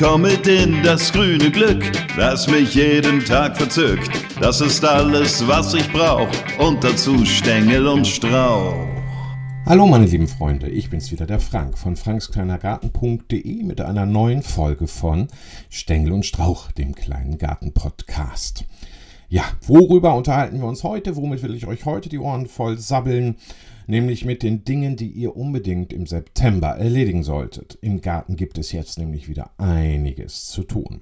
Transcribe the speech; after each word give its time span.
komm 0.00 0.22
mit 0.22 0.46
in 0.46 0.82
das 0.82 1.12
grüne 1.12 1.50
Glück, 1.50 1.84
das 2.16 2.48
mich 2.48 2.74
jeden 2.74 3.22
Tag 3.22 3.54
verzückt. 3.58 4.10
Das 4.40 4.62
ist 4.62 4.82
alles, 4.82 5.46
was 5.46 5.74
ich 5.74 5.92
brauch 5.92 6.30
und 6.58 6.82
dazu 6.82 7.26
Stängel 7.26 7.86
und 7.86 8.06
Strauch. 8.06 8.86
Hallo 9.66 9.86
meine 9.86 10.06
lieben 10.06 10.26
Freunde, 10.26 10.70
ich 10.70 10.88
bin's 10.88 11.10
wieder, 11.10 11.26
der 11.26 11.38
Frank 11.38 11.76
von 11.76 11.96
frankskleinergarten.de 11.96 13.62
mit 13.62 13.82
einer 13.82 14.06
neuen 14.06 14.42
Folge 14.42 14.86
von 14.86 15.28
Stängel 15.68 16.12
und 16.12 16.24
Strauch, 16.24 16.72
dem 16.72 16.94
kleinen 16.94 17.36
Garten-Podcast. 17.36 18.64
Ja, 19.28 19.44
worüber 19.66 20.14
unterhalten 20.14 20.60
wir 20.60 20.66
uns 20.66 20.82
heute? 20.82 21.14
Womit 21.14 21.42
will 21.42 21.54
ich 21.54 21.66
euch 21.66 21.84
heute 21.84 22.08
die 22.08 22.18
Ohren 22.18 22.46
voll 22.46 22.78
sabbeln? 22.78 23.36
Nämlich 23.90 24.24
mit 24.24 24.44
den 24.44 24.64
Dingen, 24.64 24.94
die 24.94 25.08
ihr 25.08 25.34
unbedingt 25.34 25.92
im 25.92 26.06
September 26.06 26.68
erledigen 26.68 27.24
solltet. 27.24 27.76
Im 27.82 28.00
Garten 28.00 28.36
gibt 28.36 28.56
es 28.56 28.70
jetzt 28.70 28.98
nämlich 28.98 29.28
wieder 29.28 29.50
einiges 29.58 30.46
zu 30.46 30.62
tun. 30.62 31.00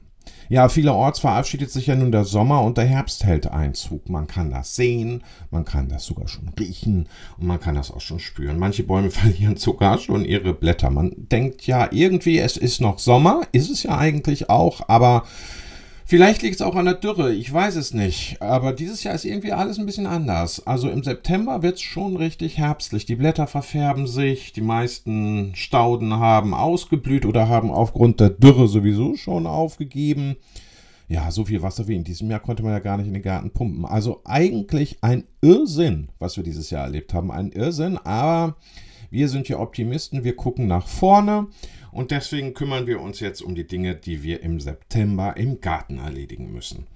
Ja, 0.48 0.70
vielerorts 0.70 1.18
verabschiedet 1.18 1.70
sich 1.70 1.88
ja 1.88 1.96
nun 1.96 2.12
der 2.12 2.24
Sommer 2.24 2.62
und 2.62 2.78
der 2.78 2.86
Herbst 2.86 3.24
hält 3.24 3.46
Einzug. 3.46 4.08
Man 4.08 4.26
kann 4.26 4.50
das 4.50 4.74
sehen, 4.74 5.22
man 5.50 5.66
kann 5.66 5.90
das 5.90 6.06
sogar 6.06 6.28
schon 6.28 6.48
riechen 6.58 7.10
und 7.36 7.46
man 7.46 7.60
kann 7.60 7.74
das 7.74 7.90
auch 7.90 8.00
schon 8.00 8.20
spüren. 8.20 8.58
Manche 8.58 8.84
Bäume 8.84 9.10
verlieren 9.10 9.58
sogar 9.58 9.98
schon 9.98 10.24
ihre 10.24 10.54
Blätter. 10.54 10.88
Man 10.88 11.12
denkt 11.14 11.66
ja 11.66 11.90
irgendwie, 11.92 12.38
es 12.38 12.56
ist 12.56 12.80
noch 12.80 12.98
Sommer, 12.98 13.42
ist 13.52 13.68
es 13.68 13.82
ja 13.82 13.98
eigentlich 13.98 14.48
auch, 14.48 14.88
aber 14.88 15.24
Vielleicht 16.10 16.40
liegt 16.40 16.54
es 16.54 16.62
auch 16.62 16.74
an 16.74 16.86
der 16.86 16.94
Dürre, 16.94 17.34
ich 17.34 17.52
weiß 17.52 17.76
es 17.76 17.92
nicht. 17.92 18.40
Aber 18.40 18.72
dieses 18.72 19.04
Jahr 19.04 19.14
ist 19.14 19.26
irgendwie 19.26 19.52
alles 19.52 19.78
ein 19.78 19.84
bisschen 19.84 20.06
anders. 20.06 20.66
Also 20.66 20.88
im 20.88 21.04
September 21.04 21.62
wird 21.62 21.74
es 21.74 21.82
schon 21.82 22.16
richtig 22.16 22.56
herbstlich. 22.56 23.04
Die 23.04 23.14
Blätter 23.14 23.46
verfärben 23.46 24.06
sich, 24.06 24.54
die 24.54 24.62
meisten 24.62 25.54
Stauden 25.54 26.14
haben 26.14 26.54
ausgeblüht 26.54 27.26
oder 27.26 27.50
haben 27.50 27.70
aufgrund 27.70 28.20
der 28.20 28.30
Dürre 28.30 28.68
sowieso 28.68 29.16
schon 29.16 29.46
aufgegeben. 29.46 30.36
Ja, 31.08 31.30
so 31.30 31.44
viel 31.44 31.60
Wasser 31.60 31.88
wie 31.88 31.96
in 31.96 32.04
diesem 32.04 32.30
Jahr 32.30 32.40
konnte 32.40 32.62
man 32.62 32.72
ja 32.72 32.78
gar 32.78 32.96
nicht 32.96 33.08
in 33.08 33.12
den 33.12 33.22
Garten 33.22 33.50
pumpen. 33.50 33.84
Also 33.84 34.22
eigentlich 34.24 34.96
ein 35.02 35.24
Irrsinn, 35.42 36.08
was 36.18 36.38
wir 36.38 36.42
dieses 36.42 36.70
Jahr 36.70 36.84
erlebt 36.84 37.12
haben. 37.12 37.30
Ein 37.30 37.52
Irrsinn, 37.52 37.98
aber 37.98 38.56
wir 39.10 39.28
sind 39.28 39.48
ja 39.48 39.58
Optimisten, 39.58 40.24
wir 40.24 40.36
gucken 40.36 40.66
nach 40.66 40.86
vorne 40.86 41.48
und 41.92 42.10
deswegen 42.10 42.54
kümmern 42.54 42.86
wir 42.86 43.00
uns 43.00 43.20
jetzt 43.20 43.42
um 43.42 43.54
die 43.54 43.66
Dinge, 43.66 43.94
die 43.94 44.22
wir 44.22 44.42
im 44.42 44.60
September 44.60 45.36
im 45.36 45.60
Garten 45.60 45.98
erledigen 45.98 46.52
müssen. 46.52 46.86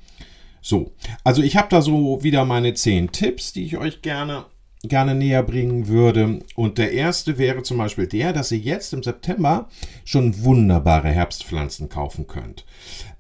So, 0.60 0.92
also 1.24 1.42
ich 1.42 1.56
habe 1.56 1.69
da 1.70 1.82
so 1.82 2.22
wieder 2.22 2.44
meine 2.44 2.74
zehn 2.74 3.10
Tipps, 3.10 3.52
die 3.52 3.64
ich 3.64 3.78
euch 3.78 4.00
gerne 4.00 4.46
gerne 4.83 5.14
näher 5.14 5.42
bringen 5.42 5.88
würde. 5.88 6.41
Und 6.56 6.78
der 6.78 6.92
erste 6.92 7.38
wäre 7.38 7.62
zum 7.62 7.78
Beispiel 7.78 8.06
der, 8.06 8.33
dass 8.33 8.52
ihr 8.52 8.58
jetzt 8.58 8.92
im 8.92 9.02
September 9.02 9.69
schon 10.05 10.42
wunderbare 10.44 11.08
Herbstpflanzen 11.08 11.88
kaufen 11.88 12.27
könnt. 12.27 12.64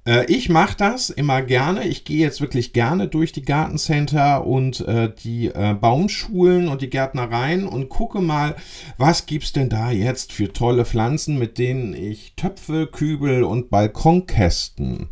Äh, 0.04 0.26
ich 0.26 0.48
mache 0.48 0.76
das 0.76 1.10
immer 1.10 1.42
gerne. 1.42 1.86
Ich 1.86 2.04
gehe 2.04 2.18
jetzt 2.18 2.40
wirklich 2.40 2.72
gerne 2.72 3.08
durch 3.08 3.32
die 3.32 3.42
Gartencenter 3.42 4.46
und 4.46 4.80
äh, 4.80 5.12
die 5.14 5.46
äh, 5.46 5.74
Baumschulen 5.74 6.68
und 6.68 6.82
die 6.82 6.90
Gärtnereien 6.90 7.66
und 7.66 7.88
gucke 7.88 8.20
mal, 8.20 8.56
was 8.98 9.26
gibt's 9.26 9.52
denn 9.52 9.68
da 9.68 9.90
jetzt 9.90 10.32
für 10.32 10.52
tolle 10.52 10.84
Pflanzen, 10.84 11.38
mit 11.38 11.58
denen 11.58 11.94
ich 11.94 12.34
Töpfe, 12.34 12.88
Kübel 12.88 13.44
und 13.44 13.70
Balkonkästen 13.70 15.08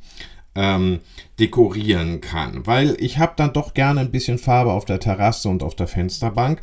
ähm, 0.55 1.01
dekorieren 1.39 2.21
kann. 2.21 2.67
Weil 2.67 2.97
ich 3.01 3.19
habe 3.19 3.35
dann 3.37 3.53
doch 3.53 3.75
gerne 3.75 4.01
ein 4.01 4.11
bisschen 4.11 4.39
Farbe 4.39 4.73
auf 4.73 4.85
der 4.85 5.01
Terrasse 5.01 5.49
und 5.49 5.63
auf 5.63 5.75
der 5.75 5.87
Fensterbank. 5.87 6.61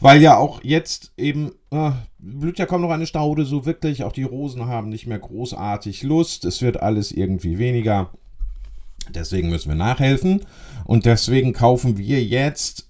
Weil 0.00 0.20
ja 0.22 0.36
auch 0.36 0.62
jetzt 0.62 1.12
eben, 1.16 1.52
äh, 1.70 1.90
blüht 2.18 2.58
ja 2.58 2.66
kaum 2.66 2.82
noch 2.82 2.90
eine 2.90 3.06
Staude 3.06 3.44
so 3.44 3.66
wirklich. 3.66 4.04
Auch 4.04 4.12
die 4.12 4.22
Rosen 4.22 4.66
haben 4.66 4.88
nicht 4.88 5.06
mehr 5.06 5.18
großartig 5.18 6.02
Lust. 6.02 6.44
Es 6.44 6.62
wird 6.62 6.82
alles 6.82 7.12
irgendwie 7.12 7.58
weniger. 7.58 8.10
Deswegen 9.10 9.50
müssen 9.50 9.68
wir 9.68 9.76
nachhelfen. 9.76 10.44
Und 10.84 11.06
deswegen 11.06 11.52
kaufen 11.52 11.98
wir 11.98 12.24
jetzt 12.24 12.88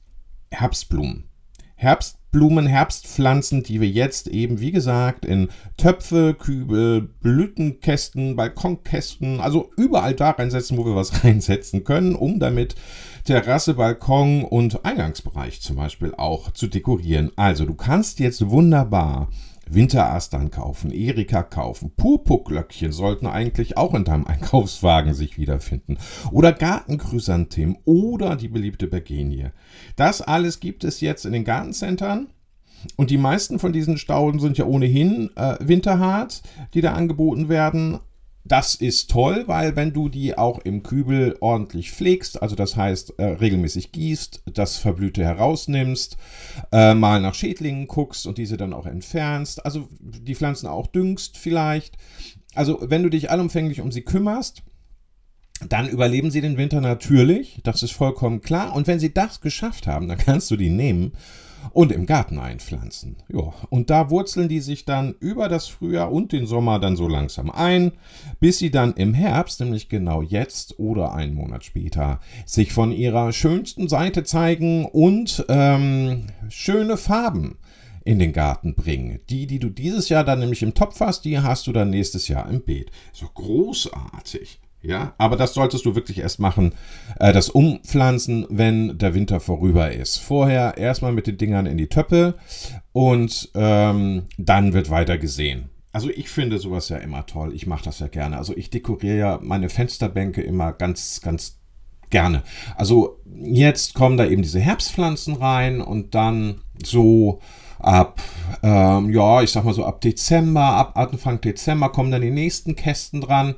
Herbstblumen. 0.51 1.25
Herbstblumen, 1.75 2.26
Herbstpflanzen, 2.33 3.63
die 3.63 3.81
wir 3.81 3.89
jetzt 3.89 4.29
eben, 4.29 4.61
wie 4.61 4.71
gesagt, 4.71 5.25
in 5.25 5.49
Töpfe, 5.77 6.35
Kübel, 6.35 7.03
Blütenkästen, 7.21 8.37
Balkonkästen, 8.37 9.41
also 9.41 9.71
überall 9.77 10.15
da 10.15 10.31
reinsetzen, 10.31 10.77
wo 10.77 10.85
wir 10.85 10.95
was 10.95 11.25
reinsetzen 11.25 11.85
können, 11.85 12.15
um 12.15 12.39
damit 12.39 12.75
Terrasse, 13.25 13.75
Balkon 13.75 14.45
und 14.45 14.85
Eingangsbereich 14.85 15.61
zum 15.61 15.77
Beispiel 15.77 16.15
auch 16.17 16.53
zu 16.53 16.67
dekorieren. 16.67 17.33
Also 17.37 17.65
du 17.65 17.75
kannst 17.75 18.21
jetzt 18.21 18.49
wunderbar 18.49 19.29
Winterastern 19.69 20.50
kaufen, 20.50 20.93
Erika 20.93 21.43
kaufen, 21.43 21.93
Purpurglöckchen 21.97 22.93
sollten 22.93 23.27
eigentlich 23.27 23.77
auch 23.77 23.94
in 23.94 24.04
deinem 24.04 24.27
Einkaufswagen 24.27 25.15
sich 25.15 25.38
wiederfinden. 25.38 25.99
Oder 26.31 26.53
Gartenchrysanthemum 26.53 27.78
oder 27.84 28.37
die 28.37 28.49
beliebte 28.49 28.87
Bergenie. 28.87 29.49
Das 29.97 30.22
alles 30.22 30.60
gibt 30.60 30.84
es 30.84 31.00
jetzt 31.00 31.27
in 31.27 31.32
den 31.32 31.44
Gartencentern. 31.44 32.28
Und 32.97 33.10
die 33.10 33.19
meisten 33.19 33.59
von 33.59 33.72
diesen 33.72 33.99
Stauden 33.99 34.38
sind 34.38 34.59
ja 34.59 34.65
ohnehin 34.66 35.31
äh, 35.37 35.56
winterhart, 35.60 36.43
die 36.75 36.81
da 36.81 36.93
angeboten 36.93 37.48
werden. 37.48 37.98
Das 38.49 38.77
ist 38.77 39.11
toll, 39.11 39.45
weil 39.47 39.75
wenn 39.75 39.93
du 39.93 40.09
die 40.09 40.39
auch 40.39 40.61
im 40.61 40.84
Kübel 40.84 41.37
ordentlich 41.41 41.91
pflegst, 41.91 42.41
also 42.41 42.55
das 42.55 42.77
heißt 42.77 43.19
äh, 43.19 43.25
regelmäßig 43.25 43.91
gießt, 43.91 44.43
das 44.53 44.77
Verblühte 44.77 45.25
herausnimmst, 45.25 46.17
äh, 46.71 46.95
mal 46.95 47.21
nach 47.21 47.34
Schädlingen 47.34 47.89
guckst 47.89 48.25
und 48.25 48.39
diese 48.39 48.57
dann 48.57 48.73
auch 48.73 48.87
entfernst, 48.87 49.65
also 49.65 49.89
die 50.01 50.37
Pflanzen 50.37 50.69
auch 50.69 50.87
düngst 50.87 51.37
vielleicht. 51.37 51.97
Also 52.55 52.79
wenn 52.83 53.03
du 53.03 53.09
dich 53.09 53.31
allumfänglich 53.31 53.81
um 53.81 53.91
sie 53.91 54.03
kümmerst, 54.03 54.63
dann 55.69 55.89
überleben 55.89 56.31
sie 56.31 56.41
den 56.41 56.57
Winter 56.57 56.81
natürlich, 56.81 57.61
das 57.65 57.83
ist 57.83 57.93
vollkommen 57.93 58.43
klar. 58.43 58.77
Und 58.77 58.87
wenn 58.87 59.01
sie 59.01 59.13
das 59.13 59.41
geschafft 59.41 59.89
haben, 59.89 60.07
dann 60.07 60.19
kannst 60.19 60.51
du 60.53 60.57
die 60.57 60.71
nehmen 60.71 61.13
und 61.72 61.93
im 61.93 62.06
Garten 62.06 62.38
einpflanzen. 62.38 63.16
Ja, 63.28 63.53
und 63.71 63.91
da 63.91 64.10
wurzeln 64.10 64.49
die 64.49 64.60
sich 64.60 64.84
dann 64.84 65.15
über 65.21 65.49
das 65.49 65.69
Frühjahr 65.69 66.12
und 66.12 66.32
den 66.32 66.47
Sommer 66.47 66.78
dann 66.78 66.97
so 66.97 67.09
langsam 67.09 67.50
ein, 67.50 67.93
bis 68.41 68.59
sie 68.59 68.71
dann 68.71 68.94
im 68.94 69.15
Herbst, 69.15 69.60
nämlich 69.60 69.88
genau 69.88 70.22
jetzt 70.22 70.78
oder 70.78 71.15
einen 71.15 71.34
Monat 71.34 71.65
später, 71.65 72.21
sich 72.44 72.72
von 72.72 72.93
ihrer 72.93 73.32
schönsten 73.32 73.88
Seite 73.88 74.25
zeigen 74.25 74.84
und 74.87 75.44
ähm, 75.49 76.27
schöne 76.49 76.97
Farben 76.97 77.59
in 78.04 78.21
den 78.21 78.33
Garten 78.33 78.75
bringen. 78.75 79.21
Die, 79.28 79.47
die 79.47 79.59
du 79.59 79.69
dieses 79.69 80.09
Jahr 80.09 80.22
dann 80.22 80.38
nämlich 80.38 80.62
im 80.62 80.75
Topf 80.75 81.00
hast, 81.00 81.25
die 81.25 81.41
hast 81.41 81.66
du 81.66 81.72
dann 81.72 81.91
nächstes 81.91 82.28
Jahr 82.28 82.48
im 82.48 82.62
Beet. 82.62 82.93
So 83.12 83.27
großartig. 83.27 84.60
Ja, 84.83 85.15
aber 85.19 85.37
das 85.37 85.55
solltest 85.55 85.85
du 85.85 85.95
wirklich 85.95 86.19
erst 86.19 86.39
machen, 86.39 86.73
äh, 87.19 87.33
das 87.33 87.49
Umpflanzen, 87.49 88.47
wenn 88.51 88.99
der 88.99 89.15
Winter 89.15 89.41
vorüber 89.41 89.91
ist. 89.91 90.19
Vorher 90.19 90.77
erstmal 90.77 91.13
mit 91.13 91.27
den 91.27 91.39
Dingern 91.39 91.67
in 91.67 91.77
die 91.77 91.89
Töpfe 91.89 92.35
und 92.93 93.51
ähm, 93.55 94.27
dann 94.39 94.73
wird 94.75 94.91
weiter 94.91 95.19
gesehen. 95.19 95.71
Also 95.93 96.11
ich 96.11 96.29
finde 96.29 96.59
sowas 96.59 96.91
ja 96.91 96.99
immer 96.99 97.25
toll. 97.25 97.55
Ich 97.55 97.67
mache 97.67 97.85
das 97.85 98.01
ja 98.01 98.09
gerne. 98.09 98.37
Also 98.37 98.55
ich 98.55 98.69
dekoriere 98.69 99.17
ja 99.17 99.39
meine 99.43 99.71
Fensterbänke 99.71 100.43
immer 100.43 100.73
ganz, 100.73 101.23
ganz 101.23 101.59
gerne. 102.11 102.43
Also 102.77 103.19
jetzt 103.43 103.95
kommen 103.95 104.19
da 104.19 104.27
eben 104.27 104.43
diese 104.43 104.61
Herbstpflanzen 104.61 105.37
rein 105.37 105.81
und 105.81 106.15
dann 106.15 106.61
so 106.85 107.41
ab, 107.79 108.21
ähm, 108.63 109.11
ja, 109.11 109.43
ich 109.43 109.51
sag 109.51 109.65
mal 109.65 109.75
so 109.75 109.85
ab 109.85 110.01
Dezember, 110.01 110.63
ab 110.63 110.97
Anfang 110.97 111.41
Dezember 111.41 111.89
kommen 111.91 112.11
dann 112.11 112.23
die 112.23 112.31
nächsten 112.31 112.77
Kästen 112.77 113.21
dran. 113.21 113.55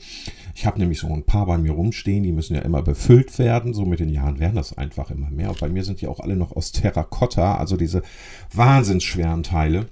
Ich 0.59 0.67
habe 0.67 0.81
nämlich 0.81 0.99
so 0.99 1.07
ein 1.07 1.23
paar 1.23 1.47
bei 1.47 1.57
mir 1.57 1.71
rumstehen, 1.71 2.25
die 2.25 2.33
müssen 2.33 2.57
ja 2.57 2.63
immer 2.63 2.83
befüllt 2.83 3.39
werden. 3.39 3.75
So 3.75 3.85
mit 3.85 4.01
den 4.01 4.09
Jahren 4.09 4.41
werden 4.41 4.57
das 4.57 4.77
einfach 4.77 5.13
immer 5.13 5.31
mehr. 5.31 5.51
Und 5.51 5.61
bei 5.61 5.69
mir 5.69 5.85
sind 5.85 6.01
die 6.01 6.09
auch 6.09 6.19
alle 6.19 6.35
noch 6.35 6.51
aus 6.51 6.73
Terrakotta, 6.73 7.55
also 7.55 7.77
diese 7.77 8.03
wahnsinns 8.53 9.05
schweren 9.05 9.45
Teile. 9.45 9.87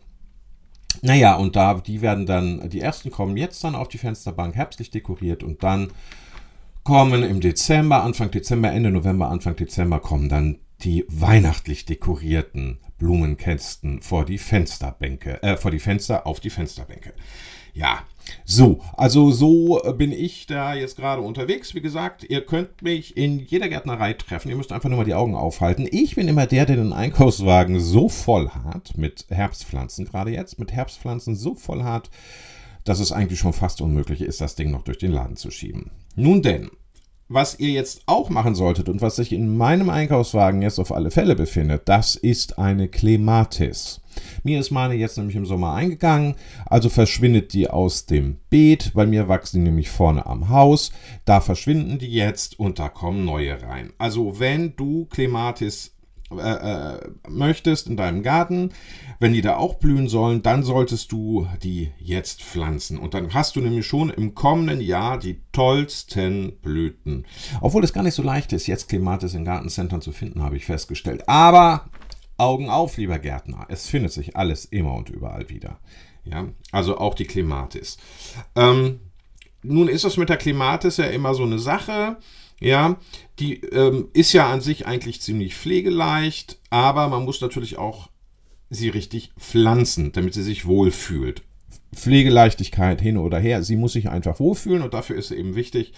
Naja, 1.02 1.36
und 1.36 1.54
da, 1.54 1.74
die 1.74 2.00
werden 2.00 2.26
dann, 2.26 2.68
die 2.68 2.80
ersten 2.80 3.12
kommen 3.12 3.36
jetzt 3.36 3.62
dann 3.62 3.76
auf 3.76 3.86
die 3.86 3.98
Fensterbank 3.98 4.56
herbstlich 4.56 4.90
dekoriert 4.90 5.44
und 5.44 5.62
dann 5.62 5.92
kommen 6.82 7.22
im 7.22 7.38
Dezember, 7.40 8.02
Anfang 8.02 8.32
Dezember, 8.32 8.72
Ende 8.72 8.90
November, 8.90 9.28
Anfang 9.28 9.54
Dezember 9.54 10.00
kommen 10.00 10.28
dann 10.28 10.58
die 10.82 11.04
weihnachtlich 11.08 11.84
dekorierten 11.84 12.78
Blumenkästen 12.98 14.02
vor 14.02 14.24
die 14.24 14.38
Fensterbänke, 14.38 15.40
äh, 15.44 15.56
vor 15.56 15.70
die 15.70 15.78
Fenster 15.78 16.26
auf 16.26 16.40
die 16.40 16.50
Fensterbänke. 16.50 17.12
Ja, 17.72 18.00
so, 18.44 18.80
also 18.96 19.30
so 19.30 19.80
bin 19.96 20.12
ich 20.12 20.46
da 20.46 20.74
jetzt 20.74 20.96
gerade 20.96 21.22
unterwegs. 21.22 21.74
Wie 21.74 21.80
gesagt, 21.80 22.24
ihr 22.28 22.44
könnt 22.44 22.82
mich 22.82 23.16
in 23.16 23.40
jeder 23.40 23.68
Gärtnerei 23.68 24.12
treffen. 24.14 24.48
Ihr 24.48 24.56
müsst 24.56 24.72
einfach 24.72 24.88
nur 24.88 24.98
mal 24.98 25.04
die 25.04 25.14
Augen 25.14 25.34
aufhalten. 25.34 25.88
Ich 25.90 26.14
bin 26.16 26.28
immer 26.28 26.46
der, 26.46 26.66
der 26.66 26.76
den 26.76 26.92
Einkaufswagen 26.92 27.80
so 27.80 28.08
voll 28.08 28.50
hat 28.50 28.96
mit 28.96 29.26
Herbstpflanzen, 29.28 30.04
gerade 30.06 30.30
jetzt 30.30 30.58
mit 30.58 30.72
Herbstpflanzen 30.72 31.34
so 31.34 31.54
voll 31.54 31.82
hat, 31.82 32.10
dass 32.84 33.00
es 33.00 33.12
eigentlich 33.12 33.40
schon 33.40 33.52
fast 33.52 33.80
unmöglich 33.80 34.20
ist, 34.20 34.40
das 34.40 34.54
Ding 34.54 34.70
noch 34.70 34.82
durch 34.82 34.98
den 34.98 35.12
Laden 35.12 35.36
zu 35.36 35.50
schieben. 35.50 35.90
Nun 36.14 36.42
denn, 36.42 36.70
was 37.28 37.58
ihr 37.58 37.70
jetzt 37.70 38.02
auch 38.06 38.30
machen 38.30 38.54
solltet 38.54 38.88
und 38.88 39.00
was 39.00 39.16
sich 39.16 39.32
in 39.32 39.56
meinem 39.56 39.90
Einkaufswagen 39.90 40.62
jetzt 40.62 40.78
auf 40.78 40.92
alle 40.92 41.10
Fälle 41.10 41.34
befindet, 41.34 41.82
das 41.86 42.14
ist 42.14 42.58
eine 42.58 42.88
Clematis. 42.88 44.00
Mir 44.44 44.60
ist 44.60 44.70
meine 44.70 44.94
jetzt 44.94 45.18
nämlich 45.18 45.36
im 45.36 45.44
Sommer 45.44 45.74
eingegangen, 45.74 46.36
also 46.64 46.88
verschwindet 46.88 47.52
die 47.52 47.68
aus 47.68 48.06
dem 48.06 48.38
Beet. 48.48 48.92
Bei 48.94 49.06
mir 49.06 49.28
wachsen 49.28 49.58
die 49.58 49.70
nämlich 49.70 49.90
vorne 49.90 50.26
am 50.26 50.48
Haus. 50.48 50.92
Da 51.24 51.40
verschwinden 51.40 51.98
die 51.98 52.12
jetzt 52.12 52.58
und 52.58 52.78
da 52.78 52.88
kommen 52.88 53.24
neue 53.24 53.60
rein. 53.62 53.92
Also 53.98 54.38
wenn 54.38 54.74
du 54.76 55.06
Clematis 55.06 55.95
äh, 56.30 56.94
äh, 56.94 56.98
möchtest 57.28 57.86
in 57.86 57.96
deinem 57.96 58.24
Garten, 58.24 58.72
wenn 59.20 59.32
die 59.32 59.42
da 59.42 59.56
auch 59.56 59.74
blühen 59.74 60.08
sollen, 60.08 60.42
dann 60.42 60.64
solltest 60.64 61.12
du 61.12 61.46
die 61.62 61.92
jetzt 61.98 62.42
pflanzen. 62.42 62.98
Und 62.98 63.14
dann 63.14 63.32
hast 63.32 63.54
du 63.54 63.60
nämlich 63.60 63.86
schon 63.86 64.10
im 64.10 64.34
kommenden 64.34 64.80
Jahr 64.80 65.18
die 65.18 65.40
tollsten 65.52 66.58
Blüten. 66.62 67.26
Obwohl 67.60 67.84
es 67.84 67.92
gar 67.92 68.02
nicht 68.02 68.14
so 68.14 68.24
leicht 68.24 68.52
ist, 68.52 68.66
jetzt 68.66 68.88
Klimatis 68.88 69.34
in 69.34 69.44
Gartencentern 69.44 70.00
zu 70.00 70.10
finden, 70.10 70.42
habe 70.42 70.56
ich 70.56 70.66
festgestellt. 70.66 71.28
Aber 71.28 71.90
Augen 72.38 72.70
auf, 72.70 72.96
lieber 72.96 73.20
Gärtner. 73.20 73.66
Es 73.68 73.88
findet 73.88 74.12
sich 74.12 74.36
alles 74.36 74.64
immer 74.64 74.94
und 74.94 75.10
überall 75.10 75.48
wieder. 75.48 75.78
Ja, 76.24 76.48
also 76.72 76.98
auch 76.98 77.14
die 77.14 77.26
Klimatis. 77.26 77.98
Ähm, 78.56 78.98
nun 79.62 79.86
ist 79.88 80.04
es 80.04 80.16
mit 80.16 80.28
der 80.28 80.38
Klimatis 80.38 80.96
ja 80.96 81.06
immer 81.06 81.34
so 81.34 81.44
eine 81.44 81.60
Sache. 81.60 82.16
Ja, 82.60 82.98
die 83.38 83.60
ähm, 83.60 84.08
ist 84.14 84.32
ja 84.32 84.50
an 84.50 84.60
sich 84.60 84.86
eigentlich 84.86 85.20
ziemlich 85.20 85.54
pflegeleicht, 85.54 86.58
aber 86.70 87.08
man 87.08 87.24
muss 87.24 87.40
natürlich 87.40 87.76
auch 87.76 88.08
sie 88.70 88.88
richtig 88.88 89.30
pflanzen, 89.38 90.12
damit 90.12 90.34
sie 90.34 90.42
sich 90.42 90.66
wohlfühlt. 90.66 91.42
Pflegeleichtigkeit 91.94 93.00
hin 93.00 93.16
oder 93.16 93.38
her. 93.38 93.62
Sie 93.62 93.76
muss 93.76 93.92
sich 93.92 94.08
einfach 94.08 94.38
wohlfühlen 94.38 94.82
und 94.82 94.94
dafür 94.94 95.16
ist 95.16 95.30
eben 95.30 95.54
wichtig, 95.54 95.92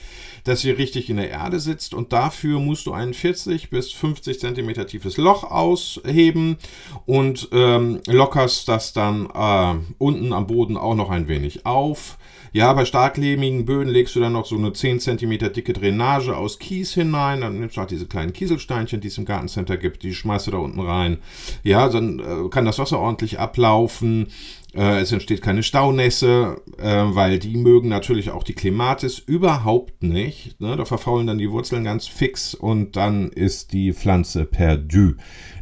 dass 0.44 0.60
sie 0.60 0.70
richtig 0.70 1.10
in 1.10 1.16
der 1.16 1.30
Erde 1.30 1.60
sitzt 1.60 1.94
und 1.94 2.12
dafür 2.12 2.60
musst 2.60 2.86
du 2.86 2.92
ein 2.92 3.14
40 3.14 3.70
bis 3.70 3.90
50 3.92 4.38
Zentimeter 4.38 4.86
tiefes 4.86 5.16
Loch 5.16 5.44
ausheben 5.44 6.56
und 7.04 7.48
ähm, 7.52 8.00
lockerst 8.06 8.68
das 8.68 8.92
dann 8.92 9.28
äh, 9.34 9.74
unten 9.98 10.32
am 10.32 10.46
Boden 10.46 10.76
auch 10.76 10.94
noch 10.94 11.10
ein 11.10 11.28
wenig 11.28 11.66
auf. 11.66 12.18
Ja, 12.52 12.72
bei 12.72 12.84
starklehmigen 12.84 13.64
Böden 13.64 13.92
legst 13.92 14.16
du 14.16 14.20
dann 14.20 14.32
noch 14.32 14.46
so 14.46 14.56
eine 14.56 14.72
10 14.72 15.00
cm 15.00 15.52
dicke 15.52 15.72
Drainage 15.72 16.36
aus 16.36 16.58
Kies 16.58 16.94
hinein. 16.94 17.42
Dann 17.42 17.58
nimmst 17.58 17.76
du 17.76 17.80
halt 17.80 17.90
diese 17.90 18.06
kleinen 18.06 18.32
Kieselsteinchen, 18.32 19.00
die 19.00 19.08
es 19.08 19.18
im 19.18 19.24
Gartencenter 19.24 19.76
gibt, 19.76 20.02
die 20.02 20.14
schmeißt 20.14 20.46
du 20.46 20.52
da 20.52 20.58
unten 20.58 20.80
rein. 20.80 21.18
Ja, 21.62 21.88
dann 21.88 22.18
äh, 22.20 22.48
kann 22.48 22.64
das 22.64 22.78
Wasser 22.78 22.98
ordentlich 22.98 23.38
ablaufen. 23.38 24.28
Äh, 24.74 25.00
es 25.00 25.12
entsteht 25.12 25.42
keine 25.42 25.62
Staunässe, 25.62 26.60
äh, 26.78 27.04
weil 27.08 27.38
die 27.38 27.56
mögen 27.56 27.88
natürlich 27.88 28.30
auch 28.30 28.42
die 28.42 28.54
Klimatis 28.54 29.18
überhaupt 29.18 30.02
nicht. 30.02 30.60
Ne? 30.60 30.76
Da 30.76 30.84
verfaulen 30.84 31.26
dann 31.26 31.38
die 31.38 31.50
Wurzeln 31.50 31.84
ganz 31.84 32.06
fix 32.06 32.54
und 32.54 32.96
dann 32.96 33.30
ist 33.30 33.72
die 33.72 33.92
Pflanze 33.92 34.44
perdu. 34.44 35.14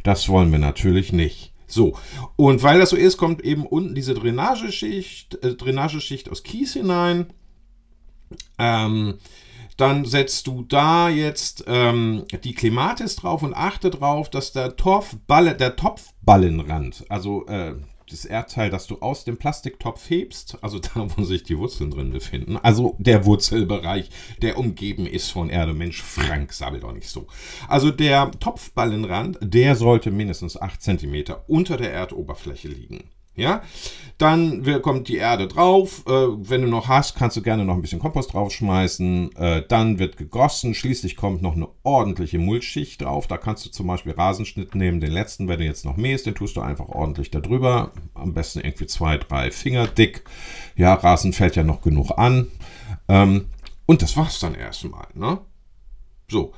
Das 0.03 0.29
wollen 0.29 0.51
wir 0.51 0.59
natürlich 0.59 1.13
nicht. 1.13 1.46
So, 1.67 1.97
und 2.37 2.63
weil 2.63 2.79
das 2.79 2.91
so 2.91 2.95
ist, 2.95 3.17
kommt 3.17 3.43
eben 3.43 3.65
unten 3.65 3.93
diese 3.93 4.13
Drainageschicht, 4.13 5.43
äh, 5.43 5.55
Drainageschicht 5.55 6.31
aus 6.31 6.43
Kies 6.43 6.73
hinein. 6.73 7.27
Ähm, 8.57 9.15
dann 9.75 10.05
setzt 10.05 10.47
du 10.47 10.63
da 10.63 11.07
jetzt 11.09 11.65
ähm, 11.67 12.25
die 12.43 12.55
Klimatis 12.55 13.15
drauf 13.17 13.43
und 13.43 13.53
achte 13.53 13.91
drauf, 13.91 14.29
dass 14.29 14.51
der, 14.51 14.75
Torfballe, 14.75 15.55
der 15.55 15.75
Topfballenrand, 15.75 17.05
also 17.09 17.45
äh, 17.45 17.75
das 18.09 18.25
Erdteil, 18.25 18.69
das 18.69 18.87
du 18.87 18.99
aus 18.99 19.23
dem 19.23 19.37
Plastiktopf 19.37 20.09
hebst, 20.09 20.57
also 20.61 20.79
da, 20.95 21.07
wo 21.15 21.23
sich 21.23 21.43
die 21.43 21.57
Wurzeln 21.57 21.91
drin 21.91 22.11
befinden, 22.11 22.57
also 22.57 22.95
der 22.99 23.25
Wurzelbereich, 23.25 24.09
der 24.41 24.57
umgeben 24.57 25.05
ist 25.05 25.31
von 25.31 25.49
Erde. 25.49 25.73
Mensch, 25.73 26.01
Frank, 26.01 26.53
sabbel 26.53 26.79
doch 26.79 26.93
nicht 26.93 27.09
so. 27.09 27.27
Also 27.67 27.91
der 27.91 28.31
Topfballenrand, 28.31 29.37
der 29.41 29.75
sollte 29.75 30.11
mindestens 30.11 30.59
8 30.59 30.81
cm 30.81 31.35
unter 31.47 31.77
der 31.77 31.91
Erdoberfläche 31.93 32.67
liegen. 32.67 33.09
Ja, 33.37 33.61
dann 34.17 34.81
kommt 34.81 35.09
die 35.09 35.17
Erde 35.17 35.47
drauf. 35.47 36.03
Äh, 36.07 36.11
wenn 36.11 36.63
du 36.63 36.67
noch 36.67 36.87
hast, 36.87 37.15
kannst 37.15 37.37
du 37.37 37.43
gerne 37.43 37.65
noch 37.65 37.75
ein 37.75 37.83
bisschen 37.83 37.99
Kompost 37.99 38.33
draufschmeißen. 38.33 39.35
Äh, 39.35 39.63
dann 39.67 39.99
wird 39.99 40.17
gegossen. 40.17 40.73
Schließlich 40.73 41.15
kommt 41.15 41.43
noch 41.43 41.55
eine 41.55 41.67
ordentliche 41.83 42.39
Mulchschicht 42.39 43.03
drauf. 43.03 43.27
Da 43.27 43.37
kannst 43.37 43.65
du 43.65 43.69
zum 43.69 43.85
Beispiel 43.85 44.13
Rasenschnitt 44.13 44.73
nehmen. 44.73 44.99
Den 44.99 45.11
letzten, 45.11 45.47
wenn 45.47 45.59
du 45.59 45.65
jetzt 45.65 45.85
noch 45.85 45.97
mähst, 45.97 46.25
den 46.25 46.33
tust 46.33 46.57
du 46.57 46.61
einfach 46.61 46.89
ordentlich 46.89 47.29
darüber. 47.29 47.91
Am 48.15 48.33
besten 48.33 48.61
irgendwie 48.61 48.87
zwei, 48.87 49.17
drei 49.17 49.51
Finger 49.51 49.85
dick. 49.85 50.23
Ja, 50.75 50.95
Rasen 50.95 51.31
fällt 51.31 51.55
ja 51.55 51.63
noch 51.63 51.81
genug 51.81 52.17
an. 52.17 52.47
Ähm, 53.07 53.49
und 53.85 54.01
das 54.01 54.17
war's 54.17 54.39
dann 54.39 54.55
erstmal. 54.55 55.07
Ne? 55.13 55.37
So. 56.27 56.53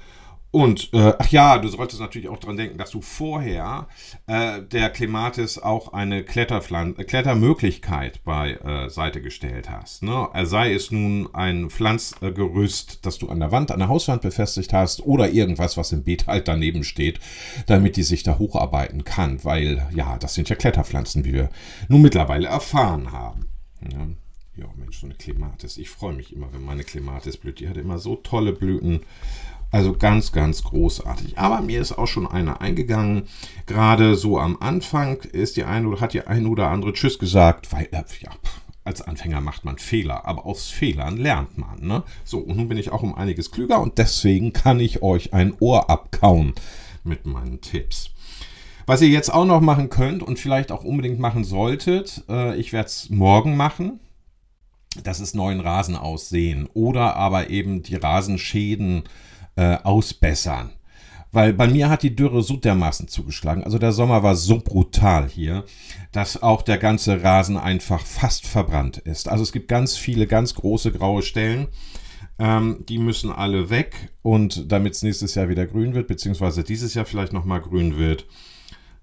Und, 0.51 0.92
äh, 0.94 1.13
ach 1.19 1.30
ja, 1.30 1.60
du 1.60 1.68
solltest 1.68 2.01
natürlich 2.01 2.28
auch 2.28 2.40
daran 2.40 2.57
denken, 2.57 2.80
dass 2.80 2.90
du 2.90 3.01
vorher 3.01 3.88
äh, 4.25 4.63
der 4.63 4.90
Clematis 4.90 5.60
auch 5.60 5.94
eine 5.94 6.24
Klettermöglichkeit 6.24 8.24
bei 8.24 8.54
äh, 8.54 9.22
gestellt 9.22 9.69
hast. 9.69 10.01
Ne? 10.01 10.28
Sei 10.44 10.74
es 10.74 10.90
nun 10.90 11.30
ein 11.34 11.69
Pflanzgerüst, 11.69 13.06
das 13.06 13.19
du 13.19 13.30
an 13.30 13.40
der 13.40 13.51
Wand, 13.51 13.72
an 13.72 13.80
der 13.80 13.90
Hauswand 13.90 14.24
befestigt 14.24 14.74
hast 14.74 15.06
oder 15.06 15.30
irgendwas, 15.30 15.78
was 15.78 15.92
im 15.92 16.04
Beet 16.04 16.25
halt 16.25 16.48
daneben 16.48 16.84
steht, 16.84 17.19
damit 17.68 17.95
die 17.95 18.04
sich 18.04 18.24
da 18.24 18.40
hocharbeiten 18.40 19.04
kann. 19.04 19.44
Weil, 19.44 19.88
ja, 19.94 20.18
das 20.18 20.34
sind 20.34 20.50
ja 20.50 20.56
Kletterpflanzen, 20.56 21.25
wie 21.25 21.34
wir 21.34 21.50
nun 21.90 22.02
mittlerweile 22.02 22.48
erfahren 22.48 23.12
haben. 23.12 23.50
Ja. 23.92 24.07
Ja, 24.56 24.66
Mensch, 24.75 25.00
so 25.00 25.06
eine 25.06 25.16
Clematis. 25.16 25.78
Ich 25.78 25.90
freue 25.90 26.13
mich 26.13 26.34
immer, 26.34 26.52
wenn 26.52 26.66
meine 26.66 26.84
Clematis 26.84 27.38
blüht. 27.38 27.62
Die 27.62 27.69
hat 27.69 27.78
immer 27.78 27.98
so 27.98 28.18
tolle 28.18 28.52
Blüten. 28.52 29.06
Also 29.71 29.94
ganz, 29.94 30.31
ganz 30.31 30.63
großartig. 30.63 31.38
Aber 31.38 31.62
mir 31.62 31.80
ist 31.80 31.92
auch 31.92 32.07
schon 32.07 32.25
einer 32.25 32.62
eingegangen. 32.62 33.27
Gerade 33.68 34.16
so 34.16 34.39
am 34.39 34.57
Anfang 34.60 35.18
ist 35.31 35.57
die 35.57 35.63
eine 35.63 35.88
oder 35.88 36.01
hat 36.01 36.13
die 36.13 36.25
eine 36.25 36.48
oder 36.50 36.69
andere 36.69 36.94
Tschüss 36.94 37.19
gesagt, 37.19 37.71
weil 37.71 37.88
äh, 37.92 38.04
ja, 38.21 38.31
als 38.83 39.04
Anfänger 39.04 39.42
macht 39.42 39.66
man 39.66 39.77
Fehler, 39.77 40.25
aber 40.25 40.45
aus 40.48 40.69
Fehlern 40.69 41.18
lernt 41.18 41.57
man. 41.57 41.80
Ne? 41.81 42.04
So, 42.24 42.39
und 42.39 42.57
nun 42.57 42.68
bin 42.68 42.77
ich 42.77 42.92
auch 42.92 43.04
um 43.04 43.13
einiges 43.13 43.51
klüger 43.51 43.80
und 43.80 44.00
deswegen 44.00 44.54
kann 44.54 44.80
ich 44.80 45.04
euch 45.04 45.33
ein 45.33 45.54
Ohr 45.60 45.89
abkauen 45.89 46.54
mit 47.04 47.27
meinen 47.27 47.62
Tipps. 47.62 48.10
Was 48.88 49.01
ihr 49.01 49.10
jetzt 49.10 49.31
auch 49.31 49.45
noch 49.45 49.62
machen 49.62 49.89
könnt 49.89 50.24
und 50.24 50.39
vielleicht 50.39 50.71
auch 50.71 50.83
unbedingt 50.83 51.19
machen 51.19 51.44
solltet, 51.44 52.24
äh, 52.27 52.57
ich 52.57 52.74
werde 52.74 52.88
es 52.88 53.12
morgen 53.12 53.56
machen, 53.56 54.00
das 55.04 55.19
ist 55.19 55.36
neuen 55.36 55.60
Rasen 55.60 55.95
aussehen 55.95 56.68
oder 56.74 57.16
aber 57.16 57.51
eben 57.51 57.83
die 57.83 57.95
Rasenschäden 57.95 59.04
äh, 59.04 59.10
ausbessern. 59.56 60.72
Weil 61.31 61.54
bei 61.54 61.68
mir 61.68 61.90
hat 61.90 62.01
die 62.01 62.16
Dürre 62.16 62.42
so 62.42 62.57
dermaßen 62.57 63.07
zugeschlagen. 63.07 63.63
Also 63.63 63.78
der 63.78 63.92
Sommer 63.92 64.24
war 64.24 64.36
so 64.36 64.60
brutal 64.60 65.28
hier, 65.28 65.63
dass 66.12 66.42
auch 66.42 66.63
der 66.63 66.80
ganze 66.80 67.24
Rasen 67.24 67.57
einfach 67.57 68.04
fast 68.06 68.48
verbrannt 68.48 68.98
ist. 68.98 69.30
Also 69.30 69.44
es 69.44 69.51
gibt 69.51 69.68
ganz 69.68 69.96
viele 69.96 70.25
ganz 70.25 70.56
große 70.56 70.92
graue 70.92 71.22
Stellen. 71.22 71.68
Ähm, 72.40 72.83
die 72.88 72.97
müssen 72.97 73.31
alle 73.31 73.69
weg. 73.69 74.12
Und 74.24 74.71
damit 74.71 74.95
es 74.95 75.04
nächstes 75.04 75.35
Jahr 75.35 75.50
wieder 75.50 75.68
grün 75.68 75.94
wird, 75.94 76.07
beziehungsweise 76.07 76.64
dieses 76.64 76.95
Jahr 76.95 77.06
vielleicht 77.06 77.33
nochmal 77.33 77.62
grün 77.62 77.97
wird. 77.97 78.26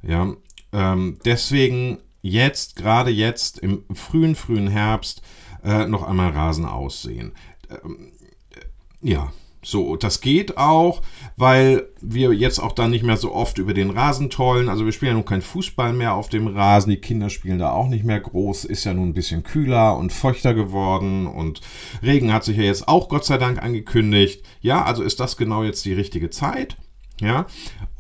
Ja, 0.02 0.34
ähm, 0.72 1.18
deswegen 1.24 1.98
jetzt, 2.22 2.74
gerade 2.74 3.10
jetzt 3.10 3.58
im 3.60 3.84
frühen, 3.94 4.34
frühen 4.34 4.68
Herbst, 4.68 5.22
äh, 5.62 5.86
noch 5.86 6.02
einmal 6.02 6.30
Rasen 6.30 6.64
aussehen. 6.64 7.32
Ähm, 7.70 8.12
äh, 8.50 9.08
ja, 9.08 9.32
so, 9.66 9.96
das 9.96 10.20
geht 10.20 10.58
auch, 10.58 11.02
weil 11.36 11.88
wir 12.00 12.32
jetzt 12.32 12.60
auch 12.60 12.70
dann 12.70 12.92
nicht 12.92 13.02
mehr 13.02 13.16
so 13.16 13.32
oft 13.32 13.58
über 13.58 13.74
den 13.74 13.90
Rasen 13.90 14.30
tollen. 14.30 14.68
Also 14.68 14.84
wir 14.84 14.92
spielen 14.92 15.08
ja 15.08 15.14
nun 15.14 15.24
kein 15.24 15.42
Fußball 15.42 15.92
mehr 15.92 16.14
auf 16.14 16.28
dem 16.28 16.46
Rasen. 16.46 16.90
Die 16.90 17.00
Kinder 17.00 17.30
spielen 17.30 17.58
da 17.58 17.72
auch 17.72 17.88
nicht 17.88 18.04
mehr 18.04 18.20
groß. 18.20 18.64
Ist 18.64 18.84
ja 18.84 18.94
nun 18.94 19.08
ein 19.08 19.14
bisschen 19.14 19.42
kühler 19.42 19.96
und 19.96 20.12
feuchter 20.12 20.54
geworden. 20.54 21.26
Und 21.26 21.62
Regen 22.00 22.32
hat 22.32 22.44
sich 22.44 22.56
ja 22.56 22.62
jetzt 22.62 22.86
auch 22.86 23.08
Gott 23.08 23.24
sei 23.24 23.38
Dank 23.38 23.60
angekündigt. 23.60 24.44
Ja, 24.60 24.84
also 24.84 25.02
ist 25.02 25.18
das 25.18 25.36
genau 25.36 25.64
jetzt 25.64 25.84
die 25.84 25.94
richtige 25.94 26.30
Zeit. 26.30 26.76
Ja, 27.20 27.46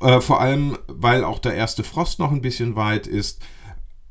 äh, 0.00 0.20
vor 0.20 0.40
allem, 0.40 0.78
weil 0.86 1.24
auch 1.24 1.40
der 1.40 1.54
erste 1.54 1.82
Frost 1.82 2.20
noch 2.20 2.30
ein 2.30 2.42
bisschen 2.42 2.76
weit 2.76 3.08
ist. 3.08 3.42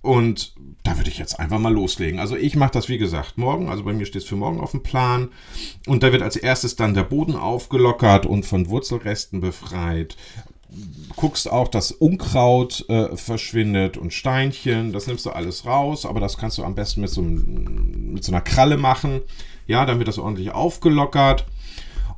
Und 0.05 0.53
da 0.83 0.97
würde 0.97 1.09
ich 1.09 1.17
jetzt 1.17 1.39
einfach 1.39 1.57
mal 1.57 1.73
loslegen. 1.73 2.19
Also 2.19 2.35
ich 2.35 2.55
mache 2.55 2.73
das 2.73 2.89
wie 2.89 2.99
gesagt 2.99 3.39
morgen, 3.39 3.69
also 3.69 3.83
bei 3.83 3.91
mir 3.91 4.05
steht 4.05 4.21
es 4.21 4.27
für 4.27 4.35
morgen 4.35 4.59
auf 4.59 4.69
dem 4.69 4.83
Plan. 4.83 5.29
Und 5.87 6.03
da 6.03 6.11
wird 6.11 6.21
als 6.21 6.35
erstes 6.35 6.75
dann 6.75 6.93
der 6.93 7.03
Boden 7.03 7.35
aufgelockert 7.35 8.27
und 8.27 8.45
von 8.45 8.69
Wurzelresten 8.69 9.41
befreit. 9.41 10.15
Guckst 11.15 11.51
auch, 11.51 11.67
dass 11.69 11.91
Unkraut 11.91 12.85
äh, 12.87 13.17
verschwindet 13.17 13.97
und 13.97 14.13
Steinchen, 14.13 14.93
das 14.93 15.07
nimmst 15.07 15.25
du 15.25 15.31
alles 15.31 15.65
raus, 15.65 16.05
aber 16.05 16.19
das 16.19 16.37
kannst 16.37 16.59
du 16.59 16.63
am 16.63 16.75
besten 16.75 17.01
mit 17.01 17.09
so, 17.09 17.23
mit 17.23 18.23
so 18.23 18.31
einer 18.31 18.41
Kralle 18.41 18.77
machen. 18.77 19.21
Ja, 19.65 19.87
dann 19.87 19.97
wird 19.97 20.07
das 20.07 20.19
ordentlich 20.19 20.51
aufgelockert. 20.51 21.47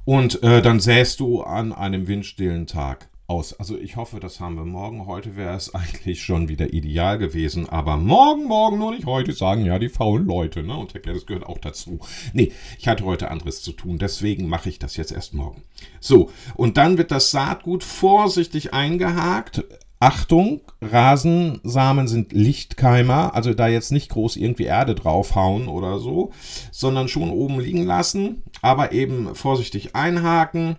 Und 0.04 0.44
äh, 0.44 0.62
dann 0.62 0.82
säst 0.82 1.22
du 1.22 1.42
an 1.42 1.72
einem 1.72 2.08
windstillen 2.10 2.68
Tag 2.68 3.08
aus. 3.28 3.54
Also 3.54 3.78
ich 3.78 3.96
hoffe, 3.98 4.20
das 4.20 4.40
haben 4.40 4.56
wir 4.56 4.66
morgen. 4.66 5.06
Heute 5.06 5.36
wäre 5.36 5.56
es 5.56 5.74
eigentlich 5.76 6.24
schon 6.24 6.48
wieder 6.48 6.74
ideal 6.74 7.18
gewesen. 7.18 7.68
Aber 7.70 7.98
morgen, 7.98 8.46
morgen, 8.46 8.80
nur 8.80 8.92
nicht 8.92 9.06
heute, 9.06 9.34
sagen 9.34 9.66
ja 9.66 9.80
die 9.80 9.90
faulen 9.90 10.26
Leute. 10.26 10.64
Ne? 10.64 10.76
Und 10.76 10.94
das 11.06 11.26
gehört 11.26 11.46
auch 11.46 11.58
dazu. 11.58 12.00
Nee, 12.34 12.52
ich 12.80 12.88
hatte 12.88 13.06
heute 13.06 13.30
anderes 13.30 13.62
zu 13.62 13.74
tun. 13.74 13.98
Deswegen 13.98 14.48
mache 14.48 14.70
ich 14.70 14.80
das 14.80 14.98
jetzt 14.98 15.12
erst 15.12 15.34
morgen. 15.34 15.64
So, 16.00 16.32
und 16.56 16.78
dann 16.78 16.98
wird 16.98 17.12
das 17.12 17.32
Saatgut 17.32 17.84
vorsichtig 17.84 18.74
eingehakt. 18.74 19.64
Achtung, 20.00 20.62
Rasensamen 20.80 22.08
sind 22.08 22.32
Lichtkeimer, 22.32 23.34
also 23.34 23.56
da 23.56 23.68
jetzt 23.68 23.92
nicht 23.92 24.10
groß 24.10 24.36
irgendwie 24.36 24.66
Erde 24.66 24.94
draufhauen 24.94 25.68
oder 25.68 25.98
so, 25.98 26.32
sondern 26.72 27.08
schon 27.08 27.32
oben 27.32 27.60
liegen 27.60 27.84
lassen, 27.84 28.44
aber 28.62 28.92
eben 28.92 29.34
vorsichtig 29.34 29.96
einhaken 29.96 30.76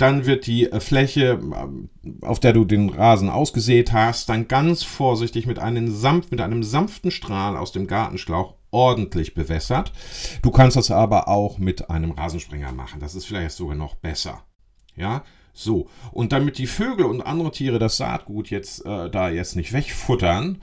dann 0.00 0.26
wird 0.26 0.46
die 0.46 0.70
äh, 0.70 0.80
Fläche, 0.80 1.40
äh, 1.40 2.26
auf 2.26 2.40
der 2.40 2.52
du 2.52 2.64
den 2.64 2.88
Rasen 2.88 3.28
ausgesät 3.28 3.92
hast, 3.92 4.28
dann 4.28 4.48
ganz 4.48 4.82
vorsichtig 4.82 5.46
mit 5.46 5.58
einem, 5.58 5.90
sanft, 5.90 6.30
mit 6.30 6.40
einem 6.40 6.62
sanften 6.62 7.10
Strahl 7.10 7.56
aus 7.56 7.72
dem 7.72 7.86
Gartenschlauch 7.86 8.54
ordentlich 8.70 9.34
bewässert. 9.34 9.92
Du 10.42 10.50
kannst 10.50 10.76
das 10.76 10.90
aber 10.90 11.28
auch 11.28 11.58
mit 11.58 11.90
einem 11.90 12.12
Rasensprenger 12.12 12.72
machen. 12.72 13.00
Das 13.00 13.14
ist 13.14 13.26
vielleicht 13.26 13.52
sogar 13.52 13.76
noch 13.76 13.96
besser. 13.96 14.44
Ja, 14.96 15.24
so. 15.52 15.88
Und 16.12 16.32
damit 16.32 16.58
die 16.58 16.66
Vögel 16.66 17.06
und 17.06 17.22
andere 17.22 17.50
Tiere 17.50 17.78
das 17.78 17.96
Saatgut 17.96 18.50
jetzt 18.50 18.84
äh, 18.86 19.10
da 19.10 19.30
jetzt 19.30 19.56
nicht 19.56 19.72
wegfuttern, 19.72 20.62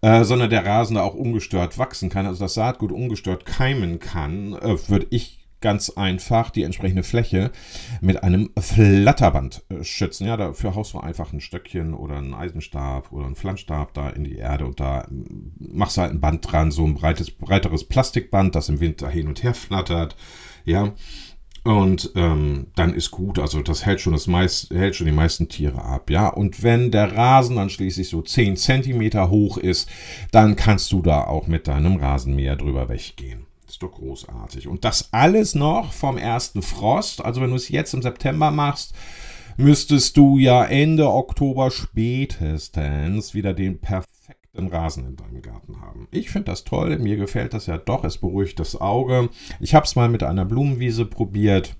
äh, 0.00 0.24
sondern 0.24 0.50
der 0.50 0.66
Rasen 0.66 0.96
da 0.96 1.02
auch 1.02 1.14
ungestört 1.14 1.78
wachsen 1.78 2.10
kann, 2.10 2.26
also 2.26 2.44
das 2.44 2.54
Saatgut 2.54 2.92
ungestört 2.92 3.46
keimen 3.46 4.00
kann, 4.00 4.54
äh, 4.54 4.76
würde 4.88 5.06
ich 5.10 5.43
ganz 5.64 5.88
einfach 5.88 6.50
die 6.50 6.62
entsprechende 6.62 7.02
Fläche 7.02 7.50
mit 8.02 8.22
einem 8.22 8.50
Flatterband 8.60 9.64
äh, 9.70 9.82
schützen. 9.82 10.26
Ja, 10.26 10.36
dafür 10.36 10.74
haust 10.74 10.92
du 10.92 11.00
einfach 11.00 11.32
ein 11.32 11.40
Stöckchen 11.40 11.94
oder 11.94 12.18
einen 12.18 12.34
Eisenstab 12.34 13.10
oder 13.12 13.24
einen 13.24 13.34
Flanschstab 13.34 13.94
da 13.94 14.10
in 14.10 14.24
die 14.24 14.36
Erde 14.36 14.66
und 14.66 14.78
da 14.78 15.06
mm, 15.08 15.54
machst 15.72 15.96
du 15.96 16.02
halt 16.02 16.12
ein 16.12 16.20
Band 16.20 16.52
dran, 16.52 16.70
so 16.70 16.84
ein 16.84 16.92
breites, 16.92 17.30
breiteres 17.30 17.84
Plastikband, 17.84 18.54
das 18.54 18.68
im 18.68 18.80
Winter 18.80 19.08
hin 19.08 19.26
und 19.26 19.42
her 19.42 19.54
flattert. 19.54 20.16
Ja, 20.66 20.92
und 21.64 22.12
ähm, 22.14 22.66
dann 22.76 22.92
ist 22.92 23.10
gut, 23.10 23.38
also 23.38 23.62
das 23.62 23.86
hält 23.86 24.02
schon, 24.02 24.12
das 24.12 24.26
meist, 24.26 24.68
hält 24.68 24.96
schon 24.96 25.06
die 25.06 25.12
meisten 25.12 25.48
Tiere 25.48 25.82
ab, 25.82 26.10
ja. 26.10 26.28
Und 26.28 26.62
wenn 26.62 26.90
der 26.90 27.16
Rasen 27.16 27.56
dann 27.56 27.70
schließlich 27.70 28.10
so 28.10 28.20
10 28.20 28.58
cm 28.58 29.30
hoch 29.30 29.56
ist, 29.56 29.88
dann 30.30 30.56
kannst 30.56 30.92
du 30.92 31.00
da 31.00 31.24
auch 31.24 31.46
mit 31.46 31.66
deinem 31.66 31.96
Rasenmäher 31.96 32.56
drüber 32.56 32.90
weggehen. 32.90 33.43
Ist 33.74 33.82
doch 33.82 33.90
großartig. 33.90 34.68
Und 34.68 34.84
das 34.84 35.08
alles 35.12 35.56
noch 35.56 35.92
vom 35.92 36.16
ersten 36.16 36.62
Frost. 36.62 37.24
Also 37.24 37.40
wenn 37.40 37.50
du 37.50 37.56
es 37.56 37.70
jetzt 37.70 37.92
im 37.92 38.02
September 38.02 38.52
machst, 38.52 38.94
müsstest 39.56 40.16
du 40.16 40.38
ja 40.38 40.64
Ende 40.64 41.10
Oktober 41.10 41.72
spätestens 41.72 43.34
wieder 43.34 43.52
den 43.52 43.80
perfekten 43.80 44.68
Rasen 44.68 45.08
in 45.08 45.16
deinem 45.16 45.42
Garten 45.42 45.80
haben. 45.80 46.06
Ich 46.12 46.30
finde 46.30 46.52
das 46.52 46.62
toll. 46.62 47.00
Mir 47.00 47.16
gefällt 47.16 47.52
das 47.52 47.66
ja 47.66 47.76
doch. 47.76 48.04
Es 48.04 48.18
beruhigt 48.18 48.60
das 48.60 48.80
Auge. 48.80 49.28
Ich 49.58 49.74
habe 49.74 49.86
es 49.86 49.96
mal 49.96 50.08
mit 50.08 50.22
einer 50.22 50.44
Blumenwiese 50.44 51.04
probiert. 51.04 51.74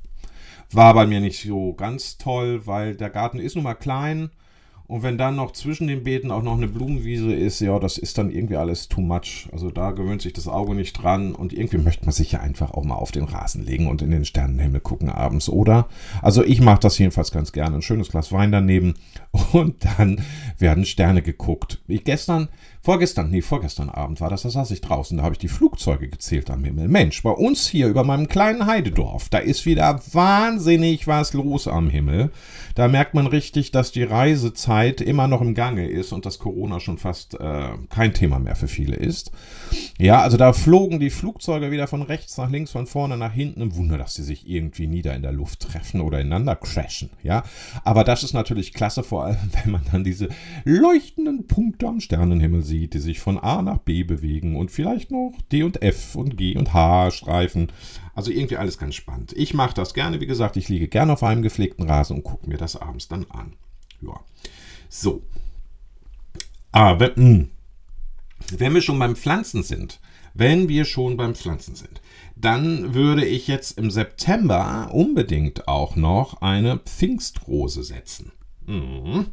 War 0.72 0.94
bei 0.94 1.06
mir 1.06 1.20
nicht 1.20 1.40
so 1.40 1.74
ganz 1.74 2.18
toll, 2.18 2.66
weil 2.66 2.96
der 2.96 3.10
Garten 3.10 3.38
ist 3.38 3.54
nun 3.54 3.62
mal 3.62 3.74
klein 3.74 4.30
und 4.86 5.02
wenn 5.02 5.16
dann 5.16 5.36
noch 5.36 5.52
zwischen 5.52 5.86
den 5.86 6.04
Beeten 6.04 6.30
auch 6.30 6.42
noch 6.42 6.56
eine 6.56 6.68
Blumenwiese 6.68 7.32
ist, 7.32 7.60
ja, 7.60 7.78
das 7.78 7.96
ist 7.96 8.18
dann 8.18 8.30
irgendwie 8.30 8.56
alles 8.56 8.88
too 8.88 9.00
much. 9.00 9.48
Also 9.50 9.70
da 9.70 9.92
gewöhnt 9.92 10.20
sich 10.20 10.34
das 10.34 10.46
Auge 10.46 10.74
nicht 10.74 10.92
dran 10.92 11.34
und 11.34 11.54
irgendwie 11.54 11.78
möchte 11.78 12.04
man 12.04 12.12
sich 12.12 12.32
ja 12.32 12.40
einfach 12.40 12.72
auch 12.72 12.84
mal 12.84 12.96
auf 12.96 13.10
den 13.10 13.24
Rasen 13.24 13.64
legen 13.64 13.86
und 13.86 14.02
in 14.02 14.10
den 14.10 14.26
Sternenhimmel 14.26 14.80
gucken 14.80 15.08
abends, 15.08 15.48
oder? 15.48 15.88
Also 16.20 16.44
ich 16.44 16.60
mache 16.60 16.80
das 16.80 16.98
jedenfalls 16.98 17.32
ganz 17.32 17.52
gerne. 17.52 17.76
Ein 17.76 17.82
schönes 17.82 18.10
Glas 18.10 18.30
Wein 18.30 18.52
daneben 18.52 18.94
und 19.52 19.76
dann 19.96 20.20
werden 20.58 20.84
Sterne 20.84 21.22
geguckt. 21.22 21.80
Ich 21.88 22.04
gestern 22.04 22.48
Vorgestern, 22.84 23.30
nee, 23.30 23.40
vorgestern 23.40 23.88
Abend 23.88 24.20
war 24.20 24.28
das, 24.28 24.42
da 24.42 24.50
saß 24.50 24.70
ich 24.72 24.82
draußen, 24.82 25.16
da 25.16 25.22
habe 25.22 25.32
ich 25.32 25.38
die 25.38 25.48
Flugzeuge 25.48 26.06
gezählt 26.06 26.50
am 26.50 26.64
Himmel. 26.64 26.86
Mensch, 26.86 27.22
bei 27.22 27.30
uns 27.30 27.66
hier 27.66 27.88
über 27.88 28.04
meinem 28.04 28.28
kleinen 28.28 28.66
Heidedorf, 28.66 29.30
da 29.30 29.38
ist 29.38 29.64
wieder 29.64 30.02
wahnsinnig 30.12 31.06
was 31.06 31.32
los 31.32 31.66
am 31.66 31.88
Himmel. 31.88 32.30
Da 32.74 32.88
merkt 32.88 33.14
man 33.14 33.26
richtig, 33.26 33.70
dass 33.70 33.90
die 33.90 34.02
Reisezeit 34.02 35.00
immer 35.00 35.28
noch 35.28 35.40
im 35.40 35.54
Gange 35.54 35.88
ist 35.88 36.12
und 36.12 36.26
dass 36.26 36.38
Corona 36.38 36.78
schon 36.78 36.98
fast 36.98 37.40
äh, 37.40 37.68
kein 37.88 38.12
Thema 38.12 38.38
mehr 38.38 38.54
für 38.54 38.68
viele 38.68 38.96
ist. 38.96 39.30
Ja, 39.98 40.20
also 40.20 40.36
da 40.36 40.52
flogen 40.52 41.00
die 41.00 41.08
Flugzeuge 41.08 41.70
wieder 41.70 41.86
von 41.86 42.02
rechts 42.02 42.36
nach 42.36 42.50
links, 42.50 42.72
von 42.72 42.86
vorne 42.86 43.16
nach 43.16 43.32
hinten. 43.32 43.62
Im 43.62 43.76
Wunder, 43.76 43.96
dass 43.96 44.12
sie 44.12 44.24
sich 44.24 44.46
irgendwie 44.46 44.88
nieder 44.88 45.14
in 45.14 45.22
der 45.22 45.32
Luft 45.32 45.60
treffen 45.60 46.02
oder 46.02 46.20
ineinander 46.20 46.56
crashen. 46.56 47.08
Ja, 47.22 47.44
aber 47.82 48.04
das 48.04 48.24
ist 48.24 48.34
natürlich 48.34 48.74
klasse, 48.74 49.02
vor 49.02 49.24
allem 49.24 49.38
wenn 49.62 49.72
man 49.72 49.82
dann 49.90 50.04
diese 50.04 50.28
leuchtenden 50.64 51.46
Punkte 51.46 51.86
am 51.86 52.00
Sternenhimmel 52.00 52.62
sieht 52.62 52.73
sieht, 52.74 52.94
die 52.94 52.98
sich 52.98 53.20
von 53.20 53.38
A 53.38 53.62
nach 53.62 53.78
B 53.78 54.02
bewegen 54.02 54.56
und 54.56 54.70
vielleicht 54.70 55.10
noch 55.10 55.32
D 55.52 55.62
und 55.62 55.82
F 55.82 56.16
und 56.16 56.36
G 56.36 56.56
und 56.56 56.74
H 56.74 57.12
streifen. 57.12 57.70
Also 58.14 58.30
irgendwie 58.30 58.56
alles 58.56 58.78
ganz 58.78 58.94
spannend. 58.94 59.32
Ich 59.36 59.54
mache 59.54 59.74
das 59.74 59.94
gerne, 59.94 60.20
wie 60.20 60.26
gesagt, 60.26 60.56
ich 60.56 60.68
liege 60.68 60.88
gerne 60.88 61.12
auf 61.12 61.22
einem 61.22 61.42
gepflegten 61.42 61.88
Rasen 61.88 62.16
und 62.16 62.24
gucke 62.24 62.48
mir 62.48 62.56
das 62.56 62.76
abends 62.76 63.08
dann 63.08 63.26
an. 63.30 63.54
Ja. 64.00 64.20
So. 64.88 65.22
Aber 66.72 67.10
mh, 67.10 67.14
hm, 67.16 67.50
wenn 68.56 68.74
wir 68.74 68.82
schon 68.82 68.98
beim 68.98 69.16
Pflanzen 69.16 69.62
sind, 69.62 70.00
wenn 70.34 70.68
wir 70.68 70.84
schon 70.84 71.16
beim 71.16 71.36
Pflanzen 71.36 71.76
sind, 71.76 72.00
dann 72.34 72.92
würde 72.92 73.24
ich 73.24 73.46
jetzt 73.46 73.78
im 73.78 73.90
September 73.90 74.90
unbedingt 74.92 75.68
auch 75.68 75.94
noch 75.94 76.42
eine 76.42 76.78
Pfingstrose 76.78 77.84
setzen. 77.84 78.32
Mhm. 78.66 79.26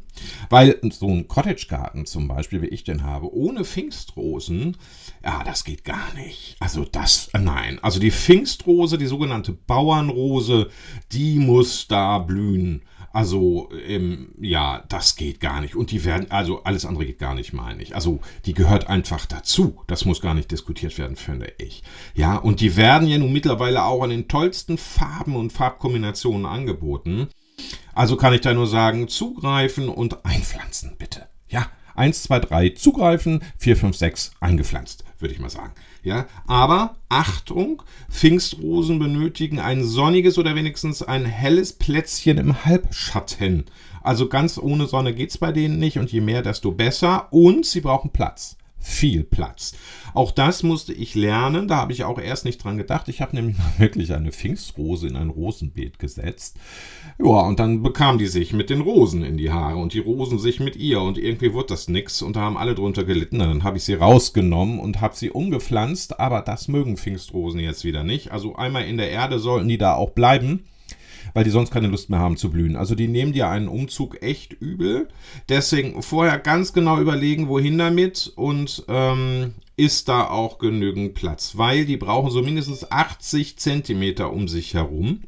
Weil 0.50 0.80
so 0.92 1.08
ein 1.08 1.28
Cottage-Garten 1.28 2.06
zum 2.06 2.28
Beispiel, 2.28 2.62
wie 2.62 2.68
ich 2.68 2.84
den 2.84 3.04
habe, 3.04 3.34
ohne 3.34 3.64
Pfingstrosen, 3.64 4.78
ja, 5.24 5.44
das 5.44 5.64
geht 5.64 5.84
gar 5.84 6.14
nicht. 6.16 6.56
Also 6.60 6.86
das, 6.86 7.30
nein. 7.34 7.80
Also 7.82 8.00
die 8.00 8.12
Pfingstrose, 8.12 8.98
die 8.98 9.06
sogenannte 9.06 9.54
Bauernrose, 9.54 10.70
die 11.12 11.40
muss 11.40 11.88
da 11.88 12.20
blühen. 12.20 12.84
Also, 13.14 13.70
ähm, 13.86 14.30
ja, 14.40 14.84
das 14.88 15.18
geht 15.18 15.42
gar 15.42 15.60
nicht. 15.60 15.76
Und 15.76 15.92
die 15.92 16.06
werden, 16.06 16.32
also 16.32 16.64
alles 16.64 16.86
andere 16.86 17.06
geht 17.06 17.20
gar 17.20 17.36
nicht, 17.36 17.52
meine 17.52 17.84
ich. 17.84 17.94
Also, 17.94 18.22
die 18.46 18.54
gehört 18.54 18.88
einfach 18.88 19.26
dazu. 19.26 19.82
Das 19.88 20.06
muss 20.06 20.22
gar 20.22 20.34
nicht 20.34 20.50
diskutiert 20.50 20.98
werden, 20.98 21.18
finde 21.18 21.52
ich. 21.58 21.84
Ja, 22.16 22.38
und 22.38 22.62
die 22.62 22.78
werden 22.78 23.10
ja 23.10 23.18
nun 23.18 23.34
mittlerweile 23.34 23.84
auch 23.84 24.04
in 24.06 24.12
den 24.12 24.28
tollsten 24.30 24.78
Farben 24.78 25.36
und 25.36 25.52
Farbkombinationen 25.52 26.46
angeboten. 26.46 27.28
Also 27.94 28.18
kann 28.18 28.34
ich 28.34 28.42
da 28.42 28.54
nur 28.54 28.68
sagen, 28.68 29.08
zugreifen 29.08 29.90
und 29.90 30.26
einpflanzen, 30.26 30.96
bitte. 30.98 31.28
Ja, 31.50 31.68
1, 31.96 32.24
2, 32.24 32.40
3, 32.40 32.70
zugreifen, 32.70 33.44
4, 33.58 33.78
5, 33.78 33.98
6, 33.98 34.32
eingepflanzt, 34.40 35.04
würde 35.20 35.34
ich 35.34 35.40
mal 35.40 35.50
sagen. 35.50 35.74
Ja, 36.04 36.26
aber 36.48 36.96
Achtung, 37.10 37.84
Pfingstrosen 38.10 38.98
benötigen 38.98 39.60
ein 39.60 39.84
sonniges 39.84 40.38
oder 40.38 40.56
wenigstens 40.56 41.04
ein 41.04 41.26
helles 41.26 41.74
Plätzchen 41.74 42.38
im 42.38 42.66
Halbschatten. 42.66 43.66
Also 44.02 44.28
ganz 44.28 44.58
ohne 44.58 44.88
Sonne 44.88 45.14
geht 45.14 45.30
es 45.30 45.38
bei 45.38 45.52
denen 45.52 45.78
nicht 45.78 46.00
und 46.00 46.12
je 46.12 46.22
mehr, 46.22 46.42
desto 46.42 46.72
besser. 46.72 47.28
Und 47.32 47.66
sie 47.66 47.82
brauchen 47.82 48.12
Platz 48.12 48.58
viel 48.82 49.24
Platz. 49.24 49.74
Auch 50.14 50.32
das 50.32 50.64
musste 50.64 50.92
ich 50.92 51.16
lernen, 51.16 51.68
da 51.68 51.78
habe 51.78 51.94
ich 51.94 52.04
auch 52.04 52.20
erst 52.20 52.46
nicht 52.46 52.64
dran 52.64 52.78
gedacht. 52.78 53.08
Ich 53.08 53.22
habe 53.22 53.36
nämlich 53.36 53.58
mal 53.58 53.74
wirklich 53.78 54.14
eine 54.14 54.32
Pfingstrose 54.32 55.08
in 55.08 55.16
ein 55.16 55.30
Rosenbeet 55.30 56.00
gesetzt. 56.00 56.58
Ja, 57.20 57.42
und 57.42 57.60
dann 57.60 57.84
bekam 57.84 58.18
die 58.18 58.28
sich 58.28 58.54
mit 58.54 58.70
den 58.70 58.82
Rosen 58.82 59.24
in 59.24 59.38
die 59.38 59.52
Haare 59.52 59.78
und 59.78 59.94
die 59.94 60.00
Rosen 60.00 60.40
sich 60.40 60.60
mit 60.60 60.76
ihr 60.76 61.02
und 61.02 61.18
irgendwie 61.18 61.54
wurde 61.54 61.68
das 61.68 61.88
nix 61.88 62.22
und 62.22 62.36
da 62.36 62.42
haben 62.42 62.58
alle 62.58 62.76
drunter 62.76 63.04
gelitten. 63.04 63.40
Dann 63.40 63.64
habe 63.64 63.78
ich 63.78 63.84
sie 63.84 63.94
rausgenommen 63.94 64.80
und 64.80 65.02
habe 65.02 65.16
sie 65.16 65.30
umgepflanzt, 65.30 66.20
aber 66.20 66.42
das 66.42 66.68
mögen 66.68 66.98
Pfingstrosen 66.98 67.60
jetzt 67.60 67.84
wieder 67.84 68.04
nicht. 68.04 68.32
Also 68.32 68.56
einmal 68.56 68.86
in 68.86 68.98
der 68.98 69.12
Erde 69.12 69.40
sollten 69.40 69.68
die 69.68 69.78
da 69.78 69.96
auch 69.96 70.12
bleiben 70.12 70.64
weil 71.34 71.44
die 71.44 71.50
sonst 71.50 71.72
keine 71.72 71.88
Lust 71.88 72.10
mehr 72.10 72.20
haben 72.20 72.38
zu 72.38 72.50
blühen. 72.50 72.76
Also 72.76 72.96
die 72.96 73.08
nehmen 73.08 73.34
dir 73.34 73.50
einen 73.50 73.68
Umzug 73.68 74.22
echt 74.22 74.54
übel. 74.54 75.08
Deswegen 75.50 76.02
vorher 76.02 76.40
ganz 76.40 76.74
genau 76.74 77.00
überlegen, 77.00 77.48
wohin 77.48 77.78
damit 77.78 78.32
und 78.36 78.84
ähm, 78.88 79.54
ist 79.78 80.10
da 80.10 80.28
auch 80.28 80.60
genügend 80.60 81.14
Platz, 81.16 81.58
weil 81.58 81.86
die 81.86 81.98
brauchen 81.98 82.32
so 82.32 82.42
mindestens 82.42 82.92
80 82.92 83.58
Zentimeter 83.58 84.32
um 84.32 84.48
sich 84.48 84.74
herum, 84.74 85.22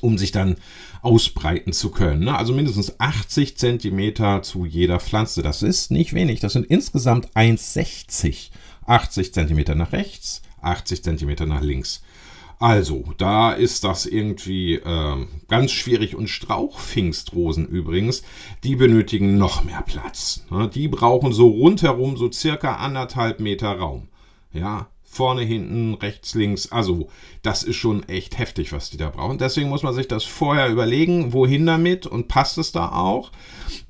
um 0.00 0.18
sich 0.18 0.32
dann 0.32 0.56
ausbreiten 1.02 1.72
zu 1.72 1.90
können. 1.90 2.24
Ne? 2.24 2.36
Also 2.36 2.52
mindestens 2.52 2.98
80 2.98 3.58
Zentimeter 3.58 4.42
zu 4.42 4.64
jeder 4.64 5.00
Pflanze. 5.00 5.42
Das 5.42 5.62
ist 5.62 5.90
nicht 5.90 6.14
wenig. 6.14 6.40
Das 6.40 6.54
sind 6.54 6.66
insgesamt 6.66 7.30
1,60. 7.36 8.50
80 8.86 9.32
Zentimeter 9.32 9.74
nach 9.74 9.92
rechts, 9.92 10.42
80 10.60 11.04
Zentimeter 11.04 11.46
nach 11.46 11.62
links. 11.62 12.02
Also, 12.58 13.04
da 13.18 13.52
ist 13.52 13.82
das 13.82 14.06
irgendwie 14.06 14.74
äh, 14.74 15.26
ganz 15.48 15.72
schwierig. 15.72 16.14
Und 16.14 16.28
Strauchpfingstrosen 16.28 17.66
übrigens, 17.66 18.22
die 18.62 18.76
benötigen 18.76 19.36
noch 19.36 19.64
mehr 19.64 19.82
Platz. 19.82 20.44
Ne? 20.48 20.70
Die 20.72 20.86
brauchen 20.86 21.32
so 21.32 21.48
rundherum 21.48 22.16
so 22.16 22.30
circa 22.30 22.76
anderthalb 22.76 23.40
Meter 23.40 23.72
Raum. 23.72 24.08
Ja, 24.52 24.91
Vorne, 25.14 25.42
hinten, 25.42 25.92
rechts, 25.92 26.34
links. 26.34 26.72
Also, 26.72 27.10
das 27.42 27.64
ist 27.64 27.76
schon 27.76 28.08
echt 28.08 28.38
heftig, 28.38 28.72
was 28.72 28.88
die 28.88 28.96
da 28.96 29.10
brauchen. 29.10 29.36
Deswegen 29.36 29.68
muss 29.68 29.82
man 29.82 29.92
sich 29.92 30.08
das 30.08 30.24
vorher 30.24 30.70
überlegen, 30.70 31.34
wohin 31.34 31.66
damit 31.66 32.06
und 32.06 32.28
passt 32.28 32.56
es 32.56 32.72
da 32.72 32.92
auch. 32.92 33.30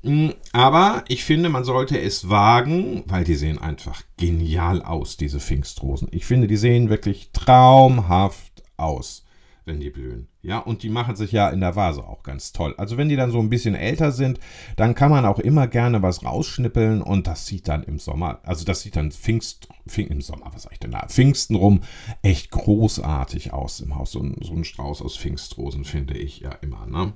Hm, 0.03 0.33
aber 0.51 1.05
ich 1.07 1.23
finde, 1.23 1.47
man 1.47 1.63
sollte 1.63 1.97
es 1.97 2.29
wagen, 2.29 3.03
weil 3.07 3.23
die 3.23 3.35
sehen 3.35 3.57
einfach 3.57 4.03
genial 4.17 4.81
aus, 4.81 5.15
diese 5.15 5.39
Pfingstrosen. 5.39 6.09
Ich 6.11 6.25
finde, 6.25 6.47
die 6.47 6.57
sehen 6.57 6.89
wirklich 6.89 7.29
traumhaft 7.31 8.61
aus, 8.75 9.23
wenn 9.65 9.79
die 9.79 9.89
blühen. 9.89 10.27
Ja, 10.41 10.59
und 10.59 10.83
die 10.83 10.89
machen 10.89 11.15
sich 11.15 11.31
ja 11.31 11.49
in 11.49 11.61
der 11.61 11.75
Vase 11.75 12.03
auch 12.03 12.23
ganz 12.23 12.51
toll. 12.51 12.75
Also 12.77 12.97
wenn 12.97 13.09
die 13.09 13.15
dann 13.15 13.31
so 13.31 13.39
ein 13.39 13.49
bisschen 13.49 13.75
älter 13.75 14.11
sind, 14.11 14.39
dann 14.75 14.95
kann 14.95 15.11
man 15.11 15.25
auch 15.25 15.39
immer 15.39 15.67
gerne 15.67 16.01
was 16.01 16.25
rausschnippeln 16.25 17.01
und 17.01 17.27
das 17.27 17.47
sieht 17.47 17.67
dann 17.67 17.83
im 17.83 17.99
Sommer, 17.99 18.39
also 18.43 18.65
das 18.65 18.81
sieht 18.81 18.95
dann 18.95 19.11
Pfingst, 19.11 19.69
Pfing, 19.87 20.07
im 20.07 20.21
Sommer, 20.21 20.51
was 20.53 20.63
sag 20.63 20.73
ich 20.73 20.79
denn 20.79 20.91
da, 20.91 21.07
Pfingsten 21.07 21.55
rum, 21.55 21.81
echt 22.21 22.51
großartig 22.51 23.53
aus 23.53 23.79
im 23.79 23.95
Haus. 23.95 24.11
So 24.11 24.19
ein, 24.19 24.35
so 24.41 24.53
ein 24.53 24.63
Strauß 24.63 25.01
aus 25.01 25.17
Pfingstrosen 25.17 25.85
finde 25.85 26.17
ich 26.17 26.39
ja 26.39 26.51
immer, 26.61 26.85
ne? 26.85 27.13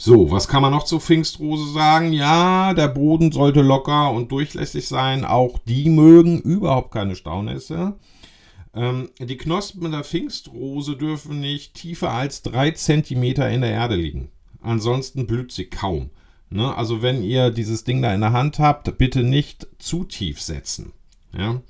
So, 0.00 0.30
was 0.30 0.46
kann 0.46 0.62
man 0.62 0.70
noch 0.70 0.84
zur 0.84 1.00
Pfingstrose 1.00 1.72
sagen? 1.72 2.12
Ja, 2.12 2.72
der 2.72 2.86
Boden 2.86 3.32
sollte 3.32 3.62
locker 3.62 4.12
und 4.12 4.30
durchlässig 4.30 4.86
sein. 4.86 5.24
Auch 5.24 5.58
die 5.58 5.90
mögen 5.90 6.38
überhaupt 6.38 6.92
keine 6.92 7.16
Staunässe. 7.16 7.96
Ähm, 8.74 9.10
die 9.18 9.36
Knospen 9.36 9.90
der 9.90 10.04
Pfingstrose 10.04 10.96
dürfen 10.96 11.40
nicht 11.40 11.74
tiefer 11.74 12.12
als 12.12 12.42
3 12.42 12.72
cm 12.72 13.22
in 13.22 13.60
der 13.60 13.70
Erde 13.70 13.96
liegen. 13.96 14.30
Ansonsten 14.60 15.26
blüht 15.26 15.52
sie 15.52 15.66
kaum. 15.66 16.10
Ne? 16.50 16.74
Also 16.76 17.02
wenn 17.02 17.22
ihr 17.22 17.50
dieses 17.50 17.84
Ding 17.84 18.02
da 18.02 18.14
in 18.14 18.20
der 18.20 18.32
Hand 18.32 18.58
habt, 18.58 18.98
bitte 18.98 19.22
nicht 19.22 19.66
zu 19.78 20.04
tief 20.04 20.40
setzen. 20.40 20.92
Ja? 21.36 21.60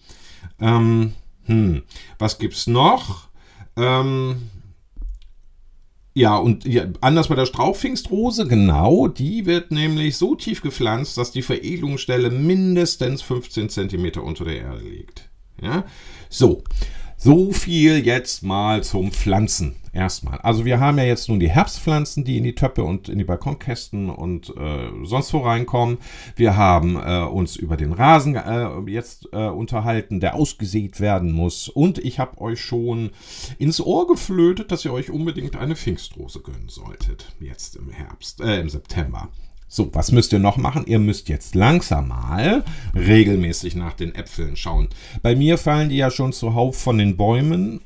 Ähm, 0.61 1.15
hm. 1.45 1.83
Was 2.19 2.39
gibt's 2.39 2.67
noch? 2.67 3.29
Ähm, 3.77 4.51
ja, 6.15 6.37
und 6.37 6.65
ja, 6.65 6.85
anders 7.01 7.29
bei 7.29 7.37
der 7.37 7.47
Strauchpfingstrose, 7.47 8.49
genau, 8.49 9.07
die 9.07 9.47
wird 9.47 9.71
nämlich 9.71 10.17
so 10.17 10.35
tief 10.35 10.63
gepflanzt, 10.63 11.17
dass 11.17 11.31
die 11.31 11.43
Veredelungsstelle 11.43 12.31
mindestens 12.31 13.23
15 13.23 13.69
cm 13.69 14.19
unter 14.21 14.45
der 14.45 14.57
Erde 14.57 14.83
liegt. 14.83 15.29
Ja, 15.63 15.85
so. 16.29 16.63
So 17.21 17.51
viel 17.51 18.07
jetzt 18.07 18.45
mal 18.45 18.85
zum 18.85 19.11
Pflanzen 19.11 19.75
erstmal. 19.93 20.39
Also 20.39 20.65
wir 20.65 20.79
haben 20.79 20.99
ja 20.99 21.05
jetzt 21.05 21.29
nun 21.29 21.41
die 21.41 21.51
Herbstpflanzen, 21.51 22.25
die 22.25 22.39
in 22.39 22.45
die 22.45 22.55
Töpfe 22.55 22.85
und 22.85 23.09
in 23.09 23.19
die 23.19 23.25
Balkonkästen 23.25 24.09
und 24.09 24.51
äh, 24.57 24.91
sonst 25.03 25.35
wo 25.35 25.39
reinkommen. 25.39 25.99
Wir 26.37 26.57
haben 26.57 26.95
äh, 26.95 27.25
uns 27.25 27.57
über 27.57 27.77
den 27.77 27.93
Rasen 27.93 28.37
äh, 28.37 28.69
jetzt 28.87 29.29
äh, 29.33 29.49
unterhalten, 29.49 30.21
der 30.21 30.37
ausgesät 30.37 31.01
werden 31.01 31.33
muss. 31.33 31.69
Und 31.69 31.99
ich 31.99 32.21
habe 32.21 32.41
euch 32.41 32.61
schon 32.61 33.11
ins 33.59 33.81
Ohr 33.81 34.07
geflötet, 34.07 34.71
dass 34.71 34.85
ihr 34.85 34.93
euch 34.93 35.11
unbedingt 35.11 35.57
eine 35.57 35.75
Pfingstrose 35.75 36.39
gönnen 36.41 36.69
solltet. 36.69 37.35
Jetzt 37.41 37.75
im 37.75 37.91
Herbst, 37.91 38.41
äh, 38.41 38.61
im 38.61 38.69
September. 38.69 39.29
So, 39.71 39.95
was 39.95 40.13
müsst 40.13 40.33
ihr 40.33 40.39
noch 40.39 40.57
machen? 40.57 40.87
Ihr 40.87 40.99
müsst 40.99 41.29
jetzt 41.29 41.55
langsam 41.55 42.09
mal 42.09 42.65
regelmäßig 42.95 43.77
nach 43.77 43.93
den 43.93 44.15
Äpfeln 44.15 44.57
schauen. 44.57 44.89
Bei 45.23 45.37
mir 45.37 45.59
fallen 45.59 45.91
die 45.91 45.99
ja 45.99 46.11
schon 46.11 46.33
zuhauf 46.33 46.79
von 46.79 46.97
den 46.97 47.19
Bäumen. 47.19 47.83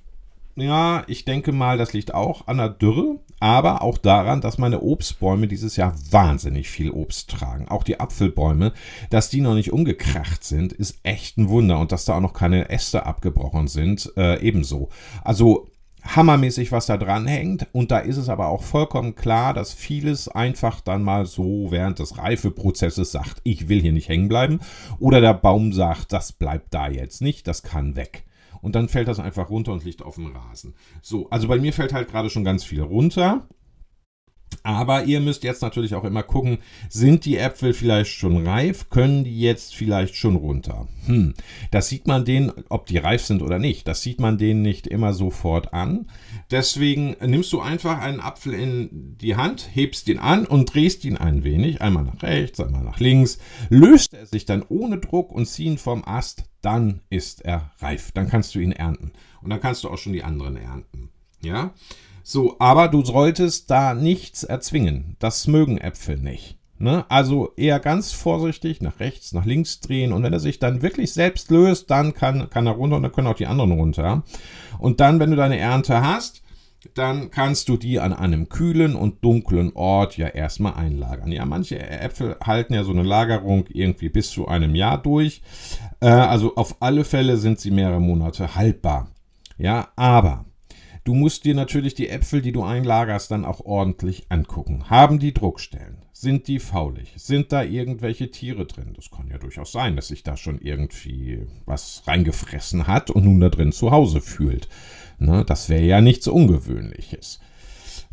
Ja, 0.54 1.02
ich 1.08 1.24
denke 1.24 1.50
mal, 1.50 1.78
das 1.78 1.92
liegt 1.92 2.14
auch 2.14 2.46
an 2.46 2.58
der 2.58 2.68
Dürre, 2.68 3.18
aber 3.40 3.82
auch 3.82 3.98
daran, 3.98 4.42
dass 4.42 4.58
meine 4.58 4.82
Obstbäume 4.82 5.48
dieses 5.48 5.76
Jahr 5.76 5.94
wahnsinnig 6.10 6.68
viel 6.68 6.90
Obst 6.90 7.30
tragen. 7.30 7.68
Auch 7.68 7.82
die 7.82 7.98
Apfelbäume, 7.98 8.72
dass 9.10 9.30
die 9.30 9.40
noch 9.40 9.54
nicht 9.54 9.72
umgekracht 9.72 10.44
sind, 10.44 10.72
ist 10.72 11.00
echt 11.02 11.38
ein 11.38 11.48
Wunder. 11.48 11.80
Und 11.80 11.90
dass 11.90 12.04
da 12.04 12.16
auch 12.16 12.20
noch 12.20 12.34
keine 12.34 12.68
Äste 12.68 13.06
abgebrochen 13.06 13.66
sind, 13.66 14.12
äh, 14.16 14.40
ebenso. 14.40 14.90
Also 15.24 15.71
hammermäßig, 16.02 16.72
was 16.72 16.86
da 16.86 16.96
dran 16.96 17.26
hängt. 17.26 17.66
Und 17.72 17.90
da 17.90 17.98
ist 17.98 18.16
es 18.16 18.28
aber 18.28 18.48
auch 18.48 18.62
vollkommen 18.62 19.14
klar, 19.14 19.54
dass 19.54 19.72
vieles 19.72 20.28
einfach 20.28 20.80
dann 20.80 21.02
mal 21.02 21.26
so 21.26 21.68
während 21.70 21.98
des 21.98 22.18
Reifeprozesses 22.18 23.12
sagt, 23.12 23.40
ich 23.44 23.68
will 23.68 23.80
hier 23.80 23.92
nicht 23.92 24.08
hängen 24.08 24.28
bleiben. 24.28 24.60
Oder 24.98 25.20
der 25.20 25.34
Baum 25.34 25.72
sagt, 25.72 26.12
das 26.12 26.32
bleibt 26.32 26.74
da 26.74 26.88
jetzt 26.88 27.22
nicht, 27.22 27.46
das 27.46 27.62
kann 27.62 27.96
weg. 27.96 28.24
Und 28.60 28.76
dann 28.76 28.88
fällt 28.88 29.08
das 29.08 29.18
einfach 29.18 29.50
runter 29.50 29.72
und 29.72 29.84
liegt 29.84 30.02
auf 30.02 30.14
dem 30.14 30.26
Rasen. 30.26 30.74
So, 31.02 31.28
also 31.30 31.48
bei 31.48 31.58
mir 31.58 31.72
fällt 31.72 31.92
halt 31.92 32.08
gerade 32.08 32.30
schon 32.30 32.44
ganz 32.44 32.62
viel 32.62 32.82
runter. 32.82 33.46
Aber 34.62 35.04
ihr 35.04 35.20
müsst 35.20 35.44
jetzt 35.44 35.62
natürlich 35.62 35.94
auch 35.94 36.04
immer 36.04 36.22
gucken, 36.22 36.58
sind 36.88 37.24
die 37.24 37.36
Äpfel 37.36 37.72
vielleicht 37.72 38.10
schon 38.10 38.46
reif? 38.46 38.90
Können 38.90 39.24
die 39.24 39.40
jetzt 39.40 39.74
vielleicht 39.74 40.16
schon 40.16 40.36
runter? 40.36 40.88
Hm, 41.06 41.34
das 41.70 41.88
sieht 41.88 42.06
man 42.06 42.24
denen, 42.24 42.52
ob 42.68 42.86
die 42.86 42.98
reif 42.98 43.24
sind 43.24 43.42
oder 43.42 43.58
nicht, 43.58 43.88
das 43.88 44.02
sieht 44.02 44.20
man 44.20 44.38
denen 44.38 44.62
nicht 44.62 44.86
immer 44.86 45.14
sofort 45.14 45.72
an. 45.72 46.06
Deswegen 46.50 47.16
nimmst 47.20 47.52
du 47.52 47.60
einfach 47.60 48.00
einen 48.00 48.20
Apfel 48.20 48.54
in 48.54 49.16
die 49.18 49.36
Hand, 49.36 49.68
hebst 49.72 50.08
ihn 50.08 50.18
an 50.18 50.46
und 50.46 50.74
drehst 50.74 51.04
ihn 51.04 51.16
ein 51.16 51.44
wenig, 51.44 51.82
einmal 51.82 52.04
nach 52.04 52.22
rechts, 52.22 52.60
einmal 52.60 52.84
nach 52.84 53.00
links. 53.00 53.38
Löst 53.68 54.14
er 54.14 54.26
sich 54.26 54.44
dann 54.44 54.64
ohne 54.68 54.98
Druck 54.98 55.32
und 55.32 55.46
ziehen 55.46 55.78
vom 55.78 56.04
Ast, 56.04 56.44
dann 56.60 57.00
ist 57.10 57.44
er 57.44 57.72
reif. 57.80 58.12
Dann 58.12 58.28
kannst 58.28 58.54
du 58.54 58.60
ihn 58.60 58.72
ernten. 58.72 59.12
Und 59.42 59.50
dann 59.50 59.60
kannst 59.60 59.84
du 59.84 59.88
auch 59.88 59.98
schon 59.98 60.12
die 60.12 60.22
anderen 60.22 60.56
ernten. 60.56 61.10
Ja? 61.42 61.74
So, 62.22 62.56
aber 62.58 62.88
du 62.88 63.04
solltest 63.04 63.70
da 63.70 63.94
nichts 63.94 64.44
erzwingen. 64.44 65.16
Das 65.18 65.46
mögen 65.46 65.78
Äpfel 65.78 66.18
nicht. 66.18 66.58
Ne? 66.78 67.04
Also 67.08 67.52
eher 67.56 67.78
ganz 67.78 68.10
vorsichtig 68.12 68.80
nach 68.80 68.98
rechts, 68.98 69.32
nach 69.32 69.44
links 69.44 69.78
drehen 69.78 70.12
und 70.12 70.24
wenn 70.24 70.32
er 70.32 70.40
sich 70.40 70.58
dann 70.58 70.82
wirklich 70.82 71.12
selbst 71.12 71.50
löst, 71.50 71.90
dann 71.92 72.12
kann, 72.12 72.50
kann 72.50 72.66
er 72.66 72.72
runter 72.72 72.96
und 72.96 73.04
dann 73.04 73.12
können 73.12 73.28
auch 73.28 73.36
die 73.36 73.46
anderen 73.46 73.70
runter. 73.70 74.24
Und 74.78 74.98
dann, 74.98 75.20
wenn 75.20 75.30
du 75.30 75.36
deine 75.36 75.58
Ernte 75.58 76.02
hast, 76.04 76.42
dann 76.94 77.30
kannst 77.30 77.68
du 77.68 77.76
die 77.76 78.00
an 78.00 78.12
einem 78.12 78.48
kühlen 78.48 78.96
und 78.96 79.24
dunklen 79.24 79.70
Ort 79.74 80.16
ja 80.16 80.26
erstmal 80.26 80.74
einlagern. 80.74 81.30
Ja, 81.30 81.44
manche 81.44 81.78
Äpfel 81.78 82.36
halten 82.42 82.74
ja 82.74 82.82
so 82.82 82.90
eine 82.90 83.04
Lagerung 83.04 83.66
irgendwie 83.68 84.08
bis 84.08 84.30
zu 84.30 84.48
einem 84.48 84.74
Jahr 84.74 85.00
durch. 85.00 85.42
Äh, 86.00 86.08
also 86.08 86.56
auf 86.56 86.76
alle 86.80 87.04
Fälle 87.04 87.36
sind 87.36 87.60
sie 87.60 87.70
mehrere 87.70 88.00
Monate 88.00 88.56
haltbar. 88.56 89.08
Ja, 89.56 89.88
aber 89.94 90.46
Du 91.04 91.14
musst 91.14 91.44
dir 91.44 91.56
natürlich 91.56 91.94
die 91.94 92.08
Äpfel, 92.08 92.42
die 92.42 92.52
du 92.52 92.62
einlagerst, 92.62 93.32
dann 93.32 93.44
auch 93.44 93.60
ordentlich 93.60 94.26
angucken. 94.28 94.88
Haben 94.88 95.18
die 95.18 95.34
Druckstellen? 95.34 95.98
Sind 96.12 96.46
die 96.46 96.60
faulig? 96.60 97.14
Sind 97.16 97.50
da 97.50 97.64
irgendwelche 97.64 98.30
Tiere 98.30 98.66
drin? 98.66 98.92
Das 98.94 99.10
kann 99.10 99.26
ja 99.26 99.38
durchaus 99.38 99.72
sein, 99.72 99.96
dass 99.96 100.08
sich 100.08 100.22
da 100.22 100.36
schon 100.36 100.60
irgendwie 100.60 101.44
was 101.66 102.04
reingefressen 102.06 102.86
hat 102.86 103.10
und 103.10 103.24
nun 103.24 103.40
da 103.40 103.48
drin 103.48 103.72
zu 103.72 103.90
Hause 103.90 104.20
fühlt. 104.20 104.68
Ne, 105.18 105.44
das 105.44 105.68
wäre 105.68 105.82
ja 105.82 106.00
nichts 106.00 106.28
Ungewöhnliches. 106.28 107.40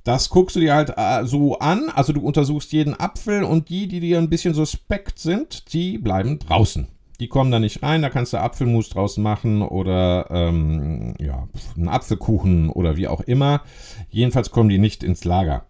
Das 0.03 0.29
guckst 0.29 0.55
du 0.55 0.59
dir 0.59 0.73
halt 0.73 0.93
äh, 0.97 1.25
so 1.25 1.59
an. 1.59 1.89
Also 1.89 2.11
du 2.11 2.21
untersuchst 2.21 2.71
jeden 2.71 2.99
Apfel 2.99 3.43
und 3.43 3.69
die, 3.69 3.87
die 3.87 3.99
dir 3.99 4.17
ein 4.17 4.31
bisschen 4.31 4.55
suspekt 4.55 5.19
sind, 5.19 5.73
die 5.73 5.99
bleiben 5.99 6.39
draußen. 6.39 6.87
Die 7.19 7.27
kommen 7.27 7.51
da 7.51 7.59
nicht 7.59 7.83
rein, 7.83 8.01
da 8.01 8.09
kannst 8.09 8.33
du 8.33 8.37
Apfelmus 8.37 8.89
draus 8.89 9.17
machen 9.17 9.61
oder 9.61 10.27
ähm, 10.29 11.15
ja, 11.19 11.47
einen 11.75 11.89
Apfelkuchen 11.89 12.69
oder 12.69 12.95
wie 12.95 13.07
auch 13.07 13.21
immer. 13.21 13.61
Jedenfalls 14.09 14.51
kommen 14.51 14.69
die 14.69 14.77
nicht 14.77 15.03
ins 15.03 15.25
Lager. 15.25 15.65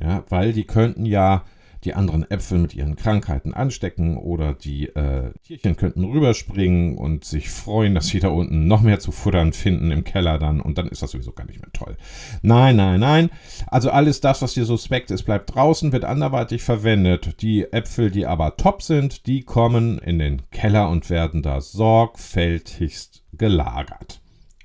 Ja, 0.00 0.24
weil 0.28 0.52
die 0.52 0.64
könnten 0.64 1.04
ja 1.06 1.44
die 1.84 1.94
anderen 1.94 2.30
Äpfel 2.30 2.58
mit 2.58 2.74
ihren 2.74 2.96
Krankheiten 2.96 3.54
anstecken 3.54 4.16
oder 4.16 4.54
die 4.54 4.88
äh, 4.88 5.32
Tierchen 5.44 5.76
könnten 5.76 6.04
rüberspringen 6.04 6.98
und 6.98 7.24
sich 7.24 7.48
freuen, 7.50 7.94
dass 7.94 8.08
sie 8.08 8.20
da 8.20 8.28
unten 8.28 8.66
noch 8.66 8.82
mehr 8.82 9.00
zu 9.00 9.12
futtern 9.12 9.52
finden 9.52 9.90
im 9.90 10.04
Keller 10.04 10.38
dann 10.38 10.60
und 10.60 10.78
dann 10.78 10.88
ist 10.88 11.02
das 11.02 11.12
sowieso 11.12 11.32
gar 11.32 11.46
nicht 11.46 11.60
mehr 11.60 11.72
toll. 11.72 11.96
Nein, 12.42 12.76
nein, 12.76 13.00
nein. 13.00 13.30
Also 13.66 13.90
alles 13.90 14.20
das, 14.20 14.42
was 14.42 14.54
dir 14.54 14.64
suspekt 14.64 15.10
ist, 15.10 15.22
bleibt 15.22 15.54
draußen, 15.54 15.92
wird 15.92 16.04
anderweitig 16.04 16.62
verwendet. 16.62 17.40
Die 17.40 17.72
Äpfel, 17.72 18.10
die 18.10 18.26
aber 18.26 18.56
top 18.56 18.82
sind, 18.82 19.26
die 19.26 19.42
kommen 19.42 19.98
in 19.98 20.18
den 20.18 20.50
Keller 20.50 20.90
und 20.90 21.08
werden 21.08 21.42
da 21.42 21.60
sorgfältigst 21.60 23.22
gelagert. 23.32 24.20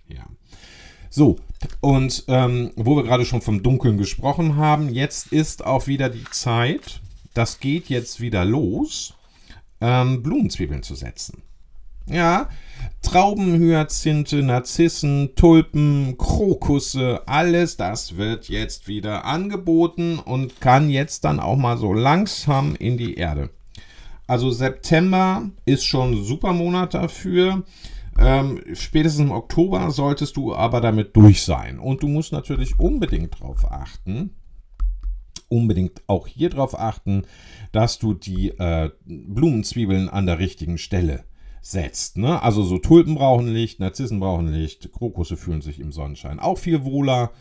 Ja. 0.07 0.25
So, 1.09 1.37
und 1.81 2.25
ähm, 2.27 2.71
wo 2.75 2.95
wir 2.95 3.03
gerade 3.03 3.25
schon 3.25 3.41
vom 3.41 3.63
Dunkeln 3.63 3.97
gesprochen 3.97 4.57
haben, 4.57 4.89
jetzt 4.89 5.31
ist 5.31 5.65
auch 5.65 5.87
wieder 5.87 6.09
die 6.09 6.25
Zeit, 6.31 7.01
das 7.35 7.59
geht 7.59 7.89
jetzt 7.89 8.19
wieder 8.19 8.43
los, 8.43 9.13
ähm, 9.81 10.23
Blumenzwiebeln 10.23 10.83
zu 10.83 10.95
setzen. 10.95 11.43
Ja, 12.07 12.49
Trauben, 13.01 13.57
Hyazinthe, 13.59 14.43
Narzissen, 14.43 15.31
Tulpen, 15.35 16.17
Krokusse, 16.17 17.21
alles 17.27 17.77
das 17.77 18.17
wird 18.17 18.47
jetzt 18.47 18.87
wieder 18.87 19.25
angeboten 19.25 20.19
und 20.19 20.61
kann 20.61 20.89
jetzt 20.89 21.23
dann 21.23 21.39
auch 21.39 21.55
mal 21.55 21.77
so 21.77 21.93
langsam 21.93 22.75
in 22.75 22.97
die 22.97 23.15
Erde. 23.15 23.49
Also 24.27 24.51
September 24.51 25.49
ist 25.65 25.83
schon 25.85 26.13
ein 26.13 26.23
super 26.23 26.53
Monat 26.53 26.93
dafür. 26.93 27.63
Ähm, 28.17 28.61
spätestens 28.73 29.21
im 29.21 29.31
Oktober 29.31 29.91
solltest 29.91 30.37
du 30.37 30.55
aber 30.55 30.81
damit 30.81 31.15
durch 31.15 31.43
sein. 31.43 31.79
Und 31.79 32.01
du 32.01 32.07
musst 32.07 32.31
natürlich 32.31 32.79
unbedingt 32.79 33.35
darauf 33.39 33.69
achten, 33.69 34.31
unbedingt 35.55 36.03
auch 36.07 36.27
hier 36.27 36.49
darauf 36.49 36.77
achten, 36.77 37.23
dass 37.71 37.99
du 37.99 38.13
die 38.13 38.49
äh, 38.49 38.89
Blumenzwiebeln 39.05 40.09
an 40.09 40.25
der 40.25 40.39
richtigen 40.39 40.77
Stelle 40.77 41.23
setzt. 41.61 42.17
Ne? 42.17 42.41
Also 42.41 42.63
so 42.63 42.77
Tulpen 42.77 43.15
brauchen 43.15 43.47
Licht, 43.47 43.79
Narzissen 43.79 44.19
brauchen 44.19 44.47
Licht, 44.47 44.91
Krokusse 44.91 45.35
fühlen 45.35 45.61
sich 45.61 45.79
im 45.79 45.91
Sonnenschein 45.91 46.39
auch 46.39 46.57
viel 46.57 46.83
wohler. 46.83 47.31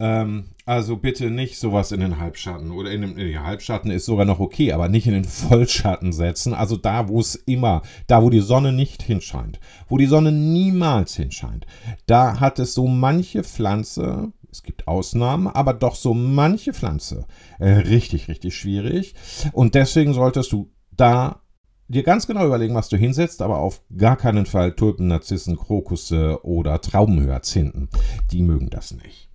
Ähm, 0.00 0.50
also 0.64 0.96
bitte 0.96 1.28
nicht 1.28 1.58
sowas 1.58 1.90
in 1.90 1.98
den 1.98 2.18
Halbschatten 2.18 2.70
oder 2.70 2.92
in 2.92 3.00
den, 3.00 3.10
in 3.18 3.26
den 3.26 3.42
Halbschatten 3.42 3.90
ist 3.90 4.04
sogar 4.04 4.26
noch 4.26 4.38
okay, 4.38 4.72
aber 4.72 4.88
nicht 4.88 5.08
in 5.08 5.14
den 5.14 5.24
Vollschatten 5.24 6.12
setzen. 6.12 6.54
Also 6.54 6.76
da, 6.76 7.08
wo 7.08 7.18
es 7.18 7.34
immer, 7.34 7.82
da, 8.06 8.22
wo 8.22 8.30
die 8.30 8.40
Sonne 8.40 8.72
nicht 8.72 9.02
hinscheint, 9.02 9.58
wo 9.88 9.98
die 9.98 10.06
Sonne 10.06 10.30
niemals 10.30 11.16
hinscheint, 11.16 11.66
da 12.06 12.38
hat 12.38 12.60
es 12.60 12.74
so 12.74 12.86
manche 12.86 13.42
Pflanze, 13.42 14.32
es 14.58 14.64
gibt 14.64 14.88
Ausnahmen, 14.88 15.46
aber 15.46 15.72
doch 15.72 15.94
so 15.94 16.14
manche 16.14 16.72
Pflanze 16.72 17.26
äh, 17.60 17.68
richtig, 17.68 18.26
richtig 18.26 18.56
schwierig. 18.56 19.14
Und 19.52 19.76
deswegen 19.76 20.14
solltest 20.14 20.50
du 20.50 20.72
da 20.90 21.42
dir 21.86 22.02
ganz 22.02 22.26
genau 22.26 22.44
überlegen, 22.44 22.74
was 22.74 22.88
du 22.88 22.96
hinsetzt, 22.96 23.40
aber 23.40 23.58
auf 23.58 23.82
gar 23.96 24.16
keinen 24.16 24.46
Fall 24.46 24.74
Tulpen, 24.74 25.06
Narzissen, 25.06 25.56
Krokusse 25.56 26.44
oder 26.44 26.80
Traubenhyazinthen. 26.80 27.88
Die 28.32 28.42
mögen 28.42 28.68
das 28.68 28.90
nicht. 28.90 29.30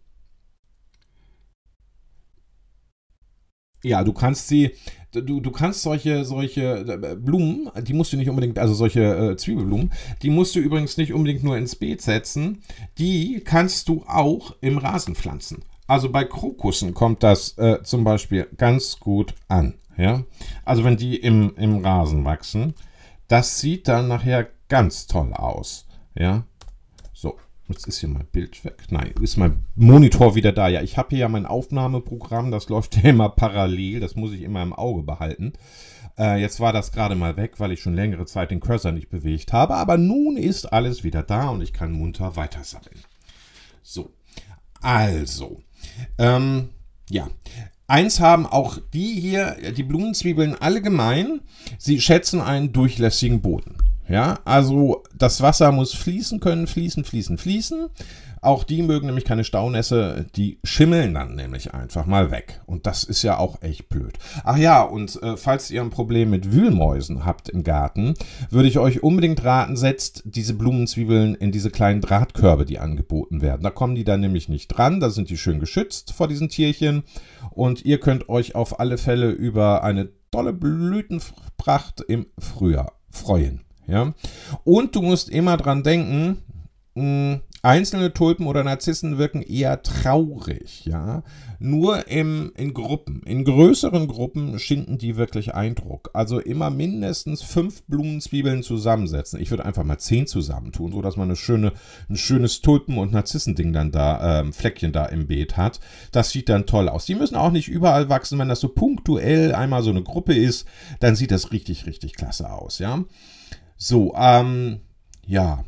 Ja, 3.81 4.03
du 4.03 4.11
kannst 4.11 4.49
sie, 4.49 4.71
du, 5.13 5.39
du 5.39 5.51
kannst 5.51 5.81
solche, 5.81 6.25
solche 6.25 6.79
äh, 6.79 7.15
Blumen, 7.15 7.69
die 7.81 7.93
musst 7.93 8.13
du 8.13 8.17
nicht 8.17 8.29
unbedingt, 8.29 8.59
also 8.59 8.73
solche 8.73 9.01
äh, 9.31 9.37
Zwiebelblumen, 9.37 9.91
die 10.21 10.29
musst 10.29 10.55
du 10.55 10.59
übrigens 10.59 10.97
nicht 10.97 11.13
unbedingt 11.13 11.43
nur 11.43 11.57
ins 11.57 11.75
Beet 11.75 12.01
setzen, 12.01 12.61
die 12.97 13.41
kannst 13.43 13.87
du 13.89 14.03
auch 14.07 14.55
im 14.61 14.77
Rasen 14.77 15.15
pflanzen. 15.15 15.63
Also 15.87 16.09
bei 16.09 16.23
Krokussen 16.23 16.93
kommt 16.93 17.23
das 17.23 17.57
äh, 17.57 17.83
zum 17.83 18.03
Beispiel 18.03 18.47
ganz 18.57 18.99
gut 18.99 19.35
an. 19.47 19.75
Ja? 19.97 20.23
Also 20.65 20.83
wenn 20.83 20.97
die 20.97 21.17
im, 21.17 21.53
im 21.57 21.85
Rasen 21.85 22.25
wachsen, 22.25 22.73
das 23.27 23.59
sieht 23.59 23.87
dann 23.87 24.07
nachher 24.07 24.47
ganz 24.69 25.07
toll 25.07 25.33
aus. 25.33 25.85
Ja? 26.15 26.45
Jetzt 27.73 27.87
ist 27.87 28.01
hier 28.01 28.09
mein 28.09 28.27
Bild 28.27 28.63
weg. 28.63 28.83
Nein, 28.91 29.15
ist 29.19 29.35
mein 29.35 29.65
Monitor 29.75 30.35
wieder 30.35 30.51
da. 30.51 30.67
Ja, 30.67 30.83
ich 30.83 30.95
habe 30.95 31.09
hier 31.09 31.19
ja 31.19 31.27
mein 31.27 31.47
Aufnahmeprogramm, 31.47 32.51
das 32.51 32.69
läuft 32.69 32.97
ja 33.03 33.09
immer 33.09 33.29
parallel, 33.29 33.99
das 33.99 34.15
muss 34.15 34.31
ich 34.31 34.43
immer 34.43 34.61
im 34.61 34.73
Auge 34.73 35.01
behalten. 35.01 35.53
Äh, 36.15 36.39
jetzt 36.39 36.59
war 36.59 36.71
das 36.71 36.91
gerade 36.91 37.15
mal 37.15 37.35
weg, 37.35 37.59
weil 37.59 37.71
ich 37.71 37.81
schon 37.81 37.95
längere 37.95 38.27
Zeit 38.27 38.51
den 38.51 38.59
Cursor 38.59 38.91
nicht 38.91 39.09
bewegt 39.09 39.53
habe, 39.53 39.73
aber 39.73 39.97
nun 39.97 40.37
ist 40.37 40.71
alles 40.71 41.03
wieder 41.03 41.23
da 41.23 41.49
und 41.49 41.61
ich 41.61 41.73
kann 41.73 41.91
munter 41.91 42.35
weitersammeln. 42.35 42.99
So, 43.81 44.11
also, 44.79 45.63
ähm, 46.19 46.69
ja, 47.09 47.27
Eins 47.87 48.19
haben 48.19 48.45
auch 48.45 48.77
die 48.93 49.19
hier, 49.19 49.57
die 49.75 49.83
Blumenzwiebeln, 49.83 50.55
alle 50.55 50.81
gemein. 50.81 51.41
Sie 51.77 51.99
schätzen 51.99 52.39
einen 52.39 52.71
durchlässigen 52.71 53.41
Boden. 53.41 53.77
Ja, 54.13 54.37
also 54.45 55.01
das 55.17 55.41
Wasser 55.41 55.71
muss 55.71 55.95
fließen 55.95 56.39
können, 56.39 56.67
fließen, 56.67 57.03
fließen, 57.03 57.39
fließen. 57.39 57.87
Auch 58.41 58.63
die 58.63 58.83
mögen 58.83 59.07
nämlich 59.07 59.25
keine 59.25 59.43
Staunässe, 59.43 60.27
die 60.35 60.59
schimmeln 60.63 61.15
dann 61.15 61.33
nämlich 61.33 61.73
einfach 61.73 62.05
mal 62.05 62.29
weg. 62.29 62.61
Und 62.67 62.85
das 62.85 63.03
ist 63.05 63.23
ja 63.23 63.39
auch 63.39 63.63
echt 63.63 63.89
blöd. 63.89 64.19
Ach 64.43 64.55
ja, 64.55 64.83
und 64.83 65.19
äh, 65.23 65.35
falls 65.35 65.71
ihr 65.71 65.81
ein 65.81 65.89
Problem 65.89 66.29
mit 66.29 66.51
Wühlmäusen 66.51 67.25
habt 67.25 67.49
im 67.49 67.63
Garten, 67.63 68.13
würde 68.51 68.67
ich 68.67 68.77
euch 68.77 69.01
unbedingt 69.01 69.43
raten, 69.45 69.75
setzt 69.77 70.21
diese 70.25 70.53
Blumenzwiebeln 70.53 71.33
in 71.33 71.51
diese 71.51 71.71
kleinen 71.71 72.01
Drahtkörbe, 72.01 72.65
die 72.65 72.77
angeboten 72.77 73.41
werden. 73.41 73.63
Da 73.63 73.71
kommen 73.71 73.95
die 73.95 74.03
dann 74.03 74.21
nämlich 74.21 74.47
nicht 74.47 74.67
dran, 74.67 74.99
da 74.99 75.09
sind 75.09 75.31
die 75.31 75.37
schön 75.37 75.59
geschützt 75.59 76.13
vor 76.13 76.27
diesen 76.27 76.49
Tierchen. 76.49 77.01
Und 77.49 77.83
ihr 77.83 77.99
könnt 77.99 78.29
euch 78.29 78.53
auf 78.53 78.79
alle 78.79 78.99
Fälle 78.99 79.31
über 79.31 79.83
eine 79.83 80.09
tolle 80.29 80.53
Blütenpracht 80.53 82.01
im 82.01 82.27
Frühjahr 82.37 82.91
freuen. 83.09 83.61
Ja? 83.87 84.13
Und 84.63 84.95
du 84.95 85.01
musst 85.01 85.29
immer 85.29 85.57
dran 85.57 85.83
denken, 85.83 86.37
Einzelne 87.65 88.13
Tulpen 88.13 88.45
oder 88.45 88.65
Narzissen 88.65 89.17
wirken 89.17 89.41
eher 89.41 89.81
traurig, 89.81 90.83
ja. 90.83 91.23
Nur 91.59 92.09
im, 92.09 92.51
in 92.57 92.73
Gruppen, 92.73 93.23
in 93.23 93.45
größeren 93.45 94.07
Gruppen 94.09 94.59
schinden 94.59 94.97
die 94.97 95.15
wirklich 95.15 95.55
Eindruck. 95.55 96.09
Also 96.13 96.39
immer 96.39 96.69
mindestens 96.69 97.41
fünf 97.41 97.83
Blumenzwiebeln 97.83 98.63
zusammensetzen. 98.63 99.39
Ich 99.39 99.49
würde 99.49 99.63
einfach 99.63 99.85
mal 99.85 99.97
zehn 99.97 100.27
zusammentun, 100.27 100.91
sodass 100.91 101.15
man 101.15 101.29
eine 101.29 101.37
schöne, 101.37 101.71
ein 102.09 102.17
schönes 102.17 102.59
Tulpen- 102.59 102.97
und 102.97 103.13
Narzissending 103.13 103.71
dann 103.71 103.91
da, 103.91 104.41
ähm, 104.41 104.51
Fleckchen 104.51 104.91
da 104.91 105.05
im 105.05 105.27
Beet 105.27 105.55
hat. 105.55 105.79
Das 106.11 106.31
sieht 106.31 106.49
dann 106.49 106.65
toll 106.65 106.89
aus. 106.89 107.05
Die 107.05 107.15
müssen 107.15 107.37
auch 107.37 107.51
nicht 107.51 107.69
überall 107.69 108.09
wachsen. 108.09 108.37
Wenn 108.39 108.49
das 108.49 108.59
so 108.59 108.67
punktuell 108.67 109.55
einmal 109.55 109.83
so 109.83 109.89
eine 109.89 110.03
Gruppe 110.03 110.35
ist, 110.35 110.67
dann 110.99 111.15
sieht 111.15 111.31
das 111.31 111.53
richtig, 111.53 111.85
richtig 111.85 112.15
klasse 112.15 112.51
aus, 112.51 112.79
ja. 112.79 113.05
So, 113.83 114.13
ähm, 114.15 114.79
ja. 115.25 115.65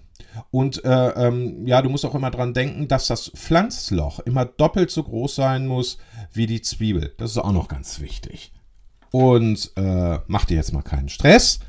Und 0.49 0.86
äh, 0.86 1.10
ähm, 1.28 1.67
ja, 1.67 1.82
du 1.82 1.89
musst 1.89 2.06
auch 2.06 2.15
immer 2.15 2.32
dran 2.32 2.54
denken, 2.54 2.88
dass 2.88 3.08
das 3.08 3.30
Pflanzloch 3.36 4.21
immer 4.21 4.45
doppelt 4.45 4.89
so 4.89 5.04
groß 5.04 5.36
sein 5.36 5.67
muss 5.67 5.97
wie 6.32 6.45
die 6.45 6.62
Zwiebel. 6.62 7.13
Das 7.17 7.32
ist 7.32 7.38
auch 7.38 7.51
noch 7.51 7.67
ganz 7.67 7.99
wichtig. 7.99 8.54
Und 9.12 9.73
äh, 9.75 10.19
mach 10.28 10.45
dir 10.45 10.56
jetzt 10.56 10.71
mal 10.71 10.82
keinen 10.82 11.10
Stress. 11.10 11.60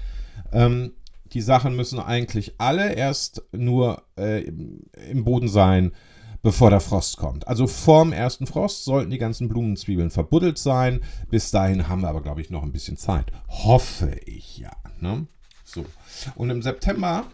Ähm, 0.53 0.93
die 1.33 1.41
Sachen 1.41 1.75
müssen 1.75 1.99
eigentlich 1.99 2.55
alle 2.59 2.93
erst 2.93 3.43
nur 3.51 4.05
äh, 4.17 4.43
im 4.43 5.25
Boden 5.25 5.49
sein, 5.49 5.91
bevor 6.43 6.71
der 6.71 6.81
Frost 6.81 7.17
kommt. 7.17 7.49
Also 7.49 7.67
vorm 7.67 8.13
ersten 8.13 8.47
Frost 8.47 8.85
sollten 8.85 9.11
die 9.11 9.19
ganzen 9.19 9.49
Blumenzwiebeln 9.49 10.11
verbuddelt 10.11 10.59
sein. 10.59 11.01
Bis 11.29 11.51
dahin 11.51 11.89
haben 11.89 12.03
wir 12.03 12.09
aber, 12.09 12.23
glaube 12.23 12.41
ich, 12.41 12.51
noch 12.51 12.63
ein 12.63 12.73
bisschen 12.73 12.97
Zeit. 12.97 13.33
Hoffe 13.49 14.21
ich 14.27 14.59
ja. 14.59 14.71
Ne? 15.01 15.27
So. 15.67 15.85
Und 16.37 16.49
im 16.49 16.63
September 16.63 17.25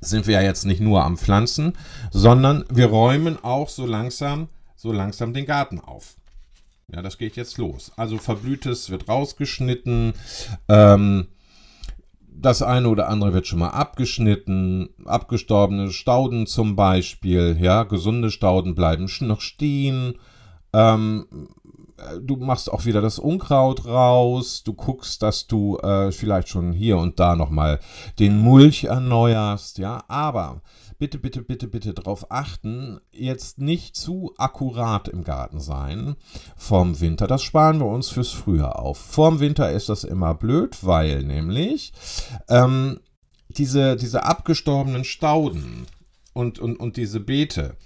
sind 0.00 0.26
wir 0.26 0.34
ja 0.34 0.42
jetzt 0.42 0.64
nicht 0.64 0.80
nur 0.80 1.04
am 1.04 1.16
Pflanzen, 1.16 1.72
sondern 2.10 2.64
wir 2.68 2.86
räumen 2.86 3.42
auch 3.42 3.68
so 3.68 3.86
langsam, 3.86 4.48
so 4.74 4.92
langsam 4.92 5.32
den 5.32 5.46
Garten 5.46 5.80
auf. 5.80 6.16
Ja, 6.92 7.02
das 7.02 7.16
geht 7.16 7.36
jetzt 7.36 7.58
los. 7.58 7.92
Also 7.96 8.18
Verblühtes 8.18 8.90
wird 8.90 9.08
rausgeschnitten. 9.08 10.12
Ähm, 10.68 11.28
das 12.28 12.62
eine 12.62 12.88
oder 12.88 13.08
andere 13.08 13.32
wird 13.32 13.46
schon 13.46 13.60
mal 13.60 13.70
abgeschnitten. 13.70 14.90
Abgestorbene 15.04 15.90
Stauden 15.90 16.46
zum 16.46 16.76
Beispiel. 16.76 17.56
Ja, 17.60 17.84
gesunde 17.84 18.30
Stauden 18.30 18.74
bleiben 18.74 19.08
noch 19.20 19.40
stehen. 19.40 20.18
Ähm, 20.72 21.26
du 22.20 22.36
machst 22.36 22.70
auch 22.70 22.84
wieder 22.84 23.00
das 23.00 23.18
Unkraut 23.18 23.86
raus, 23.86 24.62
du 24.62 24.74
guckst, 24.74 25.22
dass 25.22 25.46
du 25.46 25.78
äh, 25.78 26.12
vielleicht 26.12 26.48
schon 26.48 26.72
hier 26.72 26.98
und 26.98 27.18
da 27.18 27.36
nochmal 27.36 27.80
den 28.18 28.38
Mulch 28.38 28.84
erneuerst, 28.84 29.78
ja, 29.78 30.04
aber 30.08 30.62
bitte, 30.98 31.18
bitte, 31.18 31.42
bitte, 31.42 31.68
bitte 31.68 31.94
darauf 31.94 32.30
achten, 32.30 33.00
jetzt 33.12 33.58
nicht 33.58 33.96
zu 33.96 34.34
akkurat 34.38 35.08
im 35.08 35.24
Garten 35.24 35.60
sein 35.60 36.16
vom 36.56 37.00
Winter. 37.00 37.26
Das 37.26 37.42
sparen 37.42 37.80
wir 37.80 37.86
uns 37.86 38.08
fürs 38.08 38.30
Frühjahr 38.30 38.78
auf. 38.78 38.98
Vorm 38.98 39.40
Winter 39.40 39.70
ist 39.70 39.88
das 39.88 40.04
immer 40.04 40.34
blöd, 40.34 40.78
weil 40.82 41.22
nämlich 41.22 41.92
ähm, 42.48 43.00
diese, 43.48 43.96
diese 43.96 44.24
abgestorbenen 44.24 45.04
Stauden 45.04 45.86
und, 46.32 46.58
und, 46.58 46.78
und 46.78 46.96
diese 46.96 47.20
Beete, 47.20 47.76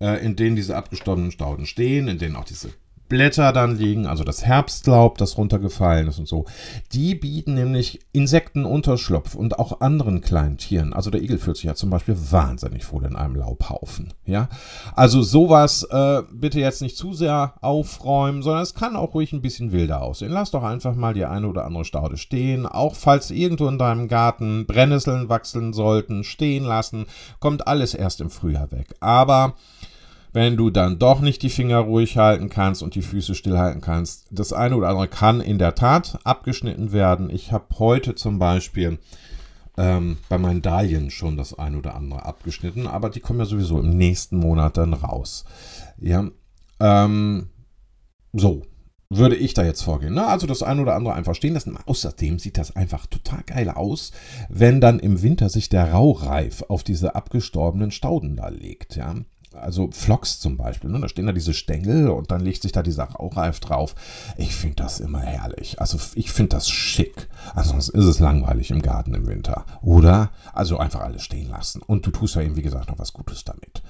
äh, 0.00 0.24
in 0.24 0.36
denen 0.36 0.56
diese 0.56 0.76
abgestorbenen 0.76 1.32
Stauden 1.32 1.66
stehen, 1.66 2.08
in 2.08 2.18
denen 2.18 2.36
auch 2.36 2.44
diese 2.44 2.70
Blätter 3.08 3.52
dann 3.52 3.76
liegen, 3.76 4.06
also 4.06 4.24
das 4.24 4.44
Herbstlaub, 4.44 5.18
das 5.18 5.38
runtergefallen 5.38 6.08
ist 6.08 6.18
und 6.18 6.28
so. 6.28 6.46
Die 6.92 7.14
bieten 7.14 7.54
nämlich 7.54 8.00
Insektenunterschlupf 8.12 9.34
und 9.34 9.58
auch 9.58 9.80
anderen 9.80 10.20
kleinen 10.20 10.58
Tieren. 10.58 10.92
Also 10.92 11.10
der 11.10 11.22
Igel 11.22 11.38
fühlt 11.38 11.56
sich 11.56 11.66
ja 11.66 11.74
zum 11.74 11.90
Beispiel 11.90 12.16
wahnsinnig 12.30 12.90
wohl 12.92 13.04
in 13.04 13.16
einem 13.16 13.36
Laubhaufen. 13.36 14.12
Ja, 14.24 14.48
also 14.94 15.22
sowas 15.22 15.84
äh, 15.84 16.22
bitte 16.32 16.60
jetzt 16.60 16.82
nicht 16.82 16.96
zu 16.96 17.12
sehr 17.12 17.54
aufräumen, 17.60 18.42
sondern 18.42 18.62
es 18.62 18.74
kann 18.74 18.96
auch 18.96 19.14
ruhig 19.14 19.32
ein 19.32 19.42
bisschen 19.42 19.72
wilder 19.72 20.02
aussehen. 20.02 20.32
Lass 20.32 20.50
doch 20.50 20.62
einfach 20.62 20.94
mal 20.94 21.14
die 21.14 21.24
eine 21.24 21.48
oder 21.48 21.64
andere 21.64 21.84
Staude 21.84 22.16
stehen. 22.16 22.66
Auch 22.66 22.94
falls 22.94 23.30
irgendwo 23.30 23.68
in 23.68 23.78
deinem 23.78 24.08
Garten 24.08 24.66
Brennnesseln 24.66 25.28
wachsen 25.28 25.72
sollten, 25.72 26.24
stehen 26.24 26.64
lassen. 26.64 27.06
Kommt 27.40 27.66
alles 27.66 27.94
erst 27.94 28.20
im 28.20 28.30
Frühjahr 28.30 28.72
weg. 28.72 28.94
Aber 29.00 29.54
wenn 30.32 30.56
du 30.56 30.70
dann 30.70 30.98
doch 30.98 31.20
nicht 31.20 31.42
die 31.42 31.50
Finger 31.50 31.78
ruhig 31.78 32.18
halten 32.18 32.48
kannst 32.48 32.82
und 32.82 32.94
die 32.94 33.02
Füße 33.02 33.34
stillhalten 33.34 33.80
kannst. 33.80 34.26
Das 34.30 34.52
eine 34.52 34.76
oder 34.76 34.88
andere 34.88 35.08
kann 35.08 35.40
in 35.40 35.58
der 35.58 35.74
Tat 35.74 36.18
abgeschnitten 36.24 36.92
werden. 36.92 37.30
Ich 37.30 37.52
habe 37.52 37.66
heute 37.78 38.14
zum 38.14 38.38
Beispiel 38.38 38.98
ähm, 39.76 40.18
bei 40.28 40.38
meinen 40.38 40.62
Dahlien 40.62 41.10
schon 41.10 41.36
das 41.36 41.58
eine 41.58 41.78
oder 41.78 41.94
andere 41.94 42.24
abgeschnitten, 42.24 42.86
aber 42.86 43.10
die 43.10 43.20
kommen 43.20 43.38
ja 43.38 43.44
sowieso 43.44 43.78
im 43.80 43.90
nächsten 43.90 44.38
Monat 44.38 44.76
dann 44.76 44.94
raus. 44.94 45.44
Ja, 45.98 46.28
ähm, 46.80 47.48
so 48.32 48.62
würde 49.08 49.36
ich 49.36 49.54
da 49.54 49.64
jetzt 49.64 49.82
vorgehen. 49.82 50.14
Ne? 50.14 50.26
Also 50.26 50.46
das 50.46 50.62
eine 50.62 50.82
oder 50.82 50.94
andere 50.94 51.14
einfach 51.14 51.34
stehen 51.34 51.54
lassen. 51.54 51.78
Außerdem 51.86 52.38
sieht 52.38 52.58
das 52.58 52.74
einfach 52.74 53.06
total 53.06 53.42
geil 53.44 53.70
aus, 53.70 54.12
wenn 54.48 54.80
dann 54.80 54.98
im 54.98 55.22
Winter 55.22 55.48
sich 55.48 55.68
der 55.68 55.92
Raureif 55.92 56.62
auf 56.62 56.82
diese 56.82 57.14
abgestorbenen 57.14 57.90
Stauden 57.90 58.36
da 58.36 58.48
legt. 58.48 58.96
Ja? 58.96 59.14
Also 59.60 59.90
Flocks 59.90 60.40
zum 60.40 60.56
Beispiel, 60.56 60.90
ne? 60.90 61.00
da 61.00 61.08
stehen 61.08 61.26
da 61.26 61.32
diese 61.32 61.54
Stängel 61.54 62.08
und 62.10 62.30
dann 62.30 62.40
legt 62.40 62.62
sich 62.62 62.72
da 62.72 62.82
dieser 62.82 63.04
Rauchreif 63.04 63.60
drauf. 63.60 63.94
Ich 64.36 64.54
finde 64.54 64.76
das 64.76 65.00
immer 65.00 65.20
herrlich. 65.20 65.80
Also 65.80 65.98
ich 66.14 66.30
finde 66.30 66.56
das 66.56 66.68
schick. 66.68 67.28
Also 67.54 67.70
sonst 67.70 67.88
ist 67.88 68.04
es 68.04 68.18
langweilig 68.18 68.70
im 68.70 68.82
Garten 68.82 69.14
im 69.14 69.26
Winter. 69.26 69.64
Oder? 69.82 70.30
Also 70.52 70.78
einfach 70.78 71.00
alles 71.00 71.22
stehen 71.22 71.50
lassen. 71.50 71.82
Und 71.82 72.06
du 72.06 72.10
tust 72.10 72.34
ja 72.36 72.42
eben, 72.42 72.56
wie 72.56 72.62
gesagt, 72.62 72.88
noch 72.88 72.98
was 72.98 73.12
Gutes 73.12 73.44
damit. 73.44 73.82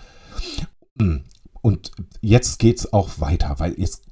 Hm. 0.99 1.25
Und 1.63 1.91
jetzt 2.21 2.59
geht 2.61 2.79
es 2.79 2.93
auch 2.93 3.19
weiter, 3.19 3.57
weil 3.59 3.75
jetzt 3.77 4.06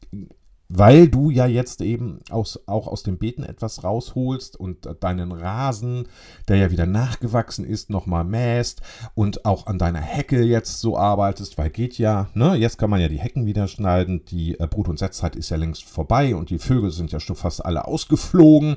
weil 0.69 1.09
du 1.09 1.31
ja 1.31 1.47
jetzt 1.47 1.81
eben 1.81 2.21
aus, 2.31 2.61
auch 2.67 2.87
aus 2.87 3.03
dem 3.03 3.19
Beeten 3.19 3.43
etwas 3.43 3.85
rausholst 3.85 4.57
und 4.59 4.89
deinen 5.01 5.33
Rasen, 5.33 6.09
der 6.49 6.57
ja 6.57 6.71
wieder 6.71 6.87
nachgewachsen 6.87 7.65
ist, 7.65 7.91
nochmal 7.91 8.25
mäst 8.25 8.81
und 9.15 9.45
auch 9.45 9.67
an 9.67 9.79
deiner 9.79 10.01
Hecke 10.01 10.43
jetzt 10.43 10.81
so 10.81 10.97
arbeitest, 10.97 11.59
weil 11.59 11.71
geht 11.71 11.99
ja, 11.99 12.29
ne, 12.35 12.55
jetzt 12.55 12.79
kann 12.79 12.91
man 12.91 13.01
ja 13.01 13.09
die 13.09 13.19
Hecken 13.19 13.47
wieder 13.47 13.69
schneiden, 13.69 14.25
die 14.25 14.59
äh, 14.59 14.67
Brut- 14.67 14.89
und 14.89 14.99
Setzzeit 14.99 15.37
ist 15.37 15.51
ja 15.51 15.57
längst 15.57 15.85
vorbei 15.85 16.35
und 16.35 16.51
die 16.51 16.59
Vögel 16.59 16.91
sind 16.91 17.13
ja 17.13 17.21
schon 17.21 17.37
fast 17.37 17.65
alle 17.65 17.87
ausgeflogen, 17.87 18.77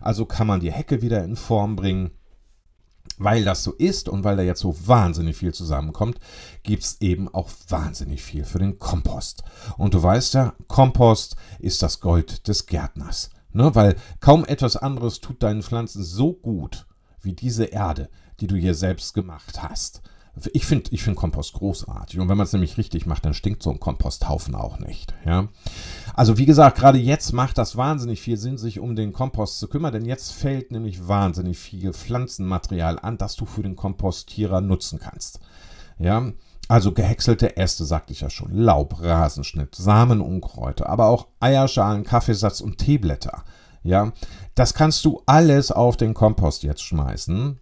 also 0.00 0.26
kann 0.26 0.46
man 0.46 0.60
die 0.60 0.72
Hecke 0.72 1.02
wieder 1.02 1.24
in 1.24 1.36
Form 1.36 1.76
bringen 1.76 2.10
weil 3.18 3.44
das 3.44 3.62
so 3.62 3.72
ist 3.72 4.08
und 4.08 4.24
weil 4.24 4.36
da 4.36 4.42
jetzt 4.42 4.60
so 4.60 4.74
wahnsinnig 4.86 5.36
viel 5.36 5.52
zusammenkommt, 5.52 6.18
gibt 6.62 6.82
es 6.84 7.00
eben 7.00 7.28
auch 7.28 7.50
wahnsinnig 7.68 8.22
viel 8.22 8.44
für 8.44 8.58
den 8.58 8.78
Kompost. 8.78 9.42
Und 9.76 9.94
du 9.94 10.02
weißt 10.02 10.34
ja, 10.34 10.54
Kompost 10.68 11.36
ist 11.58 11.82
das 11.82 12.00
Gold 12.00 12.48
des 12.48 12.66
Gärtners. 12.66 13.30
Ne? 13.52 13.74
Weil 13.74 13.96
kaum 14.20 14.44
etwas 14.44 14.76
anderes 14.76 15.20
tut 15.20 15.42
deinen 15.42 15.62
Pflanzen 15.62 16.02
so 16.02 16.32
gut 16.32 16.86
wie 17.20 17.32
diese 17.32 17.64
Erde, 17.64 18.08
die 18.40 18.46
du 18.46 18.56
hier 18.56 18.74
selbst 18.74 19.14
gemacht 19.14 19.62
hast. 19.62 20.02
Ich 20.52 20.66
finde 20.66 20.90
ich 20.92 21.02
find 21.02 21.16
Kompost 21.16 21.54
großartig. 21.54 22.20
Und 22.20 22.28
wenn 22.28 22.36
man 22.36 22.46
es 22.46 22.52
nämlich 22.52 22.78
richtig 22.78 23.06
macht, 23.06 23.24
dann 23.24 23.34
stinkt 23.34 23.62
so 23.62 23.70
ein 23.70 23.80
Komposthaufen 23.80 24.54
auch 24.54 24.78
nicht. 24.78 25.14
Ja? 25.24 25.48
Also 26.14 26.38
wie 26.38 26.46
gesagt, 26.46 26.78
gerade 26.78 26.98
jetzt 26.98 27.32
macht 27.32 27.58
das 27.58 27.76
wahnsinnig 27.76 28.20
viel 28.20 28.36
Sinn, 28.36 28.58
sich 28.58 28.80
um 28.80 28.96
den 28.96 29.12
Kompost 29.12 29.58
zu 29.58 29.68
kümmern, 29.68 29.92
denn 29.92 30.04
jetzt 30.04 30.32
fällt 30.32 30.70
nämlich 30.70 31.08
wahnsinnig 31.08 31.58
viel 31.58 31.92
Pflanzenmaterial 31.92 32.98
an, 32.98 33.18
das 33.18 33.36
du 33.36 33.46
für 33.46 33.62
den 33.62 33.76
Kompostierer 33.76 34.60
nutzen 34.60 34.98
kannst. 34.98 35.40
Ja, 35.98 36.32
also 36.68 36.92
gehäckselte 36.92 37.56
Äste, 37.56 37.84
sagte 37.84 38.12
ich 38.12 38.20
ja 38.20 38.30
schon, 38.30 38.52
Laub, 38.52 39.00
Rasenschnitt, 39.00 39.74
Samen, 39.74 40.20
Unkräuter, 40.20 40.88
aber 40.88 41.06
auch 41.06 41.28
Eierschalen, 41.40 42.04
Kaffeesatz 42.04 42.60
und 42.60 42.78
Teeblätter. 42.78 43.44
Ja, 43.82 44.12
das 44.54 44.74
kannst 44.74 45.04
du 45.04 45.22
alles 45.24 45.72
auf 45.72 45.96
den 45.96 46.12
Kompost 46.12 46.62
jetzt 46.62 46.82
schmeißen 46.82 47.58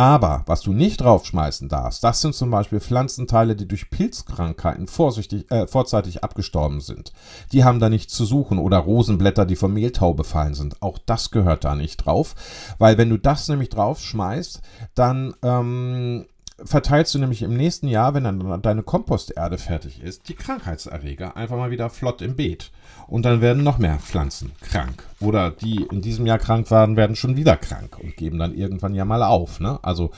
aber 0.00 0.44
was 0.46 0.62
du 0.62 0.72
nicht 0.72 1.02
draufschmeißen 1.02 1.68
darfst, 1.68 2.02
das 2.02 2.22
sind 2.22 2.34
zum 2.34 2.50
Beispiel 2.50 2.80
Pflanzenteile, 2.80 3.54
die 3.54 3.68
durch 3.68 3.90
Pilzkrankheiten 3.90 4.86
äh, 4.86 5.66
vorzeitig 5.66 6.24
abgestorben 6.24 6.80
sind. 6.80 7.12
Die 7.52 7.64
haben 7.64 7.80
da 7.80 7.90
nichts 7.90 8.14
zu 8.14 8.24
suchen 8.24 8.58
oder 8.58 8.78
Rosenblätter, 8.78 9.44
die 9.44 9.56
vom 9.56 9.74
Mehltau 9.74 10.14
befallen 10.14 10.54
sind. 10.54 10.80
Auch 10.80 10.96
das 11.04 11.30
gehört 11.30 11.64
da 11.64 11.74
nicht 11.74 11.98
drauf, 11.98 12.34
weil 12.78 12.96
wenn 12.96 13.10
du 13.10 13.18
das 13.18 13.46
nämlich 13.48 13.68
draufschmeißt, 13.68 14.62
dann 14.94 15.34
ähm, 15.42 16.24
verteilst 16.64 17.14
du 17.14 17.18
nämlich 17.18 17.42
im 17.42 17.54
nächsten 17.54 17.86
Jahr, 17.86 18.14
wenn 18.14 18.24
dann 18.24 18.62
deine 18.62 18.82
Komposterde 18.82 19.58
fertig 19.58 20.00
ist, 20.00 20.30
die 20.30 20.34
Krankheitserreger 20.34 21.36
einfach 21.36 21.58
mal 21.58 21.70
wieder 21.70 21.90
flott 21.90 22.22
im 22.22 22.36
Beet. 22.36 22.70
Und 23.10 23.24
dann 23.24 23.40
werden 23.40 23.64
noch 23.64 23.78
mehr 23.78 23.98
Pflanzen 23.98 24.52
krank. 24.60 25.04
Oder 25.18 25.50
die 25.50 25.84
in 25.90 26.00
diesem 26.00 26.26
Jahr 26.26 26.38
krank 26.38 26.70
waren, 26.70 26.96
werden 26.96 27.16
schon 27.16 27.36
wieder 27.36 27.56
krank 27.56 27.98
und 28.00 28.16
geben 28.16 28.38
dann 28.38 28.54
irgendwann 28.54 28.94
ja 28.94 29.04
mal 29.04 29.24
auf. 29.24 29.58
Ne? 29.58 29.80
Also 29.82 30.12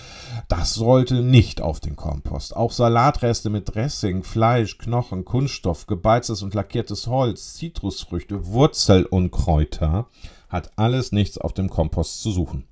das 0.49 0.75
sollte 0.75 1.23
nicht 1.23 1.63
auf 1.63 1.81
den 1.81 1.97
Kompost. 1.97 2.55
Auch 2.55 2.71
Salatreste 2.71 3.49
mit 3.49 3.75
Dressing, 3.75 4.23
Fleisch, 4.25 4.77
Knochen, 4.77 5.25
Kunststoff, 5.25 5.87
gebeiztes 5.87 6.43
und 6.43 6.53
lackiertes 6.53 7.07
Holz, 7.07 7.55
Zitrusfrüchte, 7.55 8.47
Wurzelunkräuter 8.47 10.07
hat 10.51 10.71
alles 10.77 11.13
nichts 11.13 11.39
auf 11.39 11.55
dem 11.55 11.71
Kompost 11.71 12.21
zu 12.23 12.31
suchen. 12.31 12.67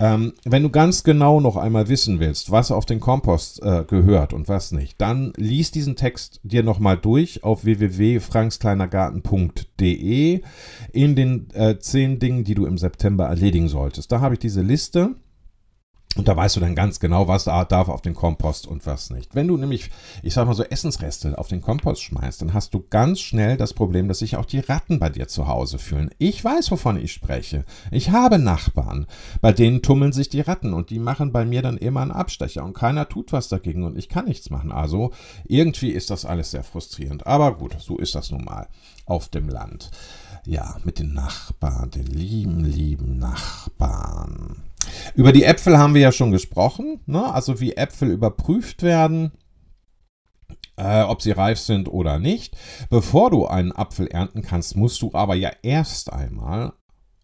Ähm, 0.00 0.32
wenn 0.44 0.62
du 0.62 0.70
ganz 0.70 1.04
genau 1.04 1.40
noch 1.40 1.56
einmal 1.56 1.88
wissen 1.88 2.20
willst, 2.20 2.50
was 2.50 2.72
auf 2.72 2.84
den 2.84 3.00
Kompost 3.00 3.62
äh, 3.62 3.84
gehört 3.86 4.32
und 4.32 4.48
was 4.48 4.72
nicht, 4.72 5.00
dann 5.00 5.32
lies 5.36 5.70
diesen 5.70 5.94
Text 5.94 6.40
dir 6.42 6.64
nochmal 6.64 6.98
durch 6.98 7.44
auf 7.44 7.64
www.frankskleinergarten.de 7.64 10.42
in 10.92 11.14
den 11.14 11.48
äh, 11.54 11.78
zehn 11.78 12.18
Dingen, 12.18 12.42
die 12.44 12.54
du 12.54 12.66
im 12.66 12.76
September 12.78 13.26
erledigen 13.26 13.68
solltest. 13.68 14.10
Da 14.10 14.20
habe 14.20 14.34
ich 14.34 14.40
diese 14.40 14.62
Liste 14.62 15.14
und 16.16 16.28
da 16.28 16.36
weißt 16.36 16.56
du 16.56 16.60
dann 16.60 16.74
ganz 16.74 17.00
genau, 17.00 17.26
was 17.26 17.44
darf 17.44 17.88
auf 17.88 18.02
den 18.02 18.14
Kompost 18.14 18.66
und 18.66 18.86
was 18.86 19.10
nicht. 19.10 19.34
Wenn 19.34 19.48
du 19.48 19.56
nämlich, 19.56 19.90
ich 20.22 20.34
sag 20.34 20.46
mal 20.46 20.54
so, 20.54 20.62
Essensreste 20.62 21.36
auf 21.38 21.48
den 21.48 21.60
Kompost 21.60 22.02
schmeißt, 22.02 22.40
dann 22.40 22.54
hast 22.54 22.72
du 22.72 22.84
ganz 22.88 23.20
schnell 23.20 23.56
das 23.56 23.74
Problem, 23.74 24.06
dass 24.06 24.20
sich 24.20 24.36
auch 24.36 24.44
die 24.44 24.60
Ratten 24.60 24.98
bei 24.98 25.10
dir 25.10 25.26
zu 25.26 25.48
Hause 25.48 25.78
fühlen. 25.78 26.10
Ich 26.18 26.44
weiß, 26.44 26.70
wovon 26.70 26.96
ich 26.96 27.12
spreche. 27.12 27.64
Ich 27.90 28.10
habe 28.10 28.38
Nachbarn, 28.38 29.06
bei 29.40 29.52
denen 29.52 29.82
tummeln 29.82 30.12
sich 30.12 30.28
die 30.28 30.40
Ratten 30.40 30.72
und 30.72 30.90
die 30.90 31.00
machen 31.00 31.32
bei 31.32 31.44
mir 31.44 31.62
dann 31.62 31.78
immer 31.78 32.02
einen 32.02 32.12
Abstecher 32.12 32.64
und 32.64 32.74
keiner 32.74 33.08
tut 33.08 33.32
was 33.32 33.48
dagegen 33.48 33.82
und 33.82 33.98
ich 33.98 34.08
kann 34.08 34.26
nichts 34.26 34.50
machen. 34.50 34.70
Also 34.70 35.10
irgendwie 35.46 35.90
ist 35.90 36.10
das 36.10 36.24
alles 36.24 36.52
sehr 36.52 36.62
frustrierend. 36.62 37.26
Aber 37.26 37.56
gut, 37.56 37.76
so 37.80 37.98
ist 37.98 38.14
das 38.14 38.30
nun 38.30 38.44
mal 38.44 38.68
auf 39.06 39.28
dem 39.28 39.48
Land. 39.48 39.90
Ja, 40.46 40.76
mit 40.84 40.98
den 40.98 41.14
Nachbarn, 41.14 41.90
den 41.90 42.06
lieben, 42.06 42.64
lieben 42.64 43.18
Nachbarn. 43.18 44.62
Über 45.14 45.32
die 45.32 45.44
Äpfel 45.44 45.78
haben 45.78 45.94
wir 45.94 46.00
ja 46.00 46.12
schon 46.12 46.30
gesprochen, 46.30 47.00
ne? 47.06 47.32
also 47.32 47.60
wie 47.60 47.76
Äpfel 47.76 48.10
überprüft 48.10 48.82
werden. 48.82 49.32
Äh, 50.76 51.02
ob 51.02 51.22
sie 51.22 51.30
reif 51.30 51.60
sind 51.60 51.88
oder 51.88 52.18
nicht. 52.18 52.56
Bevor 52.90 53.30
du 53.30 53.46
einen 53.46 53.70
Apfel 53.70 54.08
ernten 54.08 54.42
kannst, 54.42 54.76
musst 54.76 55.02
du 55.02 55.10
aber 55.12 55.36
ja 55.36 55.52
erst 55.62 56.12
einmal, 56.12 56.72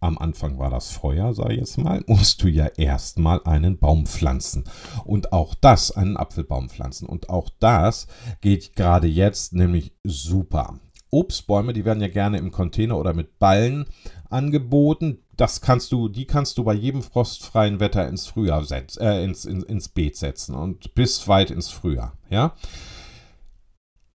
am 0.00 0.18
Anfang 0.18 0.58
war 0.58 0.70
das 0.70 0.90
Feuer, 0.92 1.34
sag 1.34 1.50
ich 1.50 1.58
jetzt 1.58 1.76
mal, 1.76 2.02
musst 2.06 2.42
du 2.42 2.48
ja 2.48 2.66
erstmal 2.66 3.42
einen 3.44 3.78
Baum 3.78 4.06
pflanzen. 4.06 4.64
Und 5.04 5.32
auch 5.32 5.54
das, 5.54 5.90
einen 5.90 6.16
Apfelbaum 6.16 6.68
pflanzen. 6.68 7.06
Und 7.06 7.28
auch 7.28 7.50
das 7.58 8.06
geht 8.40 8.76
gerade 8.76 9.06
jetzt 9.06 9.52
nämlich 9.52 9.94
super. 10.04 10.78
Obstbäume, 11.10 11.72
die 11.72 11.84
werden 11.84 12.00
ja 12.00 12.08
gerne 12.08 12.38
im 12.38 12.52
Container 12.52 12.96
oder 12.96 13.14
mit 13.14 13.38
Ballen 13.38 13.86
angeboten 14.30 15.18
das 15.40 15.62
kannst 15.62 15.90
du, 15.92 16.08
die 16.08 16.26
kannst 16.26 16.58
du 16.58 16.64
bei 16.64 16.74
jedem 16.74 17.02
frostfreien 17.02 17.80
Wetter 17.80 18.06
ins 18.06 18.26
Frühjahr 18.26 18.64
setzen, 18.64 19.02
äh, 19.02 19.24
ins, 19.24 19.46
in, 19.46 19.62
ins 19.62 19.88
Beet 19.88 20.16
setzen 20.16 20.54
und 20.54 20.94
bis 20.94 21.26
weit 21.28 21.50
ins 21.50 21.70
Frühjahr, 21.70 22.12
ja. 22.28 22.54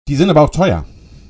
Die 0.06 0.14
sind 0.14 0.30
aber 0.30 0.42
auch 0.42 0.50
teuer. 0.50 0.86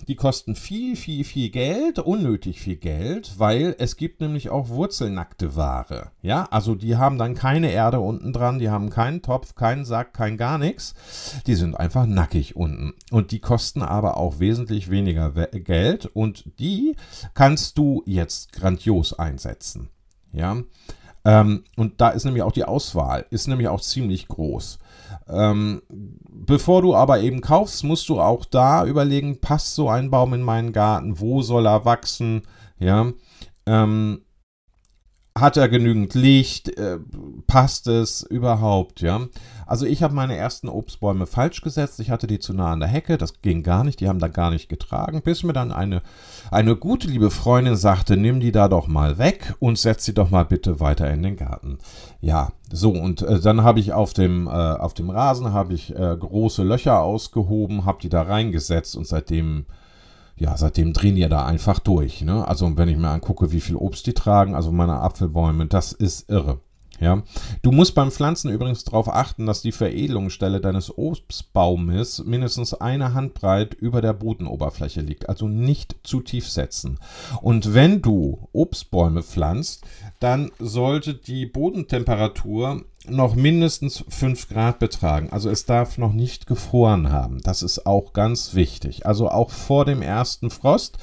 Die 0.08 0.14
kosten 0.14 0.54
viel, 0.54 0.94
viel, 0.94 1.24
viel 1.24 1.50
Geld, 1.50 1.98
unnötig 1.98 2.60
viel 2.60 2.76
Geld, 2.76 3.38
weil 3.38 3.74
es 3.78 3.96
gibt 3.96 4.20
nämlich 4.20 4.50
auch 4.50 4.68
wurzelnackte 4.68 5.56
Ware. 5.56 6.12
Ja, 6.22 6.44
also 6.44 6.74
die 6.76 6.96
haben 6.96 7.18
dann 7.18 7.34
keine 7.34 7.72
Erde 7.72 7.98
unten 7.98 8.32
dran, 8.32 8.60
die 8.60 8.70
haben 8.70 8.90
keinen 8.90 9.22
Topf, 9.22 9.56
keinen 9.56 9.84
Sack, 9.84 10.14
kein 10.14 10.36
gar 10.36 10.58
nichts. 10.58 10.94
Die 11.46 11.56
sind 11.56 11.74
einfach 11.74 12.06
nackig 12.06 12.54
unten. 12.54 12.94
Und 13.10 13.32
die 13.32 13.40
kosten 13.40 13.82
aber 13.82 14.16
auch 14.16 14.38
wesentlich 14.38 14.90
weniger 14.90 15.30
Geld 15.30 16.06
und 16.06 16.44
die 16.60 16.94
kannst 17.34 17.76
du 17.76 18.04
jetzt 18.06 18.52
grandios 18.52 19.12
einsetzen. 19.12 19.90
Ja, 20.32 20.62
ähm, 21.26 21.64
und 21.76 22.00
da 22.00 22.10
ist 22.10 22.24
nämlich 22.24 22.44
auch 22.44 22.52
die 22.52 22.64
Auswahl, 22.64 23.26
ist 23.30 23.48
nämlich 23.48 23.66
auch 23.66 23.80
ziemlich 23.80 24.28
groß. 24.28 24.78
Ähm, 25.28 25.82
bevor 25.88 26.82
du 26.82 26.94
aber 26.94 27.20
eben 27.20 27.40
kaufst, 27.40 27.84
musst 27.84 28.08
du 28.08 28.20
auch 28.20 28.44
da 28.44 28.84
überlegen, 28.84 29.40
passt 29.40 29.74
so 29.74 29.88
ein 29.88 30.10
Baum 30.10 30.34
in 30.34 30.42
meinen 30.42 30.72
Garten, 30.72 31.18
wo 31.20 31.42
soll 31.42 31.66
er 31.66 31.84
wachsen, 31.84 32.42
ja. 32.78 33.12
Ähm, 33.66 34.22
hat 35.36 35.56
er 35.56 35.68
genügend 35.68 36.14
Licht? 36.14 36.76
Äh, 36.78 36.98
passt 37.46 37.86
es 37.86 38.22
überhaupt? 38.22 39.02
Ja. 39.02 39.20
Also 39.66 39.84
ich 39.84 40.02
habe 40.02 40.14
meine 40.14 40.36
ersten 40.36 40.68
Obstbäume 40.68 41.26
falsch 41.26 41.60
gesetzt. 41.60 42.00
Ich 42.00 42.10
hatte 42.10 42.26
die 42.26 42.38
zu 42.38 42.54
nah 42.54 42.72
an 42.72 42.80
der 42.80 42.88
Hecke. 42.88 43.18
Das 43.18 43.42
ging 43.42 43.62
gar 43.62 43.84
nicht. 43.84 44.00
Die 44.00 44.08
haben 44.08 44.18
da 44.18 44.28
gar 44.28 44.50
nicht 44.50 44.68
getragen. 44.68 45.22
Bis 45.22 45.42
mir 45.42 45.52
dann 45.52 45.72
eine, 45.72 46.02
eine 46.50 46.74
gute 46.76 47.08
liebe 47.08 47.30
Freundin 47.30 47.76
sagte, 47.76 48.16
nimm 48.16 48.40
die 48.40 48.52
da 48.52 48.68
doch 48.68 48.86
mal 48.86 49.18
weg 49.18 49.54
und 49.58 49.78
setz 49.78 50.04
sie 50.04 50.14
doch 50.14 50.30
mal 50.30 50.44
bitte 50.44 50.80
weiter 50.80 51.10
in 51.10 51.22
den 51.22 51.36
Garten. 51.36 51.78
Ja, 52.20 52.52
so 52.72 52.90
und 52.90 53.22
äh, 53.22 53.38
dann 53.40 53.62
habe 53.62 53.80
ich 53.80 53.92
auf 53.92 54.14
dem, 54.14 54.46
äh, 54.46 54.50
auf 54.50 54.94
dem 54.94 55.10
Rasen 55.10 55.52
habe 55.52 55.74
ich 55.74 55.94
äh, 55.94 56.16
große 56.16 56.62
Löcher 56.62 57.02
ausgehoben, 57.02 57.84
habe 57.84 57.98
die 58.00 58.08
da 58.08 58.22
reingesetzt 58.22 58.96
und 58.96 59.06
seitdem 59.06 59.66
ja, 60.38 60.56
seitdem 60.56 60.92
drehen 60.92 61.16
die 61.16 61.28
da 61.28 61.46
einfach 61.46 61.78
durch. 61.78 62.22
Ne? 62.22 62.46
Also 62.46 62.76
wenn 62.76 62.88
ich 62.88 62.96
mir 62.96 63.08
angucke, 63.08 63.52
wie 63.52 63.60
viel 63.60 63.76
Obst 63.76 64.06
die 64.06 64.14
tragen, 64.14 64.54
also 64.54 64.70
meine 64.70 65.00
Apfelbäume, 65.00 65.66
das 65.66 65.92
ist 65.92 66.30
irre. 66.30 66.60
Ja, 66.98 67.22
du 67.60 67.72
musst 67.72 67.94
beim 67.94 68.10
Pflanzen 68.10 68.50
übrigens 68.50 68.84
darauf 68.84 69.08
achten, 69.08 69.44
dass 69.44 69.60
die 69.60 69.72
Veredelungsstelle 69.72 70.60
deines 70.60 70.96
Obstbaumes 70.96 72.24
mindestens 72.24 72.72
eine 72.72 73.12
Handbreit 73.12 73.74
über 73.74 74.00
der 74.00 74.14
Bodenoberfläche 74.14 75.02
liegt, 75.02 75.28
also 75.28 75.46
nicht 75.46 75.96
zu 76.04 76.20
tief 76.20 76.48
setzen. 76.48 76.98
Und 77.42 77.74
wenn 77.74 78.00
du 78.00 78.48
Obstbäume 78.52 79.22
pflanzt, 79.22 79.84
dann 80.20 80.50
sollte 80.58 81.12
die 81.12 81.44
Bodentemperatur 81.44 82.82
noch 83.08 83.34
mindestens 83.34 84.04
5 84.08 84.48
Grad 84.48 84.78
betragen. 84.78 85.28
Also 85.30 85.50
es 85.50 85.64
darf 85.64 85.98
noch 85.98 86.12
nicht 86.12 86.46
gefroren 86.46 87.10
haben. 87.10 87.40
Das 87.42 87.62
ist 87.62 87.86
auch 87.86 88.12
ganz 88.12 88.54
wichtig. 88.54 89.06
Also 89.06 89.28
auch 89.28 89.50
vor 89.50 89.84
dem 89.84 90.02
ersten 90.02 90.50
Frost 90.50 90.98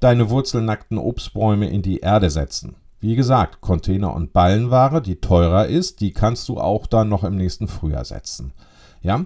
deine 0.00 0.30
wurzelnackten 0.30 0.98
Obstbäume 0.98 1.68
in 1.68 1.82
die 1.82 2.00
Erde 2.00 2.30
setzen. 2.30 2.76
Wie 3.00 3.14
gesagt, 3.14 3.60
Container- 3.60 4.14
und 4.14 4.32
Ballenware, 4.32 5.00
die 5.00 5.20
teurer 5.20 5.66
ist, 5.66 6.00
die 6.00 6.12
kannst 6.12 6.48
du 6.48 6.58
auch 6.58 6.86
dann 6.86 7.08
noch 7.08 7.22
im 7.22 7.36
nächsten 7.36 7.68
Frühjahr 7.68 8.04
setzen. 8.04 8.52
Ja, 9.00 9.24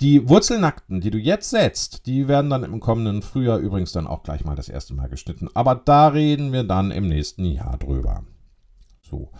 die 0.00 0.28
Wurzelnackten, 0.28 1.00
die 1.00 1.10
du 1.10 1.18
jetzt 1.18 1.48
setzt, 1.48 2.06
die 2.06 2.28
werden 2.28 2.50
dann 2.50 2.64
im 2.64 2.78
kommenden 2.78 3.22
Frühjahr 3.22 3.58
übrigens 3.58 3.92
dann 3.92 4.06
auch 4.06 4.22
gleich 4.22 4.44
mal 4.44 4.54
das 4.54 4.68
erste 4.68 4.94
Mal 4.94 5.08
geschnitten. 5.08 5.48
Aber 5.54 5.74
da 5.74 6.08
reden 6.08 6.52
wir 6.52 6.64
dann 6.64 6.90
im 6.90 7.08
nächsten 7.08 7.46
Jahr 7.46 7.78
drüber. 7.78 8.24
So. 9.10 9.30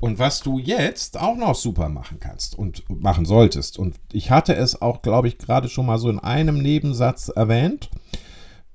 Und 0.00 0.18
was 0.18 0.40
du 0.40 0.58
jetzt 0.58 1.18
auch 1.20 1.36
noch 1.36 1.54
super 1.54 1.88
machen 1.88 2.18
kannst 2.20 2.58
und 2.58 2.84
machen 2.88 3.24
solltest, 3.24 3.78
und 3.78 3.96
ich 4.12 4.30
hatte 4.30 4.54
es 4.54 4.80
auch, 4.82 5.02
glaube 5.02 5.28
ich, 5.28 5.38
gerade 5.38 5.68
schon 5.68 5.86
mal 5.86 5.98
so 5.98 6.08
in 6.08 6.18
einem 6.18 6.58
Nebensatz 6.58 7.28
erwähnt, 7.28 7.90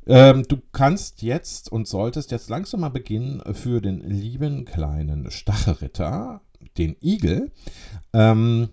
ähm, 0.08 0.44
du 0.48 0.58
kannst 0.72 1.22
jetzt 1.22 1.70
und 1.72 1.88
solltest 1.88 2.32
jetzt 2.32 2.50
langsam 2.50 2.80
mal 2.80 2.90
beginnen, 2.90 3.42
für 3.54 3.82
den 3.82 4.00
lieben 4.00 4.64
kleinen 4.64 5.30
Stachelritter, 5.32 6.42
den 6.78 6.96
Igel, 7.02 7.52
ähm, 8.14 8.70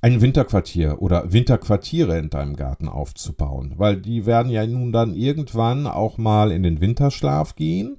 ein 0.00 0.20
Winterquartier 0.20 1.02
oder 1.02 1.32
Winterquartiere 1.32 2.18
in 2.18 2.30
deinem 2.30 2.54
Garten 2.54 2.88
aufzubauen, 2.88 3.74
weil 3.76 3.96
die 3.96 4.26
werden 4.26 4.50
ja 4.50 4.64
nun 4.64 4.92
dann 4.92 5.14
irgendwann 5.14 5.86
auch 5.86 6.18
mal 6.18 6.52
in 6.52 6.62
den 6.62 6.80
Winterschlaf 6.80 7.56
gehen 7.56 7.96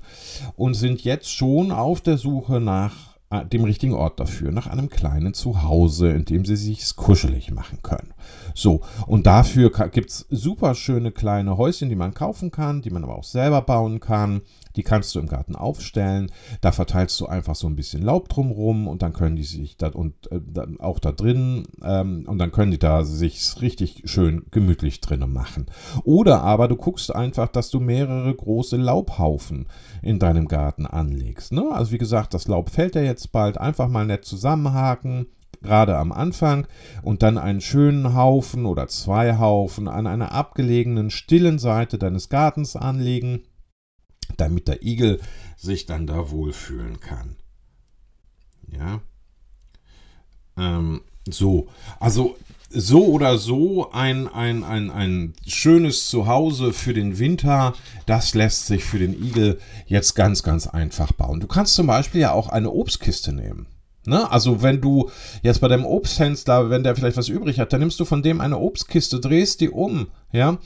und 0.56 0.76
sind 0.76 1.04
jetzt 1.04 1.30
schon 1.30 1.72
auf 1.72 2.00
der 2.00 2.18
Suche 2.18 2.62
nach 2.62 3.09
dem 3.52 3.64
richtigen 3.64 3.94
Ort 3.94 4.20
dafür, 4.20 4.52
nach 4.52 4.66
einem 4.66 4.90
kleinen 4.90 5.36
Zuhause, 5.36 6.10
in 6.10 6.26
dem 6.26 6.46
sie 6.46 6.56
sich 6.56 6.96
kuschelig 6.96 7.52
machen 7.52 7.80
können. 7.84 8.14
So, 8.56 8.82
und 9.06 9.28
dafür 9.28 9.70
gibt 9.92 10.10
es 10.10 10.26
super 10.32 10.74
schöne 10.74 11.12
kleine 11.12 11.56
Häuschen, 11.58 11.90
die 11.90 11.96
man 11.96 12.16
kaufen 12.16 12.50
kann, 12.50 12.82
die 12.82 12.90
man 12.90 13.04
aber 13.04 13.16
auch 13.16 13.24
selber 13.24 13.62
bauen 13.62 14.00
kann. 14.00 14.42
Die 14.80 14.84
kannst 14.84 15.14
du 15.14 15.20
im 15.20 15.28
Garten 15.28 15.58
aufstellen. 15.58 16.32
Da 16.62 16.72
verteilst 16.72 17.20
du 17.20 17.26
einfach 17.26 17.56
so 17.56 17.68
ein 17.68 17.76
bisschen 17.76 18.02
Laub 18.02 18.30
drumrum 18.30 18.88
und 18.88 19.02
dann 19.02 19.12
können 19.12 19.36
die 19.36 19.44
sich 19.44 19.76
da 19.76 19.90
und 19.90 20.32
äh, 20.32 20.40
auch 20.80 21.00
da 21.00 21.12
drin 21.12 21.68
ähm, 21.84 22.24
und 22.26 22.38
dann 22.38 22.54
können 22.54 22.72
die 22.72 22.80
da 22.80 23.04
sich 23.04 23.62
richtig 23.62 24.04
schön 24.06 24.46
gemütlich 24.52 25.02
drinnen 25.02 25.34
machen. 25.34 25.66
Oder 26.06 26.44
aber 26.44 26.70
du 26.70 26.78
guckst 26.78 27.14
einfach, 27.14 27.50
dass 27.50 27.72
du 27.72 27.82
mehrere 27.82 28.34
große 28.34 28.78
Laubhaufen 28.78 29.68
in 30.02 30.18
deinem 30.18 30.48
Garten 30.48 30.86
anlegst. 30.86 31.52
Ne? 31.52 31.66
Also 31.74 31.92
wie 31.92 31.98
gesagt, 31.98 32.34
das 32.34 32.48
Laub 32.48 32.70
fällt 32.70 32.96
ja 32.96 33.02
jetzt 33.02 33.34
bald. 33.34 33.58
Einfach 33.58 33.90
mal 33.90 34.06
nett 34.06 34.24
zusammenhaken 34.24 35.28
gerade 35.62 35.98
am 35.98 36.14
Anfang 36.14 36.68
und 37.02 37.22
dann 37.22 37.38
einen 37.38 37.60
schönen 37.60 38.16
Haufen 38.16 38.66
oder 38.66 38.88
zwei 38.88 39.40
Haufen 39.40 39.90
an 39.90 40.08
einer 40.08 40.32
abgelegenen, 40.32 41.10
stillen 41.10 41.60
Seite 41.60 41.98
deines 41.98 42.30
Gartens 42.30 42.78
anlegen 42.78 43.42
damit 44.38 44.68
der 44.68 44.84
Igel 44.84 45.20
sich 45.58 45.86
dann 45.86 46.08
da 46.08 46.32
wohlfühlen 46.32 47.00
kann. 47.00 47.36
Ja. 48.72 49.02
Ähm, 50.58 51.02
so, 51.30 51.68
also 52.00 52.38
so 52.70 53.08
oder 53.08 53.38
so 53.38 53.92
ein, 53.92 54.28
ein, 54.28 54.64
ein, 54.64 54.92
ein 54.92 55.34
schönes 55.48 56.08
Zuhause 56.10 56.72
für 56.72 56.94
den 56.94 57.18
Winter, 57.18 57.74
das 58.06 58.36
lässt 58.36 58.68
sich 58.68 58.84
für 58.84 59.00
den 59.00 59.14
Igel 59.14 59.60
jetzt 59.88 60.14
ganz, 60.14 60.44
ganz 60.44 60.68
einfach 60.68 61.12
bauen. 61.12 61.40
Du 61.40 61.48
kannst 61.48 61.76
zum 61.76 61.88
Beispiel 61.88 62.22
ja 62.22 62.32
auch 62.32 62.50
eine 62.50 62.70
Obstkiste 62.70 63.34
nehmen. 63.34 63.66
Ne? 64.10 64.30
Also 64.32 64.62
wenn 64.62 64.82
du 64.82 65.10
jetzt 65.42 65.62
bei 65.62 65.68
deinem 65.68 65.86
Obsthändler, 65.86 66.70
wenn 66.70 66.84
der 66.84 66.96
vielleicht 66.96 67.18
was 67.18 67.30
übrig 67.30 67.60
hat, 67.60 67.72
dann 67.72 67.80
nimmst 67.80 68.00
du 68.00 68.06
von 68.06 68.22
dem 68.22 68.42
eine 68.42 68.58
Obstkiste, 68.58 69.20
drehst 69.20 69.62
die 69.62 69.70
um, 69.70 70.08
ja, 70.32 70.58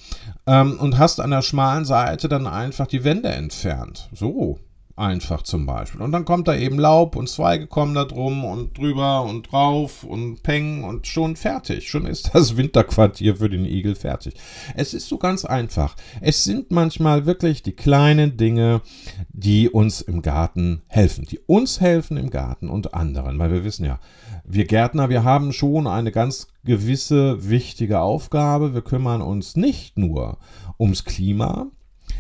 ähm, 0.48 0.80
und 0.80 0.98
hast 0.98 1.20
an 1.20 1.32
der 1.32 1.42
schmalen 1.42 1.86
Seite 1.86 2.28
dann 2.30 2.48
einfach 2.48 2.88
die 2.88 3.04
Wände 3.04 3.30
entfernt. 3.30 4.10
So, 4.14 4.58
einfach 4.96 5.42
zum 5.42 5.66
Beispiel. 5.66 6.02
Und 6.02 6.12
dann 6.12 6.26
kommt 6.26 6.48
da 6.48 6.56
eben 6.56 6.78
Laub 6.78 7.16
und 7.16 7.28
Zweige 7.28 7.68
kommen 7.68 7.96
da 7.96 8.06
drum 8.06 8.46
und 8.46 8.78
drüber 8.78 9.24
und 9.24 9.52
drauf 9.52 10.04
und 10.04 10.44
Peng 10.44 10.84
und 10.84 11.08
schon 11.08 11.36
fertig. 11.36 11.90
Schon 11.90 12.06
ist 12.06 12.32
das 12.34 12.58
Winterquartier 12.58 13.38
für 13.38 13.50
den 13.50 13.66
Igel 13.66 13.96
fertig. 13.96 14.36
Es 14.76 14.94
ist 14.94 15.08
so 15.08 15.18
ganz 15.18 15.46
einfach. 15.46 15.96
Es 16.22 16.44
sind 16.44 16.72
manchmal 16.72 17.26
wirklich 17.26 17.64
die 17.64 17.74
kleinen 17.74 18.38
Dinge, 18.38 18.82
die 19.30 19.70
uns 19.70 20.02
im 20.02 20.22
Garten 20.22 20.84
helfen. 20.88 21.26
Die 21.26 21.40
uns 21.40 21.82
helfen 21.82 22.18
im 22.18 22.30
Garten 22.30 22.70
und 22.70 22.94
anderen. 22.94 23.40
Weil 23.40 23.52
wir 23.52 23.64
wissen 23.64 23.86
ja, 23.86 24.00
wir 24.46 24.66
Gärtner, 24.66 25.10
wir 25.10 25.24
haben 25.24 25.54
schon 25.54 25.88
eine 25.88 26.12
ganz 26.12 26.48
gewisse 26.64 27.50
wichtige 27.50 28.02
Aufgabe. 28.02 28.74
Wir 28.76 28.82
kümmern 28.82 29.22
uns 29.22 29.56
nicht 29.56 29.98
nur 29.98 30.38
ums 30.80 31.04
Klima, 31.04 31.68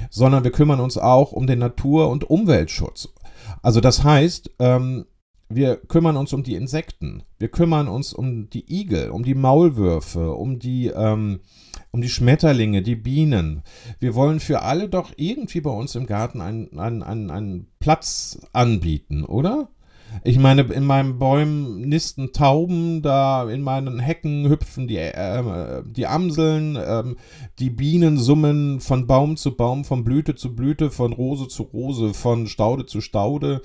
sondern 0.10 0.43
wir 0.43 0.51
kümmern 0.51 0.79
uns 0.79 0.97
auch 0.97 1.32
um 1.32 1.47
den 1.47 1.60
Natur- 1.60 2.10
und 2.10 2.29
Umweltschutz. 2.29 3.13
Also 3.62 3.82
das 3.82 4.03
heißt, 4.03 4.51
ähm, 4.60 5.06
wir 5.49 5.77
kümmern 5.77 6.17
uns 6.17 6.34
um 6.34 6.43
die 6.43 6.56
Insekten, 6.56 7.23
wir 7.38 7.49
kümmern 7.49 7.88
uns 7.88 8.13
um 8.13 8.49
die 8.49 8.65
Igel, 8.73 9.10
um 9.10 9.23
die 9.23 9.36
Maulwürfe, 9.36 10.34
um 10.34 10.60
die, 10.60 10.88
ähm, 10.88 11.41
um 11.91 12.01
die 12.01 12.10
Schmetterlinge, 12.10 12.82
die 12.82 12.95
Bienen. 12.95 13.62
Wir 13.99 14.15
wollen 14.15 14.39
für 14.39 14.62
alle 14.62 14.89
doch 14.89 15.12
irgendwie 15.15 15.62
bei 15.62 15.69
uns 15.69 15.95
im 15.95 16.08
Garten 16.08 16.41
einen, 16.41 16.79
einen, 16.79 17.03
einen, 17.03 17.29
einen 17.29 17.67
Platz 17.79 18.39
anbieten, 18.53 19.25
oder? 19.25 19.69
Ich 20.23 20.38
meine, 20.39 20.62
in 20.63 20.86
meinen 20.86 21.17
Bäumen 21.19 21.82
nisten 21.82 22.32
Tauben, 22.34 23.02
da 23.02 23.49
in 23.49 23.62
meinen 23.62 23.99
Hecken 23.99 24.49
hüpfen 24.49 24.88
die, 24.88 24.97
äh, 24.97 25.84
die 25.86 26.08
Amseln, 26.08 26.76
äh, 26.76 27.04
die 27.60 27.69
Bienen 27.69 28.17
summen 28.17 28.80
von 28.80 29.08
Baum 29.08 29.38
zu 29.38 29.56
Baum, 29.56 29.86
von 29.86 30.04
Blüte 30.04 30.36
zu 30.36 30.56
Blüte, 30.56 30.91
von 30.91 31.13
Rose 31.13 31.47
zu 31.47 31.63
Rose, 31.63 32.13
von 32.13 32.47
Staude 32.47 32.86
zu 32.86 33.02
Staude. 33.02 33.62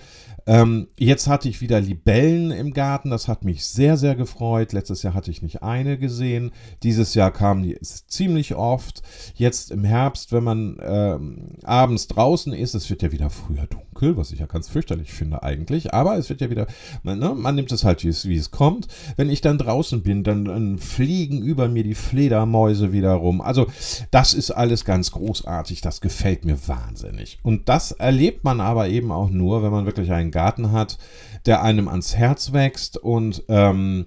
Ähm, 0.49 0.89
jetzt 0.99 1.27
hatte 1.29 1.47
ich 1.51 1.61
wieder 1.61 1.79
Libellen 1.79 2.51
im 2.51 2.73
Garten, 2.73 3.11
das 3.11 3.29
hat 3.29 3.45
mich 3.45 3.67
sehr, 3.67 3.99
sehr 3.99 4.15
gefreut. 4.15 4.73
Letztes 4.73 5.03
Jahr 5.03 5.13
hatte 5.13 5.31
ich 5.31 5.43
nicht 5.43 5.63
eine 5.63 5.99
gesehen. 5.99 6.53
Dieses 6.83 7.13
Jahr 7.13 7.31
kamen 7.31 7.63
die 7.63 7.79
ziemlich 7.83 8.55
oft. 8.55 9.03
Jetzt 9.35 9.71
im 9.71 9.85
Herbst, 9.85 10.33
wenn 10.33 10.45
man 10.45 10.79
ähm, 10.81 11.57
abends 11.65 12.09
draußen 12.09 12.55
ist, 12.55 12.75
es 12.75 12.89
wird 12.89 13.03
ja 13.03 13.13
wieder 13.13 13.29
früher 13.29 13.67
dunkel, 13.67 13.88
was 14.17 14.33
ich 14.33 14.41
ja 14.41 14.47
ganz 14.47 14.69
fürchterlich 14.69 15.13
finde 15.13 15.43
eigentlich, 15.43 15.93
aber 15.95 16.17
es 16.17 16.29
wird 16.29 16.41
ja 16.41 16.51
wieder, 16.51 16.67
man, 17.03 17.19
ne, 17.19 17.35
man 17.35 17.55
nimmt 17.55 17.73
es 17.73 17.85
halt, 17.85 18.05
wie 18.05 18.09
es, 18.09 18.27
wie 18.27 18.37
es 18.37 18.51
kommt. 18.51 18.89
Wenn 19.17 19.31
ich 19.31 19.41
dann 19.41 19.59
draußen 19.59 20.03
bin, 20.03 20.25
dann, 20.25 20.45
dann 20.45 20.79
fliegen 20.79 21.43
über 21.43 21.69
mir 21.69 21.83
die 21.83 21.95
Fledermäuse 21.95 22.93
wieder 22.93 23.13
rum. 23.13 23.41
Also 23.41 23.67
das 24.11 24.35
ist 24.35 24.51
alles 24.51 24.85
ganz 24.85 25.11
großartig, 25.11 25.81
das 25.81 26.01
gefällt 26.01 26.45
mir 26.45 26.59
wahnsinnig. 26.69 27.39
Und 27.43 27.69
das 27.69 27.93
erlebt 27.93 28.45
man 28.45 28.61
aber 28.61 28.89
eben 28.89 29.13
auch 29.13 29.31
nur, 29.31 29.63
wenn 29.63 29.73
man 29.73 29.87
wirklich 29.87 30.13
einen 30.13 30.31
Garten 30.31 30.73
hat, 30.73 30.99
der 31.47 31.63
einem 31.63 31.89
ans 31.89 32.17
Herz 32.17 32.53
wächst 32.53 32.97
und 32.97 33.45
ähm, 33.49 34.07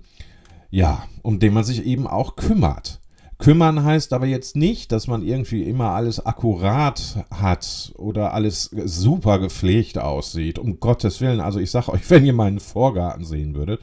ja, 0.70 1.04
um 1.22 1.40
den 1.40 1.54
man 1.54 1.64
sich 1.64 1.86
eben 1.86 2.08
auch 2.08 2.36
kümmert. 2.36 3.01
Kümmern 3.42 3.84
heißt 3.84 4.14
aber 4.14 4.28
jetzt 4.28 4.56
nicht, 4.56 4.92
dass 4.92 5.08
man 5.08 5.24
irgendwie 5.24 5.64
immer 5.64 5.90
alles 5.90 6.26
akkurat 6.26 7.26
hat 7.32 7.92
oder 7.98 8.34
alles 8.34 8.70
super 8.86 9.40
gepflegt 9.40 9.98
aussieht. 9.98 10.60
Um 10.60 10.80
Gottes 10.80 11.20
Willen. 11.22 11.42
Also 11.42 11.60
ich 11.60 11.72
sage 11.72 11.92
euch, 11.92 12.02
wenn 12.10 12.26
ihr 12.26 12.34
meinen 12.34 12.60
Vorgarten 12.60 13.26
sehen 13.26 13.56
würdet, 13.56 13.82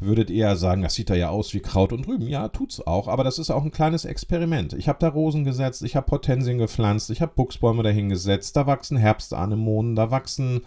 würdet 0.00 0.28
ihr 0.28 0.56
sagen, 0.56 0.82
das 0.82 0.94
sieht 0.94 1.08
da 1.08 1.14
ja 1.14 1.30
aus 1.30 1.54
wie 1.54 1.60
Kraut 1.60 1.92
und 1.92 2.08
Rüben. 2.08 2.26
Ja, 2.26 2.48
tut's 2.48 2.84
auch. 2.84 3.06
Aber 3.08 3.24
das 3.24 3.38
ist 3.38 3.50
auch 3.50 3.64
ein 3.64 3.70
kleines 3.70 4.04
Experiment. 4.04 4.72
Ich 4.72 4.88
habe 4.88 4.98
da 5.00 5.08
Rosen 5.08 5.44
gesetzt, 5.44 5.82
ich 5.82 5.94
habe 5.94 6.10
Hortensien 6.10 6.58
gepflanzt, 6.58 7.10
ich 7.10 7.22
habe 7.22 7.32
Buchsbäume 7.34 7.84
dahingesetzt, 7.84 8.56
da 8.56 8.66
wachsen 8.66 8.96
Herbstanemonen, 8.96 9.94
da 9.94 10.10
wachsen 10.10 10.62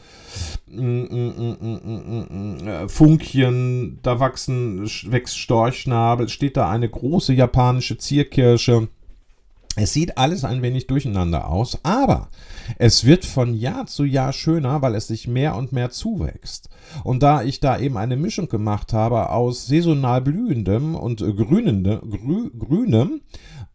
mm, 0.67 0.81
mm, 0.81 1.57
mm, 1.59 2.89
Funkchen, 2.89 3.99
da 4.01 4.19
wachsen, 4.19 4.89
wächst 5.07 5.37
Storchschnabel, 5.37 6.29
steht 6.29 6.55
da 6.55 6.69
eine 6.69 6.87
große 6.89 7.33
japanische 7.33 7.97
Zierkirsche 8.29 8.87
Es 9.75 9.93
sieht 9.93 10.17
alles 10.17 10.43
ein 10.43 10.61
wenig 10.61 10.87
durcheinander 10.87 11.49
aus, 11.49 11.79
aber 11.83 12.29
es 12.77 13.05
wird 13.05 13.25
von 13.25 13.53
Jahr 13.53 13.85
zu 13.87 14.03
Jahr 14.03 14.33
schöner, 14.33 14.81
weil 14.81 14.95
es 14.95 15.07
sich 15.07 15.27
mehr 15.27 15.55
und 15.55 15.71
mehr 15.71 15.89
zuwächst. 15.89 16.69
Und 17.03 17.23
da 17.23 17.43
ich 17.43 17.59
da 17.59 17.79
eben 17.79 17.97
eine 17.97 18.17
Mischung 18.17 18.49
gemacht 18.49 18.93
habe 18.93 19.29
aus 19.29 19.67
saisonal 19.67 20.21
blühendem 20.21 20.95
und 20.95 21.19
grünende, 21.19 22.01
grü, 22.09 22.51
grünem 22.57 23.21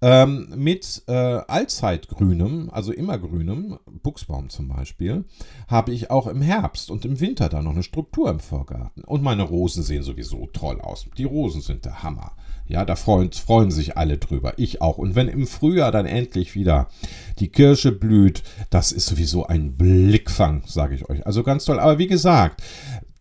ähm, 0.04 0.48
mit 0.54 1.02
äh, 1.06 1.12
Allzeitgrünem, 1.12 2.68
also 2.70 2.92
immergrünem, 2.92 3.78
Buchsbaum 4.02 4.50
zum 4.50 4.68
Beispiel, 4.68 5.24
habe 5.66 5.92
ich 5.92 6.10
auch 6.10 6.26
im 6.26 6.42
Herbst 6.42 6.90
und 6.90 7.06
im 7.06 7.20
Winter 7.20 7.48
da 7.48 7.62
noch 7.62 7.70
eine 7.70 7.82
Struktur 7.82 8.28
im 8.28 8.38
Vorgarten. 8.38 9.02
Und 9.04 9.22
meine 9.22 9.44
Rosen 9.44 9.82
sehen 9.82 10.02
sowieso 10.02 10.46
toll 10.52 10.82
aus. 10.82 11.06
Die 11.16 11.24
Rosen 11.24 11.62
sind 11.62 11.86
der 11.86 12.02
Hammer. 12.02 12.32
Ja, 12.66 12.84
da 12.84 12.96
freuen, 12.96 13.32
freuen 13.32 13.70
sich 13.70 13.96
alle 13.96 14.18
drüber. 14.18 14.52
Ich 14.58 14.82
auch. 14.82 14.98
Und 14.98 15.14
wenn 15.14 15.28
im 15.28 15.46
Frühjahr 15.46 15.90
dann 15.90 16.04
endlich 16.04 16.54
wieder 16.54 16.88
die 17.38 17.48
Kirsche 17.48 17.90
blüht, 17.90 18.42
das 18.68 18.92
ist 18.92 19.06
sowieso 19.06 19.46
ein 19.46 19.74
Blickfang, 19.78 20.64
sage 20.66 20.96
ich 20.96 21.08
euch. 21.08 21.26
Also 21.26 21.42
ganz 21.42 21.64
toll. 21.64 21.80
Aber 21.80 21.98
wie 21.98 22.08
gesagt, 22.08 22.62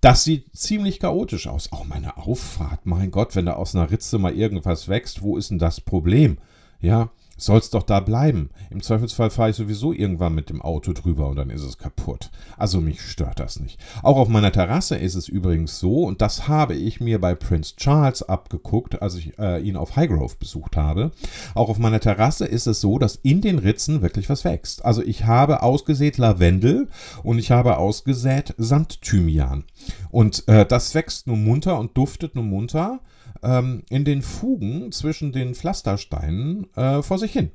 das 0.01 0.25
sieht 0.25 0.53
ziemlich 0.53 0.99
chaotisch 0.99 1.47
aus. 1.47 1.71
Auch 1.71 1.85
meine 1.85 2.17
Auffahrt, 2.17 2.85
mein 2.85 3.09
Gott, 3.09 3.37
wenn 3.37 3.45
da 3.45 3.53
aus 3.53 3.73
einer 3.73 3.89
Ritze 3.89 4.17
mal 4.17 4.35
irgendwas 4.35 4.89
wächst, 4.89 5.21
wo 5.21 5.37
ist 5.37 5.49
denn 5.49 5.59
das 5.59 5.79
Problem? 5.79 6.39
Ja, 6.83 7.11
soll 7.37 7.59
es 7.59 7.69
doch 7.69 7.83
da 7.83 8.01
bleiben. 8.01 8.49
Im 8.69 8.81
Zweifelsfall 8.81 9.29
fahre 9.29 9.51
ich 9.51 9.55
sowieso 9.55 9.93
irgendwann 9.93 10.35
mit 10.35 10.49
dem 10.49 10.61
Auto 10.61 10.91
drüber 10.91 11.29
und 11.29 11.37
dann 11.37 11.49
ist 11.49 11.63
es 11.63 11.77
kaputt. 11.77 12.29
Also 12.57 12.81
mich 12.81 13.01
stört 13.01 13.39
das 13.39 13.61
nicht. 13.61 13.79
Auch 14.03 14.17
auf 14.17 14.27
meiner 14.27 14.51
Terrasse 14.51 14.97
ist 14.97 15.15
es 15.15 15.29
übrigens 15.29 15.79
so, 15.79 16.03
und 16.03 16.21
das 16.21 16.49
habe 16.49 16.75
ich 16.75 16.99
mir 16.99 17.21
bei 17.21 17.35
Prince 17.35 17.77
Charles 17.77 18.21
abgeguckt, 18.21 19.01
als 19.01 19.15
ich 19.15 19.39
äh, 19.39 19.61
ihn 19.61 19.77
auf 19.77 19.95
Highgrove 19.95 20.35
besucht 20.37 20.75
habe. 20.75 21.11
Auch 21.55 21.69
auf 21.69 21.79
meiner 21.79 22.01
Terrasse 22.01 22.45
ist 22.45 22.67
es 22.67 22.81
so, 22.81 22.99
dass 22.99 23.15
in 23.15 23.39
den 23.39 23.59
Ritzen 23.59 24.01
wirklich 24.01 24.29
was 24.29 24.43
wächst. 24.43 24.83
Also 24.83 25.01
ich 25.01 25.23
habe 25.23 25.63
ausgesät 25.63 26.17
Lavendel 26.17 26.89
und 27.23 27.39
ich 27.39 27.49
habe 27.49 27.77
ausgesät 27.77 28.53
Sandthymian. 28.57 29.63
Und 30.11 30.47
äh, 30.49 30.65
das 30.65 30.93
wächst 30.95 31.27
nur 31.27 31.37
munter 31.37 31.79
und 31.79 31.95
duftet 31.97 32.35
nur 32.35 32.43
munter 32.43 32.99
ähm, 33.43 33.83
in 33.89 34.05
den 34.05 34.21
Fugen 34.21 34.91
zwischen 34.91 35.31
den 35.31 35.55
Pflastersteinen 35.55 36.67
äh, 36.75 37.01
vor 37.01 37.17
sich 37.17 37.31
hin. 37.31 37.51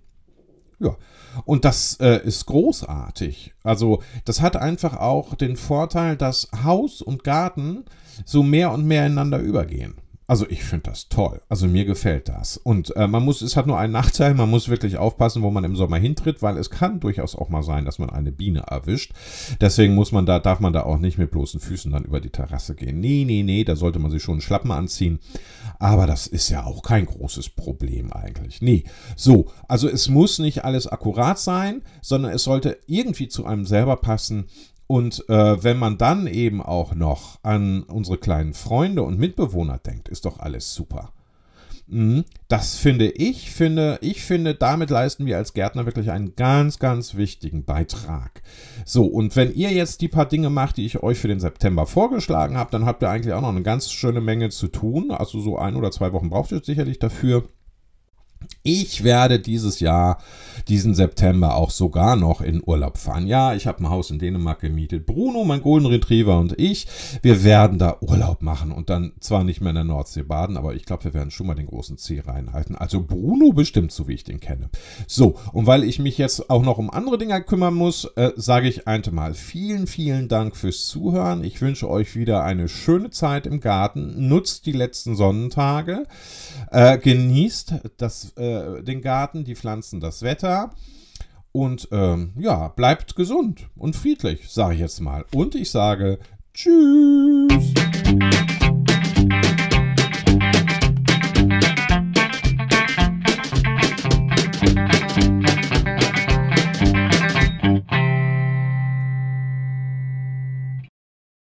Ja, 0.80 0.96
und 1.44 1.64
das 1.64 1.98
äh, 2.00 2.24
ist 2.24 2.46
großartig. 2.46 3.52
Also, 3.64 4.02
das 4.24 4.40
hat 4.40 4.56
einfach 4.56 4.96
auch 4.96 5.34
den 5.34 5.56
Vorteil, 5.56 6.16
dass 6.16 6.48
Haus 6.62 7.02
und 7.02 7.24
Garten 7.24 7.84
so 8.24 8.42
mehr 8.42 8.72
und 8.72 8.86
mehr 8.86 9.06
ineinander 9.06 9.38
übergehen. 9.38 9.94
Also 10.28 10.46
ich 10.50 10.62
finde 10.62 10.90
das 10.90 11.08
toll. 11.08 11.40
Also 11.48 11.66
mir 11.66 11.86
gefällt 11.86 12.28
das. 12.28 12.58
Und 12.58 12.94
äh, 12.96 13.06
man 13.06 13.24
muss, 13.24 13.40
es 13.40 13.56
hat 13.56 13.66
nur 13.66 13.78
einen 13.78 13.94
Nachteil, 13.94 14.34
man 14.34 14.50
muss 14.50 14.68
wirklich 14.68 14.98
aufpassen, 14.98 15.40
wo 15.40 15.50
man 15.50 15.64
im 15.64 15.74
Sommer 15.74 15.96
hintritt, 15.96 16.42
weil 16.42 16.58
es 16.58 16.68
kann 16.68 17.00
durchaus 17.00 17.34
auch 17.34 17.48
mal 17.48 17.62
sein, 17.62 17.86
dass 17.86 17.98
man 17.98 18.10
eine 18.10 18.30
Biene 18.30 18.60
erwischt. 18.68 19.14
Deswegen 19.62 19.94
muss 19.94 20.12
man 20.12 20.26
da, 20.26 20.38
darf 20.38 20.60
man 20.60 20.74
da 20.74 20.82
auch 20.82 20.98
nicht 20.98 21.16
mit 21.16 21.30
bloßen 21.30 21.60
Füßen 21.60 21.90
dann 21.90 22.04
über 22.04 22.20
die 22.20 22.28
Terrasse 22.28 22.74
gehen. 22.74 23.00
Nee, 23.00 23.24
nee, 23.26 23.42
nee, 23.42 23.64
da 23.64 23.74
sollte 23.74 24.00
man 24.00 24.10
sich 24.10 24.22
schon 24.22 24.42
Schlappen 24.42 24.70
anziehen. 24.70 25.18
Aber 25.78 26.06
das 26.06 26.26
ist 26.26 26.48
ja 26.48 26.64
auch 26.64 26.82
kein 26.82 27.06
großes 27.06 27.50
Problem 27.50 28.12
eigentlich. 28.12 28.60
Nee. 28.60 28.84
So, 29.16 29.46
also 29.68 29.88
es 29.88 30.08
muss 30.08 30.38
nicht 30.38 30.64
alles 30.64 30.86
akkurat 30.86 31.38
sein, 31.38 31.82
sondern 32.02 32.32
es 32.32 32.42
sollte 32.44 32.78
irgendwie 32.86 33.28
zu 33.28 33.46
einem 33.46 33.64
selber 33.64 33.96
passen. 33.96 34.48
Und 34.86 35.28
äh, 35.28 35.62
wenn 35.62 35.76
man 35.76 35.98
dann 35.98 36.26
eben 36.26 36.62
auch 36.62 36.94
noch 36.94 37.38
an 37.42 37.82
unsere 37.84 38.18
kleinen 38.18 38.54
Freunde 38.54 39.02
und 39.02 39.18
Mitbewohner 39.18 39.78
denkt, 39.78 40.08
ist 40.08 40.24
doch 40.24 40.40
alles 40.40 40.74
super. 40.74 41.12
Mhm. 41.90 42.24
Das 42.48 42.76
finde 42.76 43.10
ich, 43.10 43.50
finde, 43.50 43.98
ich 44.02 44.22
finde, 44.22 44.54
damit 44.54 44.90
leisten 44.90 45.26
wir 45.26 45.38
als 45.38 45.54
Gärtner 45.54 45.86
wirklich 45.86 46.10
einen 46.10 46.36
ganz, 46.36 46.78
ganz 46.78 47.14
wichtigen 47.14 47.64
Beitrag. 47.64 48.42
So, 48.84 49.06
und 49.06 49.36
wenn 49.36 49.54
ihr 49.54 49.70
jetzt 49.70 50.02
die 50.02 50.08
paar 50.08 50.26
Dinge 50.26 50.50
macht, 50.50 50.76
die 50.76 50.86
ich 50.86 51.02
euch 51.02 51.18
für 51.18 51.28
den 51.28 51.40
September 51.40 51.86
vorgeschlagen 51.86 52.56
habe, 52.56 52.70
dann 52.70 52.84
habt 52.84 53.02
ihr 53.02 53.10
eigentlich 53.10 53.34
auch 53.34 53.40
noch 53.40 53.48
eine 53.48 53.62
ganz 53.62 53.90
schöne 53.90 54.20
Menge 54.20 54.50
zu 54.50 54.68
tun. 54.68 55.10
Also 55.10 55.40
so 55.40 55.58
ein 55.58 55.76
oder 55.76 55.90
zwei 55.90 56.12
Wochen 56.12 56.30
braucht 56.30 56.52
ihr 56.52 56.62
sicherlich 56.62 56.98
dafür. 56.98 57.48
Ich 58.62 59.02
werde 59.02 59.38
dieses 59.38 59.80
Jahr, 59.80 60.18
diesen 60.68 60.94
September 60.94 61.54
auch 61.54 61.70
sogar 61.70 62.16
noch 62.16 62.40
in 62.40 62.62
Urlaub 62.64 62.98
fahren. 62.98 63.26
Ja, 63.26 63.54
ich 63.54 63.66
habe 63.66 63.82
ein 63.82 63.88
Haus 63.88 64.10
in 64.10 64.18
Dänemark 64.18 64.60
gemietet. 64.60 65.06
Bruno, 65.06 65.44
mein 65.44 65.62
Golden 65.62 65.86
Retriever 65.86 66.38
und 66.38 66.58
ich, 66.58 66.86
wir 67.22 67.44
werden 67.44 67.78
da 67.78 67.96
Urlaub 68.00 68.42
machen 68.42 68.72
und 68.72 68.90
dann 68.90 69.12
zwar 69.20 69.44
nicht 69.44 69.60
mehr 69.60 69.70
in 69.70 69.76
der 69.76 69.84
Nordsee 69.84 70.22
baden, 70.22 70.56
aber 70.56 70.74
ich 70.74 70.84
glaube, 70.84 71.04
wir 71.04 71.14
werden 71.14 71.30
schon 71.30 71.46
mal 71.46 71.54
den 71.54 71.66
großen 71.66 71.96
See 71.96 72.20
reinhalten. 72.20 72.76
Also 72.76 73.02
Bruno 73.02 73.52
bestimmt, 73.52 73.92
so 73.92 74.08
wie 74.08 74.14
ich 74.14 74.24
den 74.24 74.40
kenne. 74.40 74.68
So, 75.06 75.38
und 75.52 75.66
weil 75.66 75.84
ich 75.84 75.98
mich 75.98 76.18
jetzt 76.18 76.50
auch 76.50 76.62
noch 76.62 76.78
um 76.78 76.90
andere 76.90 77.16
Dinge 77.16 77.40
kümmern 77.42 77.74
muss, 77.74 78.04
äh, 78.16 78.32
sage 78.36 78.68
ich 78.68 78.86
einmal 78.86 79.34
vielen, 79.34 79.86
vielen 79.86 80.28
Dank 80.28 80.56
fürs 80.56 80.86
Zuhören. 80.86 81.42
Ich 81.44 81.60
wünsche 81.62 81.88
euch 81.88 82.16
wieder 82.16 82.42
eine 82.42 82.68
schöne 82.68 83.10
Zeit 83.10 83.46
im 83.46 83.60
Garten. 83.60 84.28
Nutzt 84.28 84.66
die 84.66 84.72
letzten 84.72 85.16
Sonnentage. 85.16 86.04
Äh, 86.70 86.98
genießt 86.98 87.74
das 87.96 88.32
äh, 88.38 88.82
den 88.82 89.02
Garten, 89.02 89.44
die 89.44 89.56
Pflanzen, 89.56 90.00
das 90.00 90.22
Wetter. 90.22 90.70
Und 91.52 91.88
ähm, 91.92 92.32
ja, 92.38 92.68
bleibt 92.68 93.16
gesund 93.16 93.68
und 93.76 93.96
friedlich, 93.96 94.48
sage 94.48 94.74
ich 94.74 94.80
jetzt 94.80 95.00
mal. 95.00 95.24
Und 95.34 95.54
ich 95.54 95.70
sage 95.70 96.18
Tschüss. 96.54 97.74